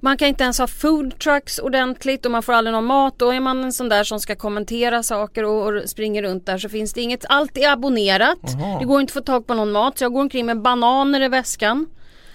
man 0.00 0.16
kan 0.16 0.28
inte 0.28 0.44
ens 0.44 0.58
ha 0.58 0.66
food 0.66 1.18
trucks 1.18 1.58
ordentligt 1.58 2.26
och 2.26 2.32
man 2.32 2.42
får 2.42 2.52
aldrig 2.52 2.72
någon 2.72 2.84
mat. 2.84 3.14
Då 3.18 3.30
är 3.30 3.40
man 3.40 3.64
en 3.64 3.72
sån 3.72 3.88
där 3.88 4.04
som 4.04 4.20
ska 4.20 4.36
kommentera 4.36 5.02
saker 5.02 5.44
och, 5.44 5.66
och 5.66 5.88
springer 5.88 6.22
runt 6.22 6.46
där 6.46 6.58
så 6.58 6.68
finns 6.68 6.92
det 6.92 7.00
inget. 7.00 7.24
Allt 7.28 7.56
är 7.56 7.72
abonnerat. 7.72 8.38
Jaha. 8.42 8.78
Det 8.78 8.84
går 8.84 9.00
inte 9.00 9.10
att 9.10 9.14
få 9.14 9.20
tag 9.20 9.46
på 9.46 9.54
någon 9.54 9.72
mat 9.72 9.98
så 9.98 10.04
jag 10.04 10.12
går 10.12 10.20
omkring 10.20 10.46
med 10.46 10.62
bananer 10.62 11.20
i 11.20 11.28
väskan. 11.28 11.86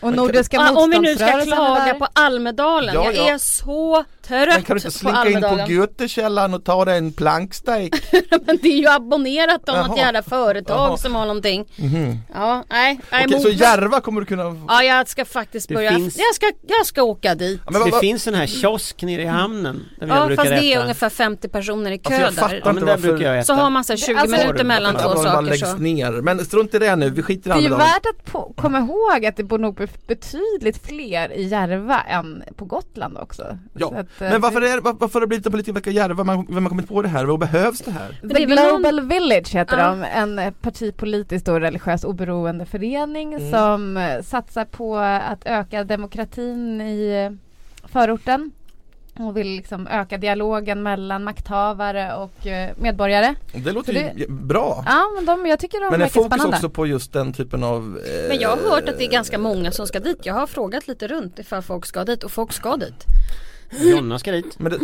Och 0.01 0.13
Nordiska 0.13 0.60
Ah, 0.60 0.84
om 0.84 0.89
vi 0.89 0.99
nu 0.99 1.15
ska 1.15 1.41
klaga 1.41 1.93
på 1.93 2.08
Almedalen. 2.13 2.95
Ja, 2.95 3.06
jag 3.06 3.15
ja. 3.15 3.34
är 3.34 3.38
så 3.38 4.04
Men 4.29 4.45
trött 4.47 4.65
kan 4.65 4.75
du 4.77 4.79
inte 4.79 4.91
slinka 4.91 5.29
in 5.29 5.41
på. 5.65 5.71
Götekällaren 5.71 6.53
och 6.53 6.63
ta 6.63 6.85
dig 6.85 6.97
en 6.97 7.11
plankstek? 7.13 7.93
Men 8.45 8.57
det 8.61 8.67
är 8.67 8.77
ju 8.77 8.88
abonnerat 8.88 9.69
av 9.69 9.88
något 9.88 9.97
jävla 9.97 10.23
företag 10.23 10.89
Jaha. 10.89 10.97
som 10.97 11.15
har 11.15 11.25
någonting. 11.25 11.65
Mhm. 11.75 12.17
Ja, 12.33 12.63
nej. 12.69 12.99
nej 13.11 13.25
Okej, 13.27 13.39
så 13.41 13.49
Järva 13.49 14.01
kommer 14.01 14.19
du 14.21 14.25
kunna 14.27 14.65
Ja 14.67 14.83
jag 14.83 15.07
ska 15.07 15.25
faktiskt 15.25 15.67
Det 15.69 15.73
börja, 15.75 15.91
finns- 15.91 16.17
jag, 16.17 16.35
ska, 16.35 16.51
jag 16.67 16.85
ska 16.85 17.03
åka 17.03 17.35
dit. 17.35 17.61
Ja, 17.65 17.71
men 17.71 17.83
det 17.85 17.91
vad- 17.91 17.99
finns 17.99 18.27
en 18.27 18.33
här 18.33 18.47
kiosk 18.47 19.01
nere 19.03 19.21
i 19.21 19.25
hamnen 19.25 19.85
där 19.99 20.07
Ja 20.07 20.29
fast 20.35 20.49
det 20.49 20.73
är 20.73 20.81
ungefär 20.81 21.09
50 21.09 21.47
personer 21.47 21.91
i 21.91 21.97
kö 21.97 22.25
Alltså, 22.25 22.47
där. 22.47 22.61
Ja 22.65 22.73
men 22.73 22.85
där 22.85 22.97
brukar 22.97 23.25
jag 23.25 23.38
äta. 23.38 23.45
Så 23.45 23.53
har 23.53 23.69
man 23.69 23.83
så 23.83 23.93
här 23.93 23.97
20 23.97 24.15
Alltså, 24.15 24.38
minuter 24.38 24.63
mellan 24.63 24.95
två 24.97 25.09
det 25.13 25.17
saker 25.23 25.41
läggs 25.41 25.59
så. 25.71 25.77
ner. 25.77 26.11
Men 26.11 26.45
strunt 26.45 26.73
i 26.73 26.79
det 26.79 26.95
nu, 26.95 27.09
vi 27.09 27.21
skiter 27.21 27.49
i 27.49 27.53
Det 27.53 27.59
är 27.59 27.69
ju 27.69 27.75
värt 27.75 28.05
att 28.05 28.25
på, 28.31 28.53
komma 28.57 28.79
ihåg 28.79 29.25
att 29.25 29.38
det 29.38 29.43
bor 29.43 29.57
nog 29.59 29.88
betydligt 30.07 30.88
fler 30.88 31.31
i 31.33 31.43
Järva 31.47 32.01
än 32.01 32.43
på 32.55 32.65
Gotland 32.65 33.17
också. 33.17 33.57
Ja, 33.73 33.88
Så 33.89 33.95
att, 33.95 34.07
Men 34.19 34.41
varför, 34.41 34.62
är, 34.62 34.82
var- 34.82 34.93
varför 34.93 35.13
har 35.13 35.21
det 35.21 35.28
blivit 35.28 35.45
en 35.45 35.51
politik 35.51 35.75
verkar 35.75 35.91
Järva? 35.91 36.23
Man- 36.23 36.45
Vem 36.49 36.63
har 36.63 36.69
kommit 36.69 36.88
på 36.88 37.01
det 37.01 37.08
här? 37.10 37.25
Vad 37.25 37.39
behövs 37.39 37.80
det 37.82 37.91
här? 37.91 38.19
det 38.21 38.34
The 38.36 38.43
är 38.43 38.47
väl 38.47 38.56
någon- 38.56 38.82
Global 38.82 39.01
Village 39.08 39.56
heter 39.56 39.78
Ja. 39.78 39.88
de, 39.89 40.04
en 40.04 40.39
eh, 40.39 40.51
partipolitisk 40.62 41.47
och 41.47 41.60
religiös 41.62 42.04
oberoende 42.04 42.65
förening 42.65 43.34
Mm. 43.34 43.51
som 43.51 43.97
eh, 43.97 44.21
satsar 44.21 44.65
på 44.65 44.97
att 44.97 45.45
öka 45.45 45.84
demokratin 45.84 46.82
i 46.82 47.30
eh, 47.32 47.88
förorten 47.89 48.51
och 49.19 49.38
vill 49.38 49.47
liksom 49.47 49.88
öka 49.88 50.17
dialogen 50.17 50.84
mellan 50.84 51.23
makthavare 51.23 52.15
och 52.15 52.32
medborgare. 52.75 53.36
Det 53.54 53.71
låter 53.71 53.93
Så 53.93 53.99
ju 53.99 54.10
det- 54.15 54.30
bra. 54.30 54.84
Ja, 54.88 55.04
men 55.15 55.25
de, 55.25 55.45
jag 55.45 55.60
tycker 55.60 55.80
de 55.80 55.86
Men 55.86 55.93
är 55.93 55.97
verkar 55.97 56.13
fokus 56.13 56.28
spännande. 56.28 56.56
också 56.58 56.69
på 56.69 56.86
just 56.88 57.13
den 57.13 57.34
typen 57.34 57.63
av 57.63 57.99
eh, 58.06 58.28
Men 58.30 58.39
jag 58.39 58.49
har 58.49 58.58
hört 58.69 58.89
att 58.89 58.97
det 58.97 59.06
är 59.06 59.12
ganska 59.12 59.38
många 59.38 59.71
som 59.71 59.88
ska 59.88 59.99
dit. 59.99 60.19
Jag 60.25 60.34
har 60.34 60.47
frågat 60.47 60.88
lite 60.88 61.08
runt 61.08 61.39
ifall 61.39 61.62
folk 61.62 61.86
ska 61.86 62.04
dit 62.04 62.23
och 62.23 62.32
folk 62.32 62.54
ska 62.54 62.78
dit. 62.78 63.06
Jonna 63.81 64.19
ska 64.19 64.31
dit. 64.31 64.59
Men 64.59 64.71
det, 64.71 64.77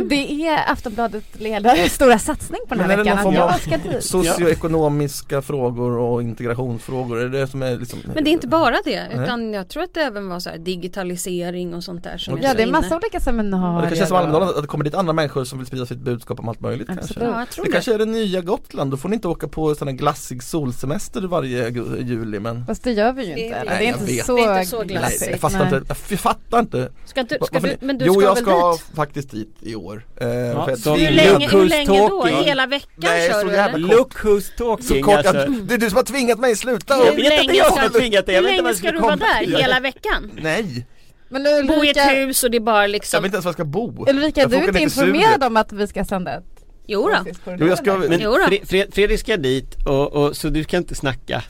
det 0.08 0.46
är 0.46 0.72
Aftonbladet 0.72 1.24
ledares 1.40 1.92
stora 1.94 2.18
satsning 2.18 2.60
på 2.68 2.74
den 2.74 2.78
Men 2.78 2.90
här 2.90 2.98
är 2.98 3.04
det 3.04 3.10
veckan. 3.14 3.32
jag 3.34 3.60
ska 3.60 3.76
dit. 3.76 4.04
socioekonomiska 4.04 5.42
frågor 5.42 5.90
och 5.98 6.22
integrationsfrågor, 6.22 7.18
är 7.20 7.28
det 7.28 7.38
det 7.40 7.46
som 7.46 7.62
är 7.62 7.76
liksom 7.76 7.98
Men 8.14 8.24
det 8.24 8.30
är 8.30 8.32
inte 8.32 8.48
bara 8.48 8.76
det 8.84 9.08
utan 9.14 9.52
jag 9.52 9.68
tror 9.68 9.82
att 9.82 9.94
det 9.94 10.00
även 10.00 10.28
var 10.28 10.40
så 10.40 10.50
här 10.50 10.58
digitalisering 10.58 11.74
och 11.74 11.84
sånt 11.84 12.04
där 12.04 12.18
som. 12.18 12.38
Ja, 12.42 12.54
det 12.54 12.62
är 12.62 12.66
inne. 12.66 12.72
massa 12.72 12.96
olika 12.96 13.16
Och 13.16 13.22
seminarier. 13.22 13.80
det 13.82 13.86
kanske 13.88 14.04
är 14.04 14.06
som 14.06 14.16
Almedalen, 14.16 14.48
att 14.48 14.62
det 14.62 14.66
kommer 14.68 14.84
dit 14.84 14.94
andra 14.94 15.12
människor 15.12 15.44
som 15.44 15.58
vill 15.58 15.66
sprida 15.66 15.86
sitt 15.86 15.98
budskap 15.98 16.40
om 16.40 16.48
allt 16.48 16.60
möjligt 16.60 16.86
kanske. 16.86 17.04
Absolut. 17.04 17.28
Ja, 17.32 17.38
jag 17.38 17.50
tror 17.50 17.64
Det 17.64 17.70
det. 17.70 17.72
kanske 17.72 17.94
är 17.94 17.98
det 17.98 18.04
nya 18.04 18.40
Gotland, 18.40 18.90
då 18.90 18.96
får 18.96 19.08
ni 19.08 19.14
inte 19.14 19.28
åka 19.28 19.48
på 19.48 19.74
sån 19.74 19.88
här 19.88 19.94
glassig 19.94 20.42
solsemester 20.42 21.20
varje 21.22 21.68
juli 22.00 22.40
men 22.40 22.66
Fast 22.66 22.82
det 22.84 22.92
gör 22.92 23.12
vi 23.12 23.26
ju 23.28 23.34
Det 23.34 23.40
inte. 23.40 23.56
är- 23.56 23.64
Det 23.64 23.70
Nej, 23.70 23.86
är 23.86 23.90
jag 23.90 24.00
inte 24.00 24.24
så, 24.24 24.36
Det 24.36 24.42
är 24.42 24.58
inte 24.58 24.70
så 24.70 24.78
Nej, 24.78 24.86
glassigt. 24.88 25.30
jag 25.30 25.40
fattar 25.40 25.58
Nej. 25.58 25.74
inte, 25.78 25.94
jag 26.08 26.20
fattar 26.20 26.58
inte 26.60 26.88
Ska 27.04 27.20
inte, 27.20 27.38
ska 27.46 27.60
du, 27.60 27.76
men 27.80 27.98
du 27.98 28.04
Jo 28.04 28.14
ska 28.14 28.22
jag 28.24 28.38
ska 28.38 28.72
dit? 28.72 28.82
faktiskt 28.96 29.30
dit 29.30 29.56
i 29.60 29.74
år 29.74 30.06
eh, 30.20 30.28
Ja, 30.28 30.70
jag 30.70 30.78
så 30.78 30.94
Hur 30.96 31.10
länge, 31.10 31.48
hur 31.48 31.64
länge 31.64 32.08
då? 32.08 32.24
Hela 32.26 32.66
veckan 32.66 32.88
Nej, 32.96 33.30
kör 33.30 33.40
så 33.40 33.46
du 33.48 33.54
eller? 33.56 33.78
Look 33.78 34.14
who's 34.14 34.40
Så 34.40 34.64
talking 34.76 35.02
kort, 35.02 35.14
alltså. 35.16 35.32
det 35.50 35.74
är 35.74 35.78
du 35.78 35.88
som 35.90 35.96
har 35.96 36.04
tvingat 36.04 36.38
mig, 36.38 36.56
sluta! 36.56 36.96
Jag 36.98 37.04
Hur 37.04 37.16
vet 37.22 37.42
inte 37.42 37.56
jag 37.56 37.66
som 37.66 37.76
ska- 37.76 37.82
har 37.82 37.88
tvingat 38.00 38.26
dig, 38.26 38.34
jag 38.34 38.42
Hur 38.42 38.48
länge 38.62 38.74
ska 38.74 38.86
jag 38.86 38.94
du 38.94 38.98
vara 39.00 39.16
där? 39.16 39.58
Hela 39.58 39.80
veckan? 39.80 40.30
Nej! 40.42 40.86
Men 41.28 41.42
Bo 41.42 41.48
i 41.84 41.90
ett 41.90 41.96
Ulrika, 41.96 42.04
hus 42.04 42.44
och 42.44 42.50
det 42.50 42.56
är 42.56 42.60
bara 42.60 42.82
Jag 42.82 42.90
liksom 42.90 43.22
vet 43.22 43.26
inte 43.26 43.34
ens 43.36 43.44
var 43.44 43.48
jag 43.50 43.54
ska 43.54 43.64
bo 43.64 44.06
Ulrika 44.08 44.40
Jag 44.40 44.50
du 44.50 44.56
är 44.56 44.68
inte 44.68 44.80
informerad 44.80 45.44
om 45.44 45.56
att 45.56 45.72
vi 45.72 45.86
ska 45.86 46.04
sända 46.04 46.34
ett 46.38 46.44
Jo 46.86 47.08
då. 47.08 47.30
Jo, 47.58 47.66
jag 47.66 47.78
ska- 47.78 47.96
Men 47.96 48.20
Jo 48.20 48.30
då. 48.30 48.38
Fre- 48.38 48.64
Fre- 48.64 48.94
Fredrik 48.94 49.20
ska 49.20 49.36
dit 49.36 49.74
och, 49.86 50.12
och 50.12 50.36
så 50.36 50.48
du 50.48 50.62
ska 50.64 50.76
inte 50.76 50.94
snacka. 50.94 51.42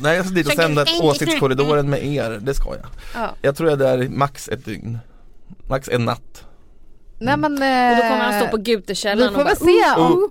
Nej 0.00 0.16
jag 0.16 0.26
ska 0.26 0.34
dit 0.34 0.46
och 0.46 0.52
Så- 0.52 0.60
sända 0.62 0.84
åsiktskorridoren 1.02 1.90
med 1.90 2.04
er, 2.06 2.38
det 2.42 2.54
ska 2.54 2.68
jag 2.70 2.86
Ja. 3.14 3.34
Jag 3.42 3.56
tror 3.56 3.70
jag 3.70 3.82
är 3.82 3.96
där 3.96 4.08
max 4.08 4.48
ett 4.48 4.64
dygn 4.64 4.98
Max 5.72 5.88
en 5.88 6.04
natt. 6.04 6.44
Nej 7.18 7.36
men 7.36 7.52
Och 7.52 7.96
då 7.96 8.02
kommer 8.02 8.20
han 8.20 8.40
stå 8.40 8.48
på 8.48 8.56
vi 8.56 8.62
Gutekällaren 8.62 9.32
får 9.32 9.40
och 9.40 9.46
bara 9.46 9.56
se. 9.56 10.00
Uh, 10.00 10.06
om 10.06 10.30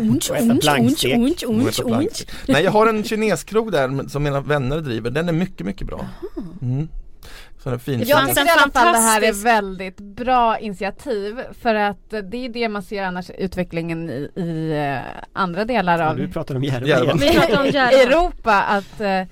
unch, 0.00 0.30
Och 0.30 0.36
äta 0.36 1.82
unch. 1.84 2.26
Nej 2.48 2.64
jag 2.64 2.70
har 2.70 2.86
en 2.86 3.04
kineskrog 3.04 3.72
där 3.72 4.08
som 4.08 4.22
mina 4.22 4.40
vänner 4.40 4.78
driver, 4.78 5.10
den 5.10 5.28
är 5.28 5.32
mycket 5.32 5.66
mycket 5.66 5.86
bra. 5.86 6.06
Mm. 6.62 6.88
Så 7.62 7.68
den 7.68 7.74
är 7.74 7.78
fin. 7.78 8.02
Jag 8.06 8.28
tycker 8.28 8.46
i 8.46 8.50
alla 8.50 8.72
fall 8.72 8.92
det 8.92 8.98
här 8.98 9.22
är 9.22 9.32
väldigt 9.32 9.96
bra 9.96 10.58
initiativ 10.58 11.40
för 11.62 11.74
att 11.74 12.12
eh, 12.12 12.20
det 12.20 12.36
är 12.36 12.48
det 12.48 12.68
man 12.68 12.82
ser 12.82 13.02
annars 13.02 13.30
utvecklingen 13.30 14.10
i, 14.10 14.30
i 14.36 14.72
eh, 14.72 15.22
andra 15.32 15.64
delar 15.64 15.98
av 15.98 16.16
Du 16.16 16.28
pratar 16.28 16.54
om 16.54 16.64
Järva. 16.64 16.86
igen. 16.86 17.18
Vi 17.20 17.32
pratar 17.32 17.60
om 17.60 17.66
Järva. 17.72 17.90
Europa 17.90 18.62
att, 18.62 19.00
eh, 19.00 19.22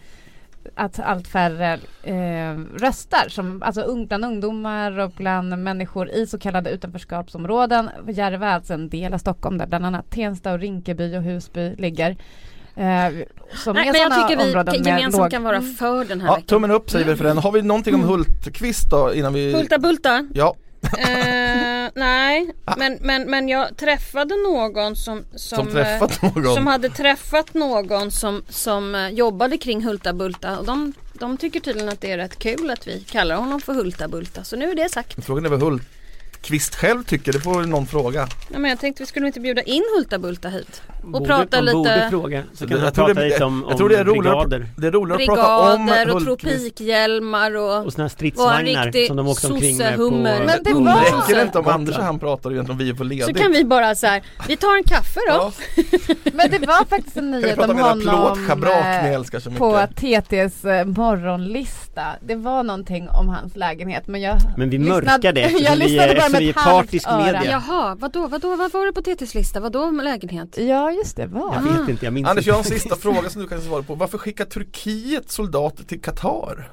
att 0.80 1.00
allt 1.00 1.28
färre 1.28 1.72
eh, 2.02 2.58
röstar, 2.78 3.28
som, 3.28 3.62
alltså 3.62 4.04
bland 4.06 4.24
ungdomar 4.24 4.98
och 4.98 5.10
bland 5.16 5.58
människor 5.62 6.10
i 6.10 6.26
så 6.26 6.38
kallade 6.38 6.70
utanförskapsområden. 6.70 7.90
Järva 8.08 8.46
är 8.48 8.54
alltså 8.54 8.74
en 8.74 8.88
del 8.88 9.14
av 9.14 9.18
Stockholm 9.18 9.58
där 9.58 9.66
bland 9.66 9.86
annat 9.86 10.10
Tensta 10.10 10.52
och 10.52 10.58
Rinkeby 10.58 11.16
och 11.16 11.22
Husby 11.22 11.74
ligger. 11.78 12.10
Eh, 12.10 13.08
som 13.54 13.74
Nej, 13.76 13.88
är 13.88 13.92
men 13.92 14.00
jag 14.00 14.28
tycker 14.28 14.44
vi 14.44 14.52
gemensamt 14.88 15.22
låg- 15.22 15.30
kan 15.30 15.42
vara 15.42 15.60
för 15.62 16.04
den 16.04 16.20
här 16.20 16.28
Ja, 16.28 16.34
veckan. 16.34 16.46
tummen 16.46 16.70
upp 16.70 16.90
säger 16.90 17.06
vi 17.06 17.16
för 17.16 17.24
den. 17.24 17.38
Har 17.38 17.52
vi 17.52 17.62
någonting 17.62 17.94
om 17.94 18.02
Hultqvist 18.04 18.90
då 18.90 19.14
innan 19.14 19.32
vi 19.32 19.52
Hulta 19.52 19.78
Bulta? 19.78 20.28
Ja, 20.34 20.54
Eh, 20.82 21.90
nej, 21.94 22.50
men, 22.76 22.98
men, 23.00 23.30
men 23.30 23.48
jag 23.48 23.76
träffade 23.76 24.34
någon 24.36 24.96
som 24.96 25.24
Som, 25.34 25.58
som, 25.58 25.68
eh, 25.68 25.72
träffat 25.72 26.22
någon? 26.22 26.54
som 26.54 26.66
hade 26.66 26.88
träffat 26.90 27.54
någon 27.54 28.10
som, 28.10 28.42
som 28.48 28.94
eh, 28.94 29.08
jobbade 29.08 29.58
kring 29.58 29.84
Hulta 29.84 30.12
Bulta 30.12 30.58
och 30.58 30.64
de, 30.64 30.92
de 31.12 31.36
tycker 31.36 31.60
tydligen 31.60 31.88
att 31.88 32.00
det 32.00 32.10
är 32.12 32.16
rätt 32.16 32.38
kul 32.38 32.70
att 32.70 32.86
vi 32.88 33.00
kallar 33.00 33.36
honom 33.36 33.60
för 33.60 33.74
Hulta 33.74 34.08
Bulta 34.08 34.44
så 34.44 34.56
nu 34.56 34.70
är 34.70 34.74
det 34.74 34.88
sagt. 34.88 35.24
Frågan 35.24 35.44
är 35.44 35.48
vad 35.48 35.62
Hultqvist 35.62 36.74
själv 36.74 37.04
tycker, 37.04 37.32
det 37.32 37.40
får 37.40 37.58
väl 37.58 37.68
någon 37.68 37.86
fråga. 37.86 38.28
Ja, 38.52 38.58
men 38.58 38.70
jag 38.70 38.80
tänkte 38.80 39.02
vi 39.02 39.06
skulle 39.06 39.26
inte 39.26 39.40
bjuda 39.40 39.62
in 39.62 39.82
Hulta 39.96 40.18
Bulta 40.18 40.48
hit 40.48 40.82
och 41.02 41.10
Borde- 41.10 41.26
prata 41.26 41.60
lite 41.60 41.74
Borde 41.76 42.06
fråga, 42.10 42.42
så 42.54 42.66
kan 42.66 42.80
Jag 42.80 42.94
tror 42.94 43.06
prata 43.06 43.20
det- 43.20 43.28
lite 43.28 43.44
om, 43.44 43.64
jag 43.68 43.76
tror 43.78 43.88
det 43.88 43.96
är 43.96 44.00
om 44.08 44.14
roligare- 44.16 44.46
brigader 44.46 44.66
Det 44.76 44.86
är 44.86 44.90
roligare 44.90 45.22
att 45.22 45.28
prata 45.28 45.72
om 45.74 45.86
brigader 45.86 46.14
och 46.16 46.24
tropikhjälmar 46.24 47.56
och 47.56 47.86
och 47.86 47.92
såna 47.92 48.04
här 48.04 48.08
stridsvagnar 48.08 49.06
som 49.06 49.16
de 49.16 49.28
åkte 49.28 49.46
omkring 49.46 49.76
med 49.76 49.96
på. 49.96 50.10
Men 50.10 50.46
det 50.64 50.72
var- 50.74 51.00
Räcker 51.20 51.34
det 51.36 51.42
inte 51.42 51.58
om. 51.58 51.66
Anders 51.68 51.98
och 51.98 52.04
han 52.04 52.18
pratar 52.18 52.50
egentligen 52.50 52.70
om 52.80 52.84
vi 52.84 52.88
är 52.90 52.94
på 52.94 52.98
så 52.98 53.04
ledigt? 53.04 53.38
kan 53.38 53.52
vi 53.52 53.64
bara 53.64 53.94
så 53.94 54.06
här, 54.06 54.22
vi 54.48 54.56
tar 54.56 54.76
en 54.76 54.84
kaffe 54.84 55.20
då. 55.28 55.52
Men 56.32 56.50
det 56.50 56.58
var 56.66 56.84
faktiskt 56.84 57.16
en 57.16 57.30
nyhet 57.30 57.58
om 57.58 57.78
honom 57.78 58.00
eh, 58.66 59.22
så 59.40 59.50
på 59.50 59.86
TTs 59.96 60.64
eh, 60.64 60.84
morgonlista. 60.86 62.02
Det 62.20 62.34
var 62.34 62.62
någonting 62.62 63.08
om 63.08 63.28
hans 63.28 63.56
lägenhet 63.56 64.06
men 64.06 64.20
jag 64.20 64.36
Men 64.56 64.70
vi 64.70 64.78
mörkar 64.78 65.32
det 65.32 65.40
Jag 65.60 65.78
lyssnade 65.78 66.14
bara 66.14 66.28
med 66.28 66.48
ett 66.50 66.56
halvt 66.56 67.06
öra. 67.06 67.18
media. 67.24 67.42
Jaha, 67.44 67.96
vadå, 68.00 68.26
vadå, 68.26 68.56
vad 68.56 68.72
var 68.72 68.86
det 68.86 68.92
på 68.92 69.02
TTs 69.02 69.34
lista? 69.34 69.60
Vadå 69.60 69.90
med 69.90 70.04
lägenhet? 70.04 70.58
Ja 70.58 70.89
just 70.92 71.16
det, 71.16 71.26
var 71.26 71.54
Jag 71.54 71.78
vet 71.78 71.88
inte, 71.88 72.04
jag 72.06 72.12
minns 72.14 72.28
Anders 72.28 72.42
inte. 72.42 72.50
jag 72.50 72.54
har 72.54 72.58
en 72.60 72.64
sista 72.80 72.96
fråga 72.96 73.30
som 73.30 73.42
du 73.42 73.48
kan 73.48 73.60
svara 73.60 73.82
på. 73.82 73.94
Varför 73.94 74.18
skickar 74.18 74.44
Turkiet 74.44 75.30
soldater 75.30 75.84
till 75.84 76.00
Qatar? 76.00 76.70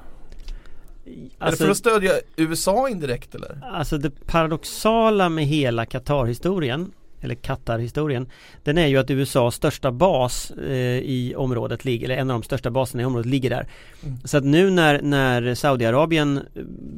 är 1.06 1.10
det 1.10 1.20
Alltså, 1.38 1.64
för 1.64 1.70
att 1.70 1.76
stödja 1.76 2.12
USA 2.36 2.88
indirekt 2.88 3.34
eller? 3.34 3.60
alltså 3.72 3.98
det 3.98 4.26
paradoxala 4.26 5.28
med 5.28 5.44
hela 5.46 5.86
Qatar-historien 5.86 6.90
eller 7.20 7.34
Qatar-historien 7.34 8.28
Den 8.64 8.78
är 8.78 8.86
ju 8.86 8.96
att 8.98 9.10
USAs 9.10 9.54
största 9.54 9.92
bas 9.92 10.50
eh, 10.50 10.72
i 10.98 11.34
området 11.36 11.84
ligger, 11.84 12.04
eller 12.04 12.16
en 12.16 12.30
av 12.30 12.40
de 12.40 12.42
största 12.44 12.70
baserna 12.70 13.02
i 13.02 13.06
området 13.06 13.26
ligger 13.26 13.50
där 13.50 13.66
Mm. 14.02 14.16
Så 14.24 14.36
att 14.38 14.44
nu 14.44 14.70
när, 14.70 15.02
när 15.02 15.54
Saudiarabien 15.54 16.40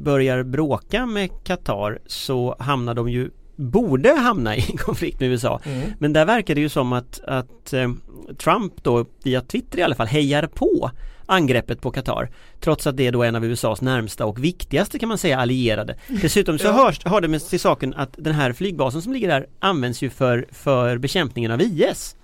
börjar 0.03 0.43
bråka 0.43 1.05
med 1.05 1.29
Qatar 1.43 1.99
så 2.07 2.55
hamnar 2.59 2.93
de 2.93 3.09
ju 3.09 3.29
Borde 3.61 4.09
hamna 4.09 4.55
i 4.57 4.61
konflikt 4.61 5.19
med 5.19 5.29
USA 5.29 5.61
Mm. 5.65 5.91
Men 5.99 6.13
där 6.13 6.25
verkar 6.25 6.55
det 6.55 6.61
ju 6.61 6.69
som 6.69 6.93
att, 6.93 7.21
att 7.23 7.73
eh, 7.73 7.91
Trump 8.37 8.83
då 8.83 9.05
via 9.23 9.41
Twitter 9.41 9.79
i 9.79 9.83
alla 9.83 9.95
fall 9.95 10.07
hejar 10.07 10.47
på 10.47 10.91
angreppet 11.25 11.81
på 11.81 11.91
Qatar 11.91 12.29
Trots 12.59 12.87
att 12.87 12.97
det 12.97 13.07
är 13.07 13.11
då 13.11 13.23
en 13.23 13.35
av 13.35 13.45
USAs 13.45 13.81
närmsta 13.81 14.25
och 14.25 14.43
viktigaste 14.43 14.99
kan 14.99 15.09
man 15.09 15.17
säga 15.17 15.39
allierade 15.39 15.95
Dessutom 16.07 16.59
så 16.59 16.67
Ja. 16.67 16.71
hörs, 16.71 17.05
hör 17.05 17.21
det 17.21 17.27
med 17.27 17.41
till 17.41 17.59
saken 17.59 17.93
att 17.93 18.13
den 18.17 18.33
här 18.33 18.53
flygbasen 18.53 19.01
som 19.01 19.13
ligger 19.13 19.27
där 19.27 19.47
används 19.59 20.01
ju 20.01 20.09
för, 20.09 20.47
för 20.51 20.97
bekämpningen 20.97 21.51
av 21.51 21.61
IS 21.61 22.15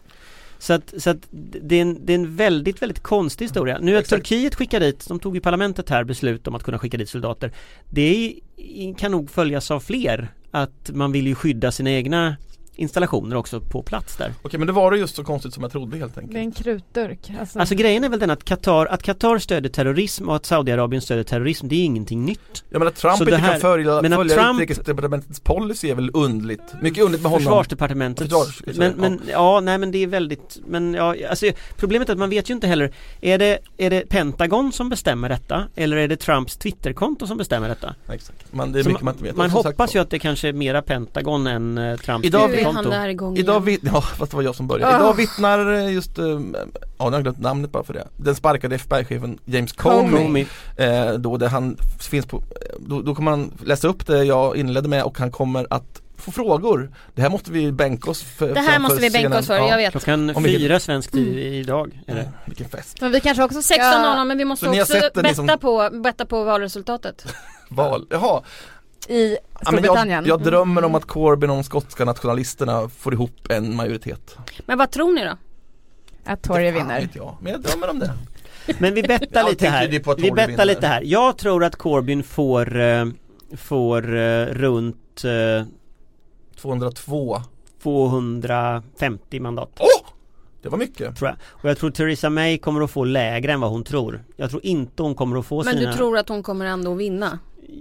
så 0.60 0.74
att, 0.74 0.94
så 0.98 1.10
att 1.10 1.18
det, 1.62 1.76
är 1.76 1.82
en, 1.82 2.06
det 2.06 2.14
är 2.14 2.18
en 2.18 2.36
väldigt, 2.36 2.82
väldigt 2.82 3.00
konstig 3.00 3.46
historia. 3.46 3.78
Nu 3.82 3.98
att. 3.98 4.06
Turkiet 4.06 4.56
skickar 4.56 4.80
dit, 4.80 5.08
de 5.08 5.20
tog 5.20 5.38
i 5.38 5.40
parlamentet 5.40 5.90
här 5.90 6.04
beslut 6.04 6.48
om 6.48 6.56
att 6.56 6.64
kunna 6.64 6.80
skicka 6.80 6.98
dit 6.98 7.10
soldater. 7.10 7.52
Det 7.90 8.34
kan 8.98 9.12
nog 9.12 9.30
följas 9.30 9.72
av 9.72 9.80
fler. 9.80 10.28
Att 10.52 10.90
man 10.94 11.12
vill 11.12 11.28
ju 11.28 11.36
skydda 11.36 11.72
sina 11.72 11.92
egna 11.92 12.38
installationer 12.78 13.36
också 13.36 13.62
på 13.62 13.82
plats 13.84 14.18
där. 14.18 14.34
Okej 14.42 14.58
men 14.58 14.68
det 14.68 14.74
var 14.74 14.92
det 14.92 14.98
just 14.98 15.16
så 15.16 15.24
konstigt 15.24 15.54
som 15.54 15.64
jag 15.64 15.72
trodde 15.72 15.98
helt 15.98 16.16
Det 16.16 16.20
är 16.20 16.24
enkelt. 16.24 16.38
en 16.38 16.52
krutdurk. 16.64 17.32
Alltså, 17.40 17.60
Alltså 17.60 17.76
grejen 17.76 18.04
är 18.04 18.10
väl 18.10 18.20
den 18.20 18.30
att 18.30 18.44
Qatar, 18.46 18.86
att 18.86 19.04
Qatar 19.04 19.38
stöder 19.40 19.70
terrorism 19.70 20.30
och 20.30 20.36
att 20.36 20.46
Saudiarabien 20.46 21.02
stöder 21.02 21.24
terrorism, 21.24 21.68
det 21.68 21.76
är 21.76 21.84
ingenting 21.86 22.26
nytt. 22.26 22.64
Jag 22.70 22.80
menar 22.80 22.92
Trump 22.92 23.18
Så 23.18 23.24
inte 23.24 23.36
här- 23.36 23.52
kan 23.52 23.60
följa, 23.62 24.02
men 24.02 24.14
att 24.14 24.18
följa 24.20 24.36
Trump- 24.36 24.56
utrikesdepartementets 24.56 25.40
policy 25.40 25.90
är 25.90 25.96
väl 25.96 26.12
underligt. 26.14 26.62
Mycket 26.82 27.04
underligt 27.04 27.24
med 27.24 27.32
honom. 27.32 27.44
Försvarsdepartementets 27.46 28.34
Försvars- 28.34 28.74
men, 28.78 28.94
men 28.94 29.22
ja, 29.32 29.60
nej 29.60 29.78
men 29.78 29.92
det 29.92 30.04
är 30.04 30.08
väldigt 30.08 30.60
Men 30.68 30.94
ja, 30.94 31.16
alltså 31.30 31.46
Problemet 31.76 32.10
är 32.10 32.14
att 32.14 32.20
man 32.20 32.30
vet 32.30 32.50
ju 32.50 32.54
inte 32.54 32.68
heller 32.68 32.92
Är 33.22 33.38
det, 33.38 33.60
är 33.78 33.90
det 33.90 34.10
Pentagon 34.10 34.72
som 34.72 34.90
bestämmer 34.90 35.30
detta? 35.30 35.64
Eller 35.76 35.98
är 35.98 36.08
det 36.08 36.16
Trumps 36.18 36.58
Twitterkonto 36.58 37.28
som 37.28 37.38
bestämmer 37.38 37.70
detta? 37.70 37.96
Exakt. 38.12 38.54
Man, 38.54 38.72
det 38.72 38.80
är 38.80 38.84
Så 38.84 38.90
mycket 38.90 39.04
man 39.04 39.14
inte 39.14 39.24
vet. 39.24 39.36
Man 39.36 39.50
hoppas 39.50 39.96
ju 39.96 40.00
att 40.00 40.10
det 40.10 40.20
kanske 40.20 40.48
är 40.48 40.54
mera 40.54 40.82
Pentagon 40.82 41.48
än 41.48 41.78
eh, 41.78 41.98
Trumps 41.98 42.26
Idag 42.28 42.50
är 42.70 43.00
han 43.00 43.10
igång 43.10 43.38
Idag 43.38 43.54
igen. 43.54 43.64
vitt, 43.66 43.92
ja 43.94 44.02
fast 44.02 44.32
det 44.32 44.36
var 44.38 44.44
jag 44.44 44.56
som 44.56 44.68
började. 44.68 44.94
Ah. 44.96 45.00
Idag 45.00 45.14
vittnar 45.14 45.74
eh, 45.74 45.94
just, 45.94 46.18
eh, 46.20 46.26
ja 46.26 46.40
nu 46.40 46.66
har 46.98 47.12
jag 47.12 47.24
glömt 47.24 47.40
namnet 47.40 47.72
bara 47.72 47.84
för 47.84 47.94
det. 47.94 48.08
Den 48.18 48.36
sparkade 48.36 48.76
FBI-chefen 48.76 49.40
James 49.46 49.72
Comey. 49.72 50.24
Comey. 50.24 50.46
Eh, 50.78 51.14
då 51.14 51.38
det 51.38 51.48
han 51.48 51.78
finns 52.00 52.26
på, 52.26 52.44
då, 52.80 53.02
då 53.02 53.16
kommer 53.16 53.32
han 53.32 53.52
läsa 53.66 53.88
upp 53.88 54.08
det 54.08 54.24
jag 54.24 54.58
inledde 54.58 54.90
med 54.90 55.04
och 55.04 55.20
han 55.20 55.32
kommer 55.32 55.68
att 55.70 56.02
få 56.18 56.32
frågor. 56.32 56.92
Det 57.16 57.22
här 57.22 57.30
måste 57.30 57.52
vi 57.52 57.72
bänka 57.72 58.12
oss 58.12 58.24
för. 58.24 58.54
Det 58.54 58.60
här 58.60 58.80
måste 58.80 58.96
vi 59.02 59.10
bänka 59.10 59.18
scenen. 59.20 59.40
oss 59.40 59.48
för, 59.48 59.56
Ja. 59.58 59.70
jag 59.70 59.78
vet. 59.78 59.92
Klockan 59.92 60.28
vilket- 60.28 60.44
fyra 60.62 60.80
svensk 60.80 61.12
tid 61.12 61.38
idag 61.38 62.00
är 62.08 62.16
det. 62.16 62.22
Mm, 62.22 62.34
Vilken 62.46 62.70
fest. 62.70 63.02
Men 63.02 63.12
vi 63.12 63.20
kanske 63.22 63.44
också 63.44 63.62
ska... 63.62 63.76
16.00 63.76 64.26
men 64.26 64.38
vi 64.38 64.46
måste 64.46 64.66
Så 64.66 64.82
också 64.82 64.94
betta, 65.14 65.34
som- 65.36 65.58
på, 65.62 65.90
betta 66.04 66.26
på 66.26 66.44
valresultatet. 66.44 67.26
Val. 67.70 68.08
Jaha. 68.10 68.42
I 69.08 69.32
Ja, 69.32 69.72
men 69.72 69.84
Storbritannien. 69.84 70.26
jag, 70.26 70.40
jag 70.40 70.44
drömmer 70.44 70.84
om 70.84 70.96
att 70.96 71.06
Corbyn 71.06 71.50
och 71.50 71.56
de 71.56 71.64
skotska 71.64 72.06
nationalisterna 72.06 72.90
får 72.90 73.14
ihop 73.14 73.52
en 73.52 73.76
majoritet. 73.76 74.38
Men 74.66 74.78
vad 74.78 74.92
tror 74.92 75.14
ni 75.14 75.24
då? 75.26 75.38
Att 76.26 76.44
Tory 76.44 76.72
vinner. 76.72 77.02
vet 77.02 77.16
jag, 77.16 77.38
men 77.42 77.52
jag 77.52 77.62
drömmer 77.62 77.90
om 77.90 78.00
det. 78.00 78.14
Men 78.80 78.94
vi 78.94 79.04
bettar 79.04 79.44
lite 79.50 79.68
här. 79.68 79.88
Vi 80.18 80.32
bettar 80.32 80.66
lite 80.66 80.88
här. 80.88 81.02
Jag 81.06 81.38
tror 81.38 81.64
att 81.64 81.76
Corbyn 81.76 82.24
får, 82.24 82.80
eh, 82.80 83.06
får 83.58 84.16
eh, 84.16 84.46
runt 84.46 85.24
eh, 85.24 85.66
202. 86.62 87.42
250 87.84 89.40
mandat. 89.40 89.70
Åh! 89.80 90.10
Det 90.62 90.70
var 90.70 90.78
mycket. 90.78 91.18
Tror 91.18 91.30
jag. 91.30 91.38
Och 91.50 91.70
jag 91.70 91.78
tror 91.78 91.92
Theresa 91.92 92.30
May 92.30 92.58
kommer 92.58 92.82
att 92.82 92.92
få 92.92 93.04
lägre 93.04 93.52
än 93.54 93.60
vad 93.62 93.70
hon 93.70 93.84
tror. 93.84 94.24
Jag 94.36 94.50
tror 94.50 94.66
inte 94.66 95.04
hon 95.04 95.16
kommer 95.16 95.40
att 95.40 95.46
få 95.46 95.64
Men 95.64 95.74
sina... 95.78 95.92
du 95.92 95.98
tror 95.98 96.18
att 96.18 96.30
hon 96.30 96.44
kommer 96.44 96.66
ändå 96.66 96.92
att 96.94 96.98
vinna? 96.98 97.40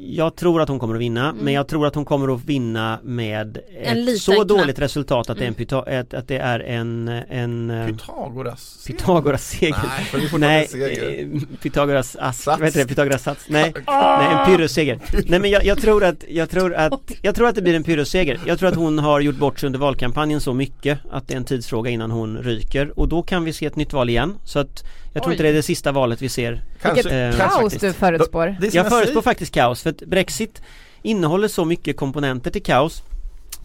Jag 0.08 0.36
tror 0.36 0.60
att 0.62 0.68
hon 0.68 0.78
kommer 0.78 0.94
att 0.94 1.00
vinna, 1.00 1.28
Mm. 1.30 1.44
men 1.44 1.54
jag 1.54 1.68
tror 1.68 1.86
att 1.86 1.94
hon 1.94 2.04
kommer 2.04 2.34
att 2.34 2.44
vinna 2.44 2.98
med 3.02 3.58
En 3.82 4.08
ett 4.08 4.18
så 4.20 4.32
knapp. 4.32 4.48
dåligt 4.48 4.78
resultat 4.78 5.30
att, 5.30 5.38
det 5.38 5.44
är 5.44 5.48
en 5.48 5.54
Mm. 5.54 5.66
pyta- 5.66 6.00
att, 6.00 6.14
att 6.14 6.28
det 6.28 6.36
är 6.38 6.60
en, 6.60 7.08
en 7.30 7.70
eh, 7.70 7.86
Pythagoras. 7.86 8.84
Pythagoras 8.86 9.44
seger. 9.48 10.38
Nej, 10.38 10.66
seger. 10.68 11.20
eh, 11.34 11.40
Pythagoras 11.62 12.16
ask, 12.20 12.42
Sats. 12.42 12.58
vad 12.60 12.66
heter 12.68 12.80
det? 12.80 12.86
Pythagoras 12.88 13.22
sats? 13.22 13.44
Nej, 13.48 13.72
nej 13.86 14.26
en 14.32 14.46
pyrrhusseger. 14.46 14.98
Nej 15.26 15.40
men 15.40 15.50
jag, 15.50 15.64
jag 15.64 15.78
tror 15.80 16.04
att, 16.04 16.24
jag 16.28 16.50
tror 16.50 16.74
att, 16.74 16.92
jag 17.22 17.34
tror 17.34 17.48
att 17.48 17.54
det 17.54 17.62
blir 17.62 17.74
en 17.74 17.84
pyrrhusseger. 17.84 18.40
Jag 18.46 18.58
tror 18.58 18.68
att 18.68 18.74
hon 18.76 18.98
har 18.98 19.20
gjort 19.20 19.36
bort 19.38 19.60
sig 19.60 19.66
under 19.66 19.78
valkampanjen 19.80 20.40
så 20.40 20.52
mycket 20.54 20.98
att 21.10 21.28
det 21.28 21.34
är 21.34 21.38
en 21.38 21.44
tidsfråga 21.44 21.90
innan 21.90 22.10
hon 22.10 22.38
ryker 22.38 22.98
och 22.98 23.08
då 23.08 23.22
kan 23.22 23.44
vi 23.44 23.52
se 23.52 23.66
ett 23.66 23.76
nytt 23.76 23.92
val 23.92 24.08
igen. 24.08 24.34
Så 24.44 24.58
att 24.58 24.84
jag 25.16 25.22
tror 25.22 25.30
Oj. 25.30 25.34
inte 25.34 25.42
det 25.42 25.48
är 25.48 25.52
det 25.52 25.62
sista 25.62 25.92
valet 25.92 26.22
vi 26.22 26.28
ser. 26.28 26.62
Kanske, 26.82 27.10
Eh, 27.28 27.36
Kaos 27.36 27.52
faktiskt. 27.52 27.80
du 27.80 27.92
förutspår. 27.92 28.56
Jag 28.72 28.88
förutspår 28.88 29.22
faktiskt 29.22 29.54
kaos 29.54 29.82
för 29.82 29.90
att 29.90 29.96
Brexit 29.96 30.62
innehåller 31.02 31.48
så 31.48 31.64
mycket 31.64 31.96
komponenter 31.96 32.50
till 32.50 32.62
kaos 32.62 33.02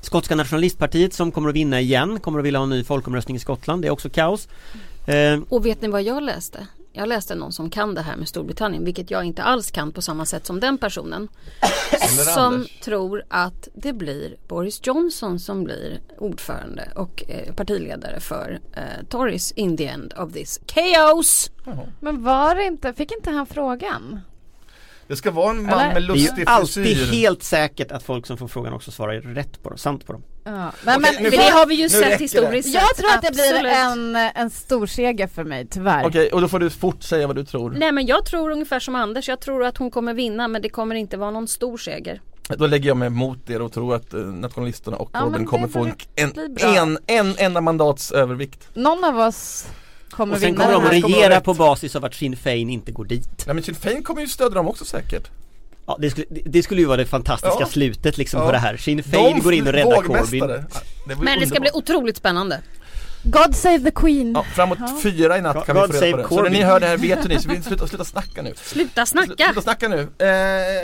Skotska 0.01 0.35
nationalistpartiet 0.35 1.13
som 1.13 1.31
kommer 1.31 1.49
att 1.49 1.55
vinna 1.55 1.81
igen 1.81 2.19
kommer 2.19 2.39
att 2.39 2.45
vilja 2.45 2.59
ha 2.59 2.63
en 2.63 2.69
ny 2.69 2.83
folkomröstning 2.83 3.37
i 3.37 3.39
Skottland, 3.39 3.81
det 3.81 3.87
är 3.87 3.91
också 3.91 4.09
kaos 4.09 4.47
eh, 5.07 5.39
Och 5.49 5.65
vet 5.65 5.81
ni 5.81 5.87
vad 5.87 6.03
jag 6.03 6.23
läste? 6.23 6.67
Jag 6.93 7.09
läste 7.09 7.35
någon 7.35 7.51
som 7.51 7.69
kan 7.69 7.95
det 7.95 8.01
här 8.01 8.15
med 8.15 8.27
Storbritannien, 8.27 8.85
vilket 8.85 9.11
jag 9.11 9.23
inte 9.23 9.43
alls 9.43 9.71
kan 9.71 9.91
på 9.91 10.01
samma 10.01 10.25
sätt 10.25 10.45
som 10.45 10.59
den 10.59 10.77
personen. 10.77 11.27
Som 12.33 12.53
Anders. 12.53 12.79
tror 12.79 13.23
att 13.29 13.67
det 13.73 13.93
blir 13.93 14.35
Boris 14.47 14.79
Johnson 14.83 15.39
som 15.39 15.63
blir 15.63 16.01
ordförande 16.17 16.91
och 16.95 17.23
eh, 17.27 17.53
partiledare 17.53 18.19
för 18.19 18.59
eh, 18.73 19.05
Tories 19.09 19.51
in 19.51 19.77
the 19.77 19.87
end 19.87 20.13
of 20.17 20.33
this 20.33 20.59
chaos. 20.67 21.51
Men 21.99 22.23
var 22.23 22.55
det 22.55 22.63
inte, 22.63 22.93
fick 22.93 23.11
inte 23.11 23.31
han 23.31 23.45
frågan? 23.45 24.19
Det 25.07 25.15
ska 25.15 25.31
vara 25.31 25.49
en 25.49 25.63
man 25.63 25.73
Eller? 25.73 25.93
med 25.93 26.03
Det 26.03 26.05
är 26.05 26.07
lustig 26.07 26.39
ju 26.39 26.45
alltid 26.45 26.83
frisyr. 26.83 27.13
helt 27.13 27.43
säkert 27.43 27.91
att 27.91 28.03
folk 28.03 28.25
som 28.27 28.37
får 28.37 28.47
frågan 28.47 28.73
också 28.73 28.91
svarar 28.91 29.21
rätt 29.21 29.63
på 29.63 29.69
dem, 29.69 29.77
sant 29.77 30.05
på 30.05 30.13
dem 30.13 30.23
Ja. 30.43 30.71
Men, 30.85 30.99
Okej, 30.99 31.13
men, 31.13 31.23
nu 31.23 31.29
det 31.29 31.49
har 31.49 31.65
vi 31.65 31.75
ju 31.75 31.89
sett 31.89 32.21
historiskt 32.21 32.73
jag 32.73 32.87
sett, 32.87 32.97
tror 32.97 33.13
att 33.13 33.21
det 33.21 33.31
blir 33.31 33.65
en, 33.65 34.15
en 34.15 34.49
stor 34.49 34.85
seger 34.85 35.27
för 35.27 35.43
mig, 35.43 35.67
tyvärr. 35.67 36.05
Okej, 36.07 36.31
och 36.31 36.41
då 36.41 36.47
får 36.47 36.59
du 36.59 36.69
fort 36.69 37.03
säga 37.03 37.27
vad 37.27 37.35
du 37.35 37.45
tror. 37.45 37.71
Nej 37.71 37.91
men 37.91 38.05
jag 38.05 38.25
tror 38.25 38.51
ungefär 38.51 38.79
som 38.79 38.95
Anders, 38.95 39.27
jag 39.27 39.39
tror 39.39 39.63
att 39.63 39.77
hon 39.77 39.91
kommer 39.91 40.13
vinna 40.13 40.47
men 40.47 40.61
det 40.61 40.69
kommer 40.69 40.95
inte 40.95 41.17
vara 41.17 41.31
någon 41.31 41.47
stor 41.47 41.77
seger. 41.77 42.21
Då 42.57 42.67
lägger 42.67 42.87
jag 42.87 42.97
mig 42.97 43.09
mot 43.09 43.49
er 43.49 43.61
och 43.61 43.73
tror 43.73 43.95
att 43.95 44.13
eh, 44.13 44.19
nationalisterna 44.19 44.97
och 44.97 45.09
Ja, 45.13 45.33
det 45.37 45.45
kommer 45.45 45.67
få 45.67 45.79
en, 45.79 45.93
en, 46.15 46.33
en, 46.59 46.97
en 47.07 47.35
enda 47.37 47.61
mandats 47.61 48.11
övervikt. 48.11 48.67
Någon 48.73 49.03
av 49.03 49.19
oss 49.19 49.67
kommer 50.09 50.35
Och 50.35 50.41
sen 50.41 50.51
vinna 50.51 50.65
kommer 50.65 50.91
de 50.91 51.01
regera 51.01 51.41
på 51.41 51.53
basis 51.53 51.95
av 51.95 52.05
att 52.05 52.13
Sinn 52.13 52.37
Fein 52.37 52.69
inte 52.69 52.91
går 52.91 53.05
dit 53.05 53.43
Nej 53.45 53.55
men 53.55 53.63
Sinn 53.63 53.75
Fein 53.75 54.03
kommer 54.03 54.21
ju 54.21 54.27
stödja 54.27 54.55
dem 54.55 54.67
också 54.67 54.85
säkert. 54.85 55.29
Ja 55.91 55.97
det 55.99 56.09
skulle, 56.11 56.25
det- 56.45 56.63
skulle 56.63 56.81
ju 56.81 56.87
vara 56.87 56.97
det 56.97 57.05
fantastiska 57.05 57.57
Ja. 57.59 57.65
slutet 57.65 58.17
liksom 58.17 58.39
Ja. 58.39 58.45
på 58.45 58.51
det 58.51 58.57
här 58.57 58.77
Sinn 58.77 59.03
Fein 59.03 59.39
går 59.39 59.53
in 59.53 59.67
och 59.67 59.73
räddar 59.73 60.01
Corbyn 60.01 60.47
det 60.47 60.63
Men 61.19 61.39
det 61.39 61.47
ska 61.47 61.59
bli 61.59 61.69
otroligt 61.73 62.17
spännande. 62.17 62.59
God 63.23 63.55
save 63.55 63.79
the 63.79 63.91
Queen. 63.91 64.31
Ja, 64.33 64.43
framåt 64.55 64.77
Ja. 64.81 64.97
fyra 65.03 65.37
i 65.37 65.41
natt 65.41 65.65
kan 65.65 65.75
God 65.75 65.91
vi 65.91 65.97
få 65.99 66.05
reda 66.05 66.17
på 66.17 66.23
det. 66.23 66.27
Så 66.27 66.35
när 66.35 66.43
Corbyn. 66.43 66.53
ni 66.53 66.61
hör 66.63 66.79
det 66.79 66.87
här 66.87 66.97
vet 66.97 67.27
ni, 67.27 67.39
så 67.39 67.49
vi 67.49 67.61
sluta, 67.63 67.87
sluta 67.87 68.05
snacka 68.05 68.41
nu. 68.41 68.53
Sluta 68.63 69.01
Slu- 69.01 69.05
snacka! 69.05 69.45
Sluta 69.45 69.61
snacka 69.61 69.87
nu. 69.87 69.99
Eh, 69.99 70.27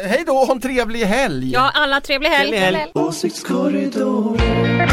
hej 0.09 0.23
då, 0.27 0.33
ha 0.45 0.53
en 0.53 0.61
trevlig 0.61 0.99
helg! 1.05 1.51
Ja 1.51 1.71
alla 1.73 2.01
trevlig 2.01 2.29
helg! 2.29 2.49
Trevlig 2.49 2.79
helg. 2.79 2.91
Åsiktskorridoren 2.93 4.87